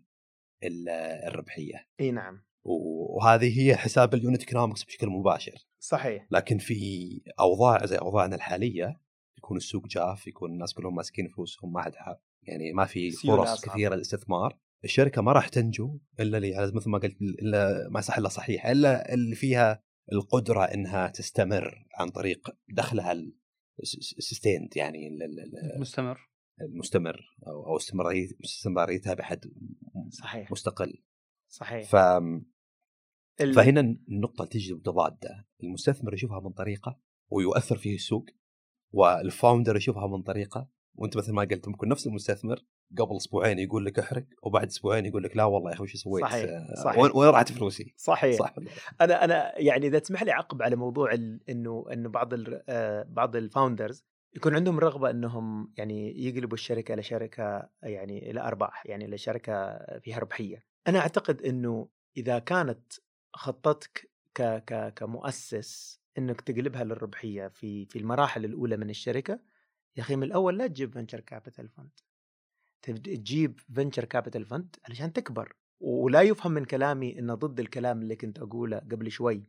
الربحية. 0.62 1.86
إي 2.00 2.10
نعم. 2.10 2.44
وهذه 2.64 3.60
هي 3.60 3.76
حساب 3.76 4.14
ال 4.14 4.20
unit 4.20 4.40
economics 4.40 4.84
بشكل 4.84 5.06
مباشر. 5.06 5.66
صحيح. 5.78 6.26
لكن 6.30 6.58
في 6.58 7.20
اوضاع 7.40 7.86
زي 7.86 7.96
أوضاعنا 7.96 8.36
الحالية 8.36 9.00
يكون 9.38 9.56
السوق 9.56 9.86
جاف 9.86 10.26
يكون 10.26 10.50
الناس 10.50 10.74
كلهم 10.74 10.94
ماسكين 10.94 11.28
فلوسهم 11.28 11.72
ما 11.72 11.82
حد 11.82 11.92
يعني 12.42 12.72
ما 12.72 12.84
في 12.84 13.10
فرص 13.10 13.64
كثيرة 13.64 13.94
للاستثمار. 13.94 14.58
الشركة 14.84 15.22
ما 15.22 15.32
راح 15.32 15.48
تنجو 15.48 15.98
إلا 16.20 16.38
اللي 16.38 16.72
مثل 16.74 16.90
ما 16.90 16.98
قلت 16.98 17.22
إلا 17.22 17.88
ما 17.90 18.00
صح 18.00 18.18
إلا 18.18 18.28
صحيح 18.28 18.66
إلا 18.66 19.14
اللي 19.14 19.36
فيها 19.36 19.82
القدرة 20.12 20.64
إنها 20.64 21.08
تستمر 21.08 21.86
عن 21.94 22.08
طريق 22.08 22.56
دخلها 22.68 23.12
ال 23.82 23.92
sustained 23.92 24.76
يعني 24.76 25.08
المستمر 25.76 26.28
المستمر 26.60 27.36
أو 27.46 27.66
أو 27.66 27.76
استمراريتها 28.44 29.14
بحد 29.14 29.44
صحيح. 30.10 30.52
مستقل. 30.52 31.02
صحيح. 31.48 31.90
ف 31.90 31.96
ال... 33.40 33.54
فهنا 33.54 33.80
النقطة 33.80 34.44
تجي 34.44 34.74
متضادة، 34.74 35.46
المستثمر 35.62 36.14
يشوفها 36.14 36.40
من 36.40 36.52
طريقة 36.52 37.00
ويؤثر 37.30 37.76
فيه 37.76 37.94
السوق 37.94 38.26
وال 38.92 39.11
founder 39.11 39.76
يشوفها 39.76 40.06
من 40.06 40.22
طريقة. 40.22 40.70
وأنت 40.94 41.16
مثل 41.16 41.32
ما 41.32 41.42
قلت 41.42 41.68
ممكن 41.68 41.88
نفس 41.88 42.06
المستثمر 42.06 42.64
قبل 42.98 43.16
أسبوعين 43.16 43.58
يقول 43.58 43.84
لك 43.84 43.98
احرق 43.98 44.26
وبعد 44.42 44.66
أسبوعين 44.66 45.06
يقول 45.06 45.22
لك 45.22 45.36
لا 45.36 45.44
والله 45.44 45.70
يا 45.70 45.74
أخي 45.74 45.82
وش 45.82 45.96
سويت؟ 45.96 46.24
صحيح 46.24 46.50
آه، 46.50 46.82
صحيح. 46.84 46.98
وين 46.98 47.28
راحت 47.28 47.52
فلوسي؟ 47.52 47.94
صحيح. 47.96 48.38
صح 48.38 48.54
أنا 49.00 49.24
أنا 49.24 49.58
يعني 49.58 49.86
إذا 49.86 49.98
تسمح 49.98 50.22
لي 50.22 50.32
أعقب 50.32 50.62
على 50.62 50.76
موضوع 50.76 51.14
انه 51.48 51.84
إنه 51.92 52.08
بعض 52.08 52.32
آه، 52.68 53.02
بعض 53.02 53.36
ال 53.36 53.44
founders 53.44 54.04
يكون 54.34 54.54
عندهم 54.54 54.78
رغبة 54.80 55.10
إنهم 55.10 55.72
يعني 55.76 56.24
يقلبوا 56.26 56.54
الشركة 56.54 56.94
لشركه 56.94 57.68
يعني 57.82 58.30
إلى 58.30 58.40
أرباح 58.40 58.86
يعني 58.86 59.06
لشركه 59.06 59.78
فيها 60.00 60.18
ربحية. 60.18 60.64
أنا 60.88 60.98
أعتقد 60.98 61.42
إنه 61.42 61.88
إذا 62.16 62.38
كانت 62.38 62.92
خطتك 63.34 64.10
ك 64.34 64.42
ك 64.42 64.94
كمؤسس 64.94 66.00
إنك 66.18 66.40
تقلبها 66.40 66.84
للربحية 66.84 67.48
في 67.48 67.86
في 67.86 67.98
المراحل 67.98 68.44
الأولى 68.44 68.76
من 68.76 68.90
الشركة 68.90 69.40
يا 69.96 70.02
أخي 70.02 70.16
من 70.16 70.22
الأول 70.22 70.58
لا 70.58 70.66
تجيب 70.66 70.94
venture 70.94 71.20
capital 71.20 71.68
fund 71.68 71.90
تجيب 72.82 73.60
venture 73.76 74.04
capital 74.04 74.44
fund 74.44 74.76
علشان 74.88 75.12
تكبر. 75.12 75.56
ولا 75.80 76.22
يفهم 76.22 76.52
من 76.52 76.64
كلامي 76.64 77.18
إنه 77.18 77.34
ضد 77.34 77.60
الكلام 77.60 78.02
اللي 78.02 78.16
كنت 78.16 78.38
أقوله 78.38 78.78
قبل 78.78 79.10
شوي 79.10 79.44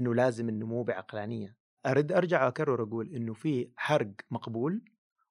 إنه 0.00 0.14
لازم 0.14 0.48
النمو 0.48 0.82
بعقلانية. 0.82 1.56
ارد 1.86 2.12
أرجع 2.12 2.48
أكرر 2.48 2.82
أقول 2.82 3.14
إنه 3.14 3.34
في 3.34 3.70
حرق 3.76 4.12
مقبول 4.30 4.84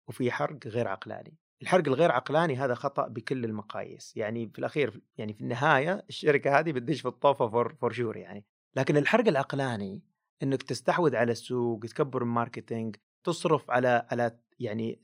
وفي 0.07 0.31
حرق 0.31 0.67
غير 0.67 0.87
عقلاني. 0.87 1.37
الحرق 1.61 1.87
الغير 1.87 2.11
عقلاني 2.11 2.55
هذا 2.55 2.73
خطأ 2.73 3.07
بكل 3.07 3.45
المقاييس. 3.45 4.17
يعني 4.17 4.49
في 4.49 4.59
الأخير 4.59 5.01
يعني 5.17 5.33
في 5.33 5.41
النهاية 5.41 6.05
الشركة 6.09 6.59
هذه 6.59 6.71
بتدش 6.71 7.01
في 7.01 7.07
الطوفة 7.07 7.47
for, 7.47 7.75
for 7.75 7.91
sure 7.91 8.17
يعني. 8.17 8.45
لكن 8.75 8.97
الحرق 8.97 9.27
العقلاني 9.27 10.03
إنك 10.43 10.63
تستحوذ 10.63 11.15
على 11.15 11.31
السوق 11.31 11.79
تكبر 11.79 12.21
ال 12.21 12.29
marketing 12.29 12.95
تصرف 13.23 13.71
على 13.71 14.07
على 14.11 14.39
يعني 14.59 15.01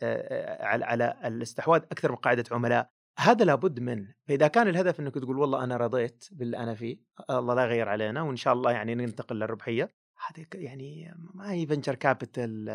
على 0.62 0.86
على 0.86 1.18
الاستحواذ 1.26 1.82
أكثر 1.82 2.12
من 2.12 2.18
قاعدة 2.18 2.43
عملاء 2.52 2.89
هذا 3.20 3.45
لابد 3.45 3.80
منه. 3.80 4.14
فإذا 4.28 4.47
كان 4.47 4.68
الهدف 4.68 4.99
إنك 4.99 5.16
تقول 5.16 5.38
والله 5.38 5.64
أنا 5.64 5.78
رضيت 5.78 6.28
باللي 6.32 6.58
أنا 6.58 6.76
فيه 6.76 6.97
الله 7.30 7.54
لا 7.54 7.64
يغير 7.64 7.89
علينا 7.89 8.22
وإن 8.22 8.36
شاء 8.36 8.54
الله 8.54 8.72
يعني 8.72 8.95
ننتقل 8.95 9.36
للربحية. 9.36 9.89
هذه 10.28 10.45
يعني 10.53 11.13
ما 11.34 11.51
هي 11.51 11.65
venture 11.66 11.95
capital 11.95 12.70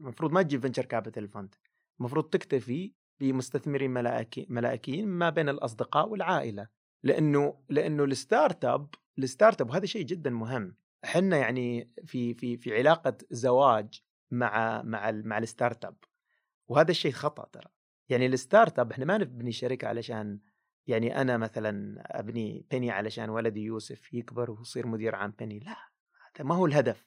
المفروض 0.00 0.32
ما 0.32 0.42
تجيب 0.42 0.62
venture 0.62 0.84
capital 0.84 1.28
fund 1.28 1.54
المفروض 2.00 2.24
تكتفي 2.24 2.92
بمستثمرين 3.20 3.90
ملائكي 3.90 4.46
ملائكيين 4.50 5.08
ما 5.08 5.30
بين 5.30 5.48
الأصدقاء 5.48 6.08
والعائلة 6.08 6.68
لأنه 7.02 7.64
لأنه 7.68 8.04
ال 8.04 8.64
startup 8.64 8.94
ال 9.18 9.60
startup 9.60 9.70
وهذا 9.70 9.86
شيء 9.86 10.02
جدا 10.02 10.30
مهم. 10.30 10.76
إحنا 11.04 11.36
يعني 11.36 11.90
في 12.04 12.34
في 12.34 12.56
في 12.56 12.76
علاقة 12.78 13.16
زواج 13.30 14.02
مع 14.30 14.82
مع 14.82 15.10
مع 15.10 15.38
ال 15.38 15.84
startup 15.84 15.96
وهذا 16.68 16.90
الشيء 16.90 17.12
خطأ 17.12 17.48
ترى. 17.52 17.70
يعني 18.08 18.26
ال 18.26 18.78
startup 18.78 18.92
إحنا 18.92 19.04
ما 19.04 19.18
نبني 19.18 19.52
شركة 19.52 19.88
علشان 19.88 20.40
يعني 20.86 21.20
أنا 21.20 21.36
مثلا 21.36 22.02
أبني 22.20 22.66
بني 22.70 22.90
علشان 22.90 23.30
ولدي 23.30 23.60
يوسف 23.60 24.14
يكبر 24.14 24.50
ويصير 24.50 24.86
مدير 24.86 25.14
عام 25.14 25.34
بني 25.38 25.58
لا. 25.58 25.93
هذا 26.36 26.48
ما 26.48 26.54
هو 26.54 26.66
الهدف. 26.66 27.06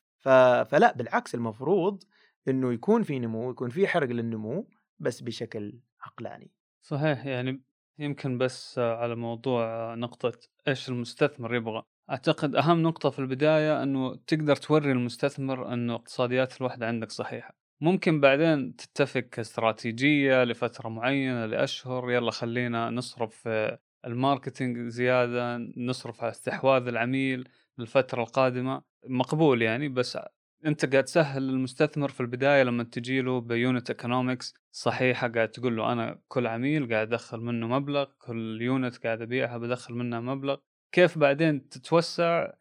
فلا 0.70 0.94
بالعكس 0.98 1.36
المفروض 1.36 2.04
إنه 2.48 2.74
يكون 2.74 3.04
في 3.04 3.20
نمو 3.20 3.52
يكون 3.52 3.70
في 3.70 3.88
حرق 3.88 4.10
للنمو 4.10 4.70
بس 5.00 5.22
بشكل 5.22 5.80
عقلاني. 6.02 6.52
صحيح 6.82 7.26
يعني 7.26 7.62
يمكن 8.00 8.38
بس 8.38 8.80
على 8.80 9.16
موضوع 9.16 9.96
نقطة 9.96 10.32
إيش 10.68 10.90
المستثمر 10.90 11.56
يبغى. 11.56 11.84
أعتقد 12.10 12.56
أهم 12.56 12.84
نقطة 12.84 13.10
في 13.10 13.20
البداية 13.20 13.84
إنه 13.84 14.16
تقدر 14.16 14.56
توري 14.56 14.92
المستثمر 14.92 15.74
إنه 15.74 15.96
اقتصاديات 15.96 16.62
الوحدة 16.62 16.88
عندك 16.88 17.12
صحيحة. 17.12 17.58
ممكن 17.82 18.22
بعدين 18.22 18.76
تتفق 18.76 19.20
كاستراتيجية 19.20 20.44
لفترة 20.44 20.90
معينة 20.90 21.46
لأشهر 21.46 22.12
يلا 22.12 22.32
خلينا 22.32 22.90
نصرف 22.90 23.36
في 23.36 23.78
الماركتينج 24.06 24.88
زيادة 24.88 25.58
نصرف 25.78 26.22
على 26.22 26.32
استحواذ 26.32 26.88
العميل 26.88 27.50
للفترة 27.78 28.22
القادمة. 28.22 28.82
مقبول 29.10 29.62
يعني 29.62 29.90
بس 29.90 30.18
أنت 30.66 30.86
قاعد 30.86 31.04
تسهل 31.04 31.44
للمستثمر 31.44 32.10
في 32.10 32.22
البداية 32.22 32.64
لما 32.64 32.84
تجي 32.84 33.22
له 33.22 33.42
ب 33.42 33.51
unit 33.51 33.90
economics 33.90 34.54
صحيحة 34.72 35.28
قاعد 35.28 35.52
تقول 35.52 35.78
له 35.78 35.92
أنا 35.94 36.20
كل 36.28 36.48
عميل 36.48 36.94
قاعد 36.94 37.08
أدخل 37.14 37.40
منه 37.40 37.68
مبلغ 37.68 38.06
كل 38.20 38.62
unit 38.62 38.98
قاعد 39.06 39.22
أبيعها 39.22 39.58
بدخل 39.58 39.94
منها 39.94 40.20
مبلغ. 40.20 40.58
كيف 40.92 41.18
بعدين 41.18 41.70
تتوسع؟ 41.70 42.52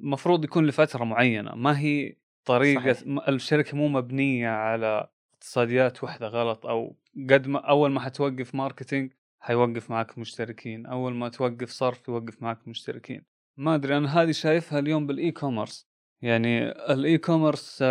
مفروض 0.00 0.44
يكون 0.44 0.66
لفترة 0.66 1.04
معينة 1.04 1.54
ما 1.54 1.78
هي 1.78 2.16
طريقة 2.44 2.92
صحيح. 2.92 3.28
الشركة 3.28 3.76
مو 3.76 3.88
مبنية 3.88 4.48
على 4.48 5.08
اقتصاديات 5.34 6.04
واحدة 6.04 6.28
غلط 6.28 6.66
أو 6.66 6.96
قد 7.30 7.48
ما 7.48 7.58
أول 7.58 7.90
ما 7.90 8.00
حتوقف 8.00 8.54
marketing 8.54 9.12
حيوقف 9.40 9.90
معك 9.90 10.18
مشتركين 10.18 10.86
أول 10.86 11.14
ما 11.14 11.28
توقف 11.28 11.70
صرف 11.70 12.08
يوقف 12.08 12.42
معك 12.42 12.68
مشتركين. 12.68 13.35
ما 13.56 13.74
أدري 13.74 13.96
أنا 13.96 14.22
هذه 14.22 14.30
شايفها 14.30 14.78
اليوم 14.78 15.06
بال 15.06 15.30
e-commerce 15.32 15.88
يعني 16.22 16.68
ال 16.68 17.18
e-commerce 17.18 17.84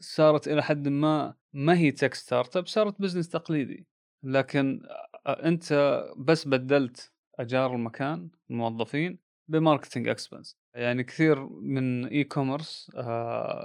صارت 0.00 0.48
إلى 0.48 0.62
حد 0.62 0.88
ما 0.88 1.34
ما 1.52 1.78
هي 1.78 1.90
tech 1.90 2.14
startup 2.14 2.66
صارت 2.66 3.00
business 3.02 3.28
تقليدي. 3.28 3.86
لكن 4.22 4.82
أنت 5.26 6.02
بس 6.16 6.48
بدلت 6.48 7.12
أجار 7.38 7.74
المكان 7.74 8.30
الموظفين 8.50 9.18
ب 9.48 9.54
marketing 9.54 10.08
expense 10.08 10.56
يعني 10.74 11.04
كثير 11.04 11.46
من 11.48 12.06
e-commerce 12.06 12.90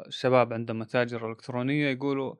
شباب 0.09 0.53
عندهم 0.53 0.79
متاجر 0.79 1.31
إلكترونية 1.31 1.87
يقولوا 1.87 2.35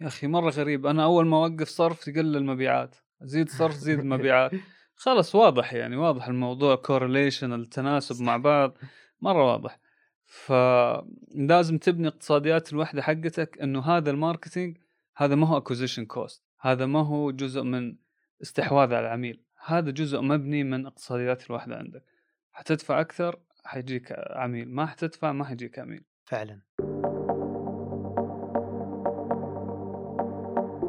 يا 0.00 0.06
أخي 0.06 0.26
مرة 0.26 0.50
غريب 0.50 0.86
أنا 0.86 1.04
أول 1.04 1.26
ما 1.26 1.36
أوقف 1.36 1.68
صرف 1.68 2.04
تقل 2.04 2.36
المبيعات. 2.36 2.96
زيد 3.22 3.48
صرف 3.48 3.74
زيد 3.74 3.98
المبيعات. 4.06 4.50
خلص 4.94 5.34
واضح 5.34 5.72
يعني 5.72 5.96
واضح 5.96 6.28
الموضوع 6.28 6.74
correlation 6.74 7.52
التناسب 7.52 8.22
مع 8.22 8.36
بعض 8.36 8.78
مرة 9.20 9.52
واضح. 9.52 9.78
فلازم 10.26 11.78
تبني 11.78 12.08
اقتصاديات 12.08 12.72
الوحدة 12.72 13.02
حقتك 13.02 13.58
إنه 13.62 13.80
هذا 13.80 14.10
ال 14.10 14.17
marketing 14.17 14.78
هذا 15.16 15.34
ما 15.34 15.46
هو 15.46 15.56
acquisition 15.56 16.04
cost 16.04 16.44
هذا 16.60 16.86
ما 16.86 17.06
هو 17.06 17.30
جزء 17.30 17.62
من 17.62 17.96
استحواذ 18.42 18.94
على 18.94 19.06
العميل 19.06 19.42
هذا 19.64 19.90
جزء 19.90 20.20
مبني 20.20 20.64
من 20.64 20.86
اقتصاديات 20.86 21.50
الوحدة 21.50 21.76
عندك. 21.76 22.04
حتدفع 22.52 23.00
أكثر 23.00 23.40
حيجيك 23.64 24.14
عميل 24.30 24.68
ما 24.68 24.86
حتدفع 24.86 25.32
ما 25.32 25.44
حيجيك 25.44 25.78
عميل. 25.78 26.04
فعلا. 26.24 26.60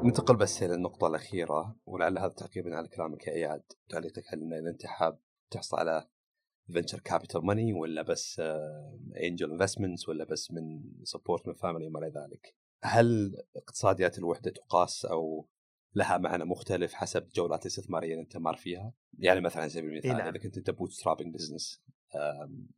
ننتقل 0.03 0.35
بس 0.35 0.63
إلى 0.63 0.73
النقطة 0.73 1.07
الأخيرة 1.07 1.75
ولعل 1.85 2.17
هذا 2.17 2.27
تعقيبا 2.27 2.75
على 2.75 2.87
كلامك 2.87 3.27
يا 3.27 3.33
إياد. 3.33 3.63
تعليقك 3.89 4.23
هل 4.27 4.53
إذا 4.53 4.69
أنت 4.69 4.85
حاب 4.85 5.19
تحصل 5.51 5.77
على 5.77 6.07
venture 6.73 6.99
capital 6.99 7.45
money 7.45 7.73
ولا 7.73 8.01
بس 8.01 8.41
angel 9.23 9.49
uh, 9.49 9.51
investments 9.51 10.09
ولا 10.09 10.25
بس 10.25 10.51
من 10.51 10.83
support 11.03 11.47
من 11.47 11.53
family 11.53 11.87
وما 11.87 11.99
إلى 11.99 12.07
ذلك؟ 12.07 12.55
هل 12.83 13.35
اقتصاديات 13.55 14.17
الوحدة 14.17 14.51
تقاس 14.51 15.05
أو 15.05 15.47
لها 15.95 16.17
معنى 16.17 16.45
مختلف 16.45 16.93
حسب 16.93 17.23
الجولات 17.23 17.61
الاستثماريه 17.61 18.11
اللي 18.11 18.21
أنت 18.21 18.37
مار 18.37 18.55
فيها؟ 18.55 18.93
يعني 19.19 19.41
مثلا 19.41 19.61
على 19.61 19.69
سبيل 19.69 19.89
المثال 19.89 20.17
نعم. 20.17 20.27
إذا 20.27 20.37
كنت 20.37 20.57
أنت 20.57 20.69
bootstrapping 20.69 21.33
business 21.33 21.83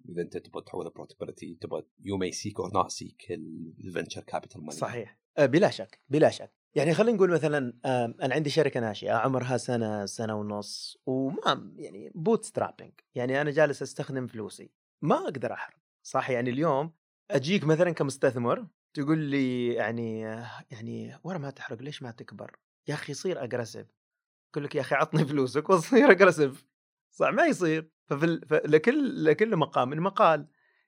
إذا 0.09 0.21
أنت 0.21 0.37
تبغى 0.37 0.63
تحول 0.63 0.89
profitability 0.89 1.57
تبغى 1.61 1.83
you 1.99 2.17
may 2.17 2.31
seek 2.31 2.59
or 2.59 2.73
not 2.73 2.91
seek 2.91 3.31
ال 3.85 3.90
venture 3.90 4.23
capital 4.23 4.61
money 4.61 4.79
صحيح. 4.79 5.19
آه، 5.37 5.45
بلا 5.45 5.69
شك 5.69 6.01
بلا 6.09 6.29
شك. 6.29 6.64
يعني 6.75 6.93
خلينا 6.93 7.17
نقول 7.17 7.31
مثلا 7.31 7.73
أنا 8.21 8.35
عندي 8.35 8.49
شركة 8.49 8.79
ناشئة 8.79 9.13
عمرها 9.13 9.57
سنة 9.57 10.05
سنة 10.05 10.35
ونص 10.35 10.97
وما 11.05 11.71
يعني 11.75 12.11
bootstrapping 12.15 12.91
يعني 13.15 13.41
أنا 13.41 13.51
جالس 13.51 13.81
أستخدم 13.81 14.27
فلوسي. 14.27 14.71
ما 15.01 15.15
أقدر 15.15 15.53
أحرق 15.53 15.77
صح؟ 16.03 16.29
يعني 16.29 16.49
اليوم 16.49 16.93
أجيك 17.31 17.63
مثلا 17.63 17.91
كمستثمر 17.91 18.67
تقول 18.93 19.17
لي 19.17 19.73
يعني 19.73 20.21
يعني 20.71 21.19
ورا 21.23 21.37
ما 21.37 21.49
تحرق 21.49 21.81
ليش 21.81 22.03
ما 22.03 22.11
تكبر؟ 22.11 22.59
يا 22.87 22.93
أخي 22.93 23.13
صير 23.13 23.43
aggressive 23.43 23.87
أقول 24.51 24.63
لك 24.63 24.75
يا 24.75 24.81
أخي 24.81 24.95
عطني 24.95 25.25
فلوسك 25.25 25.69
وصير 25.69 26.11
aggressive 26.11 26.65
صح؟ 27.11 27.27
ما 27.27 27.45
يصير. 27.45 27.89
ففي 28.05 28.25
لكل 28.65 29.25
لكل 29.25 29.55
مقام 29.55 29.89
مقال 29.89 30.47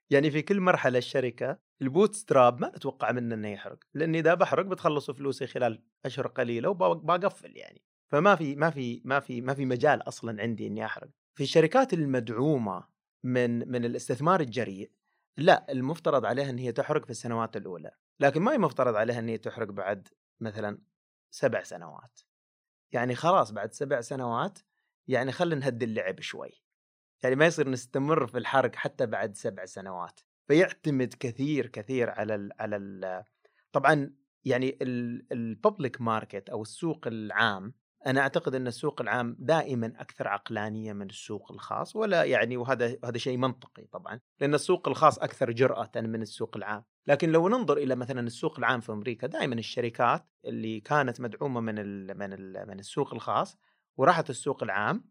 يعني 0.10 0.32
في 0.32 0.42
كل 0.42 0.60
مرحلة 0.60 0.98
الشركة 0.98 1.60
ال 1.82 2.16
bootstrap 2.16 2.62
ما 2.62 2.76
أتوقع 2.76 3.12
منه 3.12 3.36
إنه 3.36 3.48
يحرق 3.48 3.80
لأن 3.94 4.16
إذا 4.16 4.34
بحرق 4.34 4.66
بتخلصوا 4.66 5.14
فلوسي 5.14 5.48
خلال 5.48 5.84
أشهر 6.06 6.28
قليلة 6.28 6.70
وبقفل 6.70 7.58
يعني. 7.58 7.82
فما 8.12 8.36
في 8.36 8.56
ما 8.56 8.70
في 8.70 9.02
ما 9.06 9.20
في 9.20 9.42
ما 9.42 9.54
في 9.54 9.66
مجال 9.66 10.08
أصلا 10.08 10.42
عندي 10.42 10.68
إني 10.68 10.86
أحرق. 10.86 11.10
في 11.36 11.44
الشركات 11.44 11.94
المدعومة 11.94 12.88
من 13.24 13.72
من 13.72 13.86
الاستثمار 13.86 14.40
الجريء 14.42 14.92
لا 15.38 15.72
المفترض 15.72 16.26
عليها 16.26 16.50
إن 16.50 16.58
هي 16.58 16.72
تحرق 16.72 17.06
في 17.06 17.12
السنوات 17.12 17.58
الأولى. 17.58 17.92
لكن 18.20 18.42
ما 18.42 18.56
المفترض 18.56 18.96
عليها 18.96 19.20
إن 19.20 19.30
هي 19.30 19.38
تحرق 19.38 19.68
بعد 19.68 20.08
مثلا 20.40 20.82
سبع 21.32 21.64
سنوات. 21.64 22.20
يعني 22.92 23.16
خلاص 23.16 23.52
بعد 23.52 23.74
سبع 23.74 24.02
سنوات 24.02 24.60
يعني 25.08 25.32
خلينا 25.32 25.62
نهدي 25.62 25.86
اللعب 25.86 26.22
شوي. 26.22 26.64
يعني 27.24 27.36
ما 27.36 27.46
يصير 27.46 27.70
نستمر 27.70 28.28
في 28.28 28.38
الحرق 28.38 28.76
حتى 28.76 29.06
بعد 29.06 29.36
سبع 29.36 29.66
سنوات. 29.66 30.20
فيعتمد 30.48 31.14
كثير 31.20 31.68
كثير 31.68 32.10
على 32.10 32.36
ال 32.36 32.52
على 32.60 32.76
ال 32.76 33.24
طبعا 33.72 34.14
يعني 34.46 34.78
الببليك 35.32 36.02
ماركت 36.02 36.50
أو 36.50 36.62
السوق 36.62 37.08
العام 37.08 37.74
أنا 38.08 38.22
أعتقد 38.22 38.56
إن 38.56 38.68
السوق 38.68 39.02
العام 39.02 39.36
دائما 39.40 39.94
أكثر 39.98 40.28
عقلانية 40.28 40.94
من 40.94 41.10
السوق 41.10 41.52
الخاص 41.52 41.96
ولا 41.96 42.24
يعني 42.24 42.58
وهذا 42.58 42.98
هذا 43.06 43.18
شيء 43.18 43.38
منطقي 43.38 43.84
طبعا 43.92 44.20
لأن 44.40 44.54
السوق 44.54 44.88
الخاص 44.88 45.20
أكثر 45.20 45.52
جرأة 45.52 45.92
من 45.96 46.22
السوق 46.22 46.58
العام. 46.58 46.84
لكن 47.08 47.32
لو 47.32 47.50
ننظر 47.50 47.78
إلى 47.78 47.96
مثلا 47.96 48.20
السوق 48.20 48.60
العام 48.60 48.80
في 48.80 48.92
أمريكا 48.92 49.28
دائما 49.28 49.56
الشركات 49.56 50.26
اللي 50.46 50.80
كانت 50.80 51.22
مدعومة 51.22 51.62
من 51.62 51.80
ال 51.80 52.18
من 52.18 52.34
ال 52.34 52.68
من 52.68 52.80
السوق 52.80 53.14
الخاص 53.14 53.58
وراحت 53.98 54.30
السوق 54.30 54.64
العام 54.64 55.04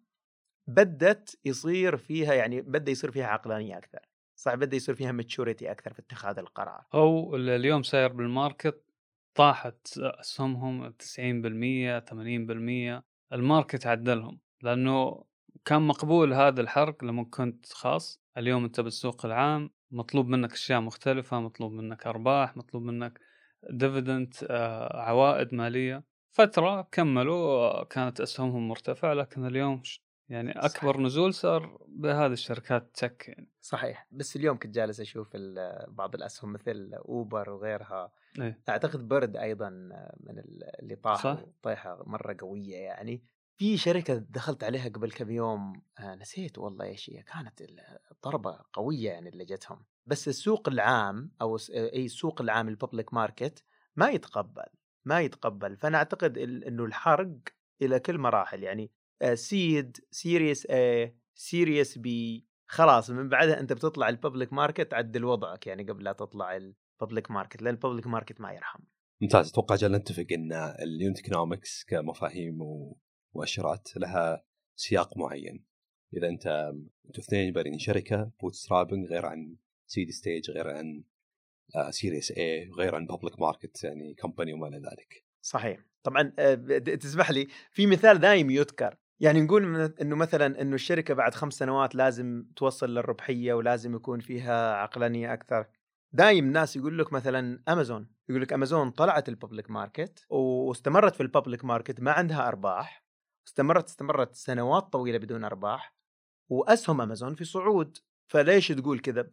بدت 0.66 1.39
يصير 1.45 1.97
فيها 1.97 2.34
يعني 2.34 2.61
بدأ 2.61 2.93
يصير 2.93 3.11
فيها 3.11 3.26
عقلانية 3.26 3.78
أكثر. 3.78 4.01
صح 4.37 4.55
بدا 4.55 4.76
يصير 4.76 4.95
فيها 4.95 5.12
maturity 5.12 5.70
أكثر 5.70 5.93
في 5.93 5.99
اتخاذ 5.99 6.39
القرار. 6.39 6.84
أو 6.95 7.37
اليوم 7.37 7.82
ساير 7.82 8.12
بال 8.12 8.30
market 8.30 8.82
طاحت 9.34 9.99
اسهمهم 9.99 10.89
90% 10.89 11.99
80% 12.01 13.05
ال 13.32 13.40
market 13.40 13.86
عدلهم 13.87 14.41
لأنه 14.62 15.24
كان 15.64 15.82
مقبول 15.82 16.32
هذا 16.32 16.61
الحرق 16.61 17.05
لما 17.05 17.24
كنت 17.24 17.66
خاص. 17.72 18.22
اليوم 18.39 18.64
أنت 18.64 18.80
بالسوق 18.80 19.26
العام 19.26 19.70
مطلوب 19.91 20.28
منك 20.28 20.53
أشياء 20.53 20.80
مختلفة 20.80 21.41
مطلوب 21.41 21.72
منك 21.72 22.07
أرباح 22.07 22.57
مطلوب 22.57 22.82
منك 22.82 23.20
dividend 23.70 24.42
آه، 24.51 25.01
عوائد 25.01 25.55
مالية. 25.55 26.05
فترة 26.30 26.89
كملوا 26.93 27.84
كانت 27.84 28.20
أسهمهم 28.20 28.68
مرتفعه 28.68 29.14
لكن 29.14 29.47
اليوم 29.47 29.82
يعني 30.28 30.50
أكبر 30.50 30.92
صحيح. 30.92 30.96
نزول 30.96 31.34
صار 31.34 31.78
بهذه 31.88 32.32
الشركات 32.32 32.90
تك 32.94 33.28
يعني. 33.28 33.50
صحيح. 33.60 34.06
بس 34.10 34.36
اليوم 34.36 34.58
كنت 34.58 34.74
جالس 34.74 35.00
أشوف 35.00 35.36
بعض 35.88 36.14
الأسهم 36.14 36.52
مثل 36.52 36.94
أوبر 36.94 37.50
وغيرها. 37.50 38.12
إيه؟ 38.38 38.60
أعتقد 38.68 39.08
برد 39.08 39.36
أيضا 39.36 39.70
من 40.20 40.38
اللي 40.80 40.96
طاح 40.96 41.36
طيحة 41.62 42.02
مرة 42.06 42.36
قوية 42.40 42.76
يعني. 42.76 43.24
في 43.58 43.76
شركة 43.76 44.14
دخلت 44.14 44.64
عليها 44.64 44.88
قبل 44.88 45.10
كم 45.10 45.30
يوم. 45.30 45.82
آه، 45.98 46.14
نسيت 46.14 46.58
والله 46.58 46.84
إيش 46.84 47.10
هي. 47.10 47.22
كانت 47.22 47.62
الضربه 48.12 48.58
قوية 48.72 49.10
يعني 49.10 49.28
اللي 49.28 49.44
جتهم. 49.44 49.84
بس 50.06 50.28
السوق 50.28 50.68
العام 50.68 51.30
أو 51.40 51.58
أي 51.70 52.04
السوق 52.04 52.40
العام 52.40 52.68
الببليك 52.68 53.14
ماركت 53.14 53.64
ما 53.96 54.10
يتقبل 54.10 54.66
ما 55.04 55.20
يتقبل. 55.20 55.76
فأنا 55.76 55.98
أعتقد 55.98 56.38
إنه 56.38 56.84
الحرق 56.84 57.36
إلى 57.82 58.00
كل 58.00 58.18
مراحل 58.18 58.62
يعني. 58.62 58.90
seed 59.34 59.96
series 60.11 60.66
A 60.66 61.16
series 61.34 61.98
B 61.98 62.46
خلاص 62.66 63.10
من 63.10 63.28
بعدها 63.28 63.60
أنت 63.60 63.72
بتطلع 63.72 64.08
ال 64.09 64.15
public 64.15 64.52
market 64.52 64.94
عدل 64.94 65.24
وضعك 65.24 65.66
يعني 65.66 65.82
قبل 65.82 66.04
لا 66.04 66.12
تطلع 66.12 66.56
ال 66.57 66.67
public 66.67 67.30
market 67.30 67.62
لأن 67.62 67.74
ال 67.74 67.79
public 67.79 68.07
market 68.07 68.40
ما 68.40 68.52
يرحم. 68.52 68.80
ممتاز. 69.22 69.50
أتوقع 69.50 69.76
جل 69.76 69.92
نتفق 69.92 70.26
إن 70.32 70.52
ال 70.52 70.66
unit 70.66 71.18
economics 71.18 71.84
كمفاهيم 71.84 72.58
ومؤشرات 73.34 73.88
لها 73.96 74.44
سياق 74.76 75.16
معين. 75.16 75.64
إذا 76.16 76.28
أنت 76.28 76.46
أنتوا 77.06 77.24
اثنين 77.24 77.52
بارين 77.52 77.78
شركة 77.78 78.32
bootstrapping 78.40 79.07
غير 79.06 79.26
عن 79.26 79.56
seed 79.86 80.11
stage 80.11 80.50
غير 80.50 80.70
عن 80.70 81.04
series 81.90 82.30
A 82.30 82.70
غير 82.78 82.94
عن 82.94 83.06
public 83.07 83.40
market 83.40 83.84
يعني 83.84 84.14
company 84.14 84.52
وما 84.52 84.68
إلى 84.68 84.76
ذلك. 84.76 85.24
صحيح. 85.42 85.80
طبعا 86.02 86.32
آه، 86.38 86.54
تسمح 86.78 87.30
لي 87.30 87.46
في 87.70 87.86
مثال 87.86 88.18
دايم 88.18 88.50
يذكر. 88.50 88.98
يعني 89.20 89.42
نقول 89.42 89.92
إنه 90.00 90.16
مثلا 90.16 90.60
إنه 90.62 90.74
الشركة 90.74 91.14
بعد 91.14 91.34
خمس 91.34 91.54
سنوات 91.54 91.94
لازم 91.94 92.46
توصل 92.56 92.94
للربحية 92.94 93.54
ولازم 93.54 93.94
يكون 93.94 94.20
فيها 94.20 94.74
عقلانية 94.74 95.32
أكثر. 95.32 95.66
دايم 96.12 96.44
الناس 96.44 96.76
يقول 96.76 96.98
لك 96.98 97.12
مثلا 97.12 97.62
امازون 97.68 98.08
يقول 98.28 98.42
لك 98.42 98.52
امازون 98.52 98.90
طلعت 98.90 99.28
ال 99.28 99.34
public 99.34 99.70
market 99.70 100.26
واستمرت 100.30 101.14
في 101.14 101.22
ال 101.22 101.28
public 101.28 101.64
market 101.64 102.00
ما 102.00 102.12
عندها 102.12 102.48
أرباح 102.48 103.04
استمرت 103.48 103.86
استمرت 103.88 104.34
سنوات 104.34 104.82
طويلة 104.92 105.18
بدون 105.18 105.44
أرباح 105.44 105.94
وأسهم 106.48 107.00
امازون 107.00 107.34
في 107.34 107.44
صعود. 107.44 107.98
فليش 108.28 108.68
تقول 108.68 108.98
كذا؟ 108.98 109.30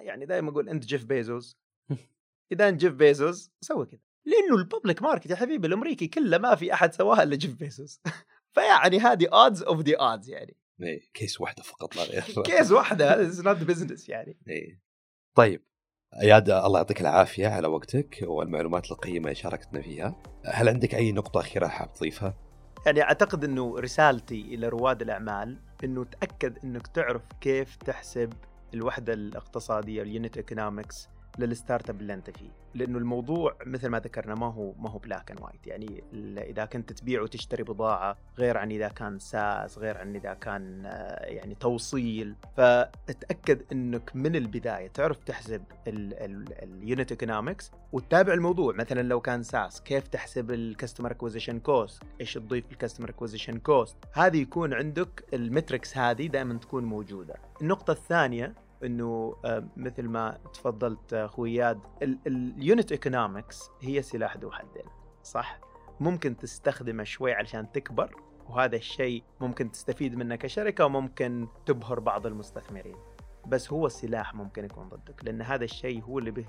يعني 0.00 0.26
دائما 0.26 0.50
أقول 0.50 0.68
أنت 0.68 0.84
جيف 0.84 1.04
بيزوس 1.04 1.58
إذا 2.52 2.68
أنت 2.68 2.80
جيف 2.80 2.94
بيزوس 2.94 3.52
سوي 3.60 3.86
كذا. 3.86 4.00
لأنه 4.24 4.56
ال 4.56 4.63
public 4.63 5.02
market 5.02 5.30
يا 5.30 5.36
حبيبي 5.36 5.66
الأمريكي 5.66 6.06
كله 6.08 6.38
ما 6.38 6.54
في 6.54 6.72
أحد 6.74 6.92
سواها 6.92 7.22
إلا 7.22 7.36
جيف 7.36 7.54
بيزوس 7.54 8.00
فيعني 8.52 8.98
هذه 8.98 9.28
odds 9.32 9.62
of 9.62 9.80
the 9.80 9.96
odds 9.96 10.28
يعني. 10.30 10.56
إيه 10.82 11.00
case 11.14 11.40
واحدة 11.40 11.62
فقط 11.62 11.96
لا 11.96 12.20
case 12.46 12.72
واحدة 12.72 13.14
هذا 13.14 13.42
not 13.42 13.56
business 13.62 14.08
يعني. 14.08 14.38
إيه. 14.48 14.80
طيب 15.36 15.64
اياد 16.22 16.50
الله 16.50 16.78
يعطيك 16.78 17.00
العافية 17.00 17.48
على 17.48 17.68
وقتك 17.68 18.18
والمعلومات 18.22 18.90
القيمة 18.90 19.24
اللي 19.24 19.34
شاركتنا 19.34 19.82
فيها. 19.82 20.22
هل 20.44 20.68
عندك 20.68 20.94
أي 20.94 21.12
نقطة 21.12 21.40
أخيرة 21.40 21.66
حاب 21.66 21.92
تضيفها؟ 21.92 22.34
يعني 22.86 23.02
أعتقد 23.02 23.44
إنه 23.44 23.78
رسالتي 23.78 24.40
إلى 24.40 24.68
رواد 24.68 25.02
الأعمال 25.02 25.58
إنه 25.84 26.04
تأكد 26.04 26.58
إنك 26.64 26.86
تعرف 26.86 27.22
كيف 27.40 27.76
تحسب 27.76 28.32
الوحدة 28.74 29.12
الاقتصادية 29.12 30.02
ال 30.02 30.09
unit 30.09 30.36
economics 30.36 31.08
لل 31.38 31.90
startup 31.90 32.00
اللي 32.00 32.14
أنت 32.14 32.30
فيه. 32.30 32.50
لأنه 32.74 32.98
الموضوع 32.98 33.56
مثل 33.66 33.88
ما 33.88 33.98
ذكرنا 33.98 34.34
ما 34.34 34.46
هو 34.46 34.72
ما 34.78 34.90
هو 34.90 34.98
black 34.98 35.30
and 35.30 35.40
white 35.40 35.66
يعني 35.66 36.04
إذا 36.50 36.64
كنت 36.64 36.92
تبيع 36.92 37.22
وتشتري 37.22 37.62
بضاعة 37.62 38.16
غير 38.38 38.58
عن 38.58 38.70
إذا 38.70 38.88
كان 38.88 39.18
SaaS 39.18 39.78
غير 39.78 39.98
عن 39.98 40.16
إذا 40.16 40.34
كان 40.34 40.86
آه، 40.86 41.24
يعني 41.24 41.54
توصيل. 41.54 42.34
فتاكد 42.56 43.62
إنك 43.72 44.10
من 44.16 44.36
البداية 44.36 44.88
تعرف 44.88 45.18
تحسب 45.18 45.62
ال 45.86 46.11
unit 46.11 47.10
economics 47.10 47.70
وتتابع 47.92 48.32
الموضوع. 48.32 48.74
مثلا 48.74 49.02
لو 49.02 49.20
كان 49.20 49.42
SaaS 49.42 49.82
كيف 49.82 50.08
تحسب 50.08 50.50
ال 50.50 50.57
customer 50.57 51.10
acquisition 51.10 51.58
cost 51.58 52.02
إيش 52.20 52.34
تضيف 52.34 52.64
ال 52.72 52.76
customer 52.76 53.10
acquisition 53.10 53.58
cost 53.58 53.96
هذه 54.12 54.40
يكون 54.40 54.74
عندك 54.74 55.24
ال 55.34 55.42
metrics 55.42 55.98
هذه 55.98 56.26
دائما 56.26 56.58
تكون 56.58 56.84
موجودة. 56.84 57.34
النقطة 57.62 57.90
الثانية 57.90 58.54
إنه 58.84 59.36
آه، 59.44 59.68
مثل 59.76 60.08
ما 60.08 60.38
تفضلت 60.52 61.14
أخوي 61.14 61.50
إياد 61.50 61.80
ال 62.26 62.39
unit 62.39 62.92
economics 62.92 63.70
هي 63.80 64.02
سلاح 64.02 64.36
ذو 64.36 64.50
حدين 64.50 64.84
صح؟ 65.22 65.60
ممكن 66.00 66.36
تستخدمه 66.36 67.04
شوي 67.04 67.32
علشان 67.32 67.72
تكبر 67.72 68.16
وهذا 68.48 68.76
الشيء 68.76 69.24
ممكن 69.40 69.70
تستفيد 69.70 70.14
منه 70.14 70.36
كشركة 70.36 70.84
وممكن 70.84 71.48
تبهر 71.66 72.00
بعض 72.00 72.26
المستثمرين 72.26 72.96
بس 73.46 73.72
هو 73.72 73.88
سلاح 73.88 74.34
ممكن 74.34 74.64
يكون 74.64 74.88
ضدك 74.88 75.24
لأن 75.24 75.42
هذا 75.42 75.64
الشيء 75.64 76.02
هو 76.02 76.18
اللي 76.18 76.30
به 76.30 76.46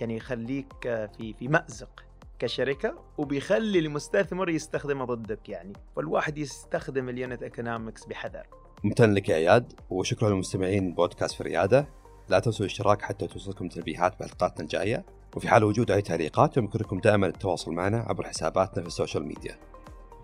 يعني 0.00 0.16
يخليك 0.16 0.86
آه، 0.86 1.06
في 1.06 1.34
في 1.34 1.48
مأزق 1.48 2.04
كشركة 2.38 3.04
وبيخلي 3.18 3.78
المستثمر 3.78 4.48
يستخدمه 4.48 5.04
ضدك 5.04 5.48
يعني 5.48 5.72
فالواحد 5.96 6.38
يستخدم 6.38 7.08
ال 7.08 7.15
unit 7.15 7.42
economics 7.42 8.04
بحذر. 8.04 8.46
ممتن 8.84 9.14
لك 9.14 9.28
يا 9.28 9.36
إياد 9.36 9.72
وشكرا 9.90 10.28
للمستمعين 10.28 10.94
بودكاست 10.94 11.34
في 11.34 11.40
الريادة. 11.40 11.88
لا 12.28 12.38
تنسوا 12.38 12.66
الاشتراك 12.66 13.02
حتى 13.02 13.26
توصلكم 13.26 13.68
تنبيهات 13.68 14.20
بحلقاتنا 14.20 14.62
الجاية. 14.62 15.04
وفي 15.36 15.48
حال 15.48 15.64
وجود 15.64 15.90
أي 15.90 16.02
تعليقات 16.02 16.56
يمكنكم 16.56 16.98
دائما 16.98 17.26
التواصل 17.26 17.72
معنا 17.72 17.98
عبر 17.98 18.24
حساباتنا 18.24 18.82
في 18.82 18.88
ال 18.88 18.93
social 18.93 19.26
media. 19.26 19.58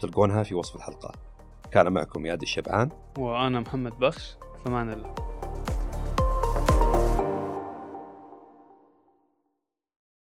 تلقونها 0.01 0.43
في 0.43 0.55
وصف 0.55 0.77
الحلقة. 0.77 1.13
كان 1.71 1.93
معكم 1.93 2.25
إياد 2.25 2.43
الشبعان. 2.43 2.89
وأنا 3.19 3.61
محمد 3.61 3.99
بخش. 3.99 4.37
فمان 4.65 4.93
الله. 4.93 5.15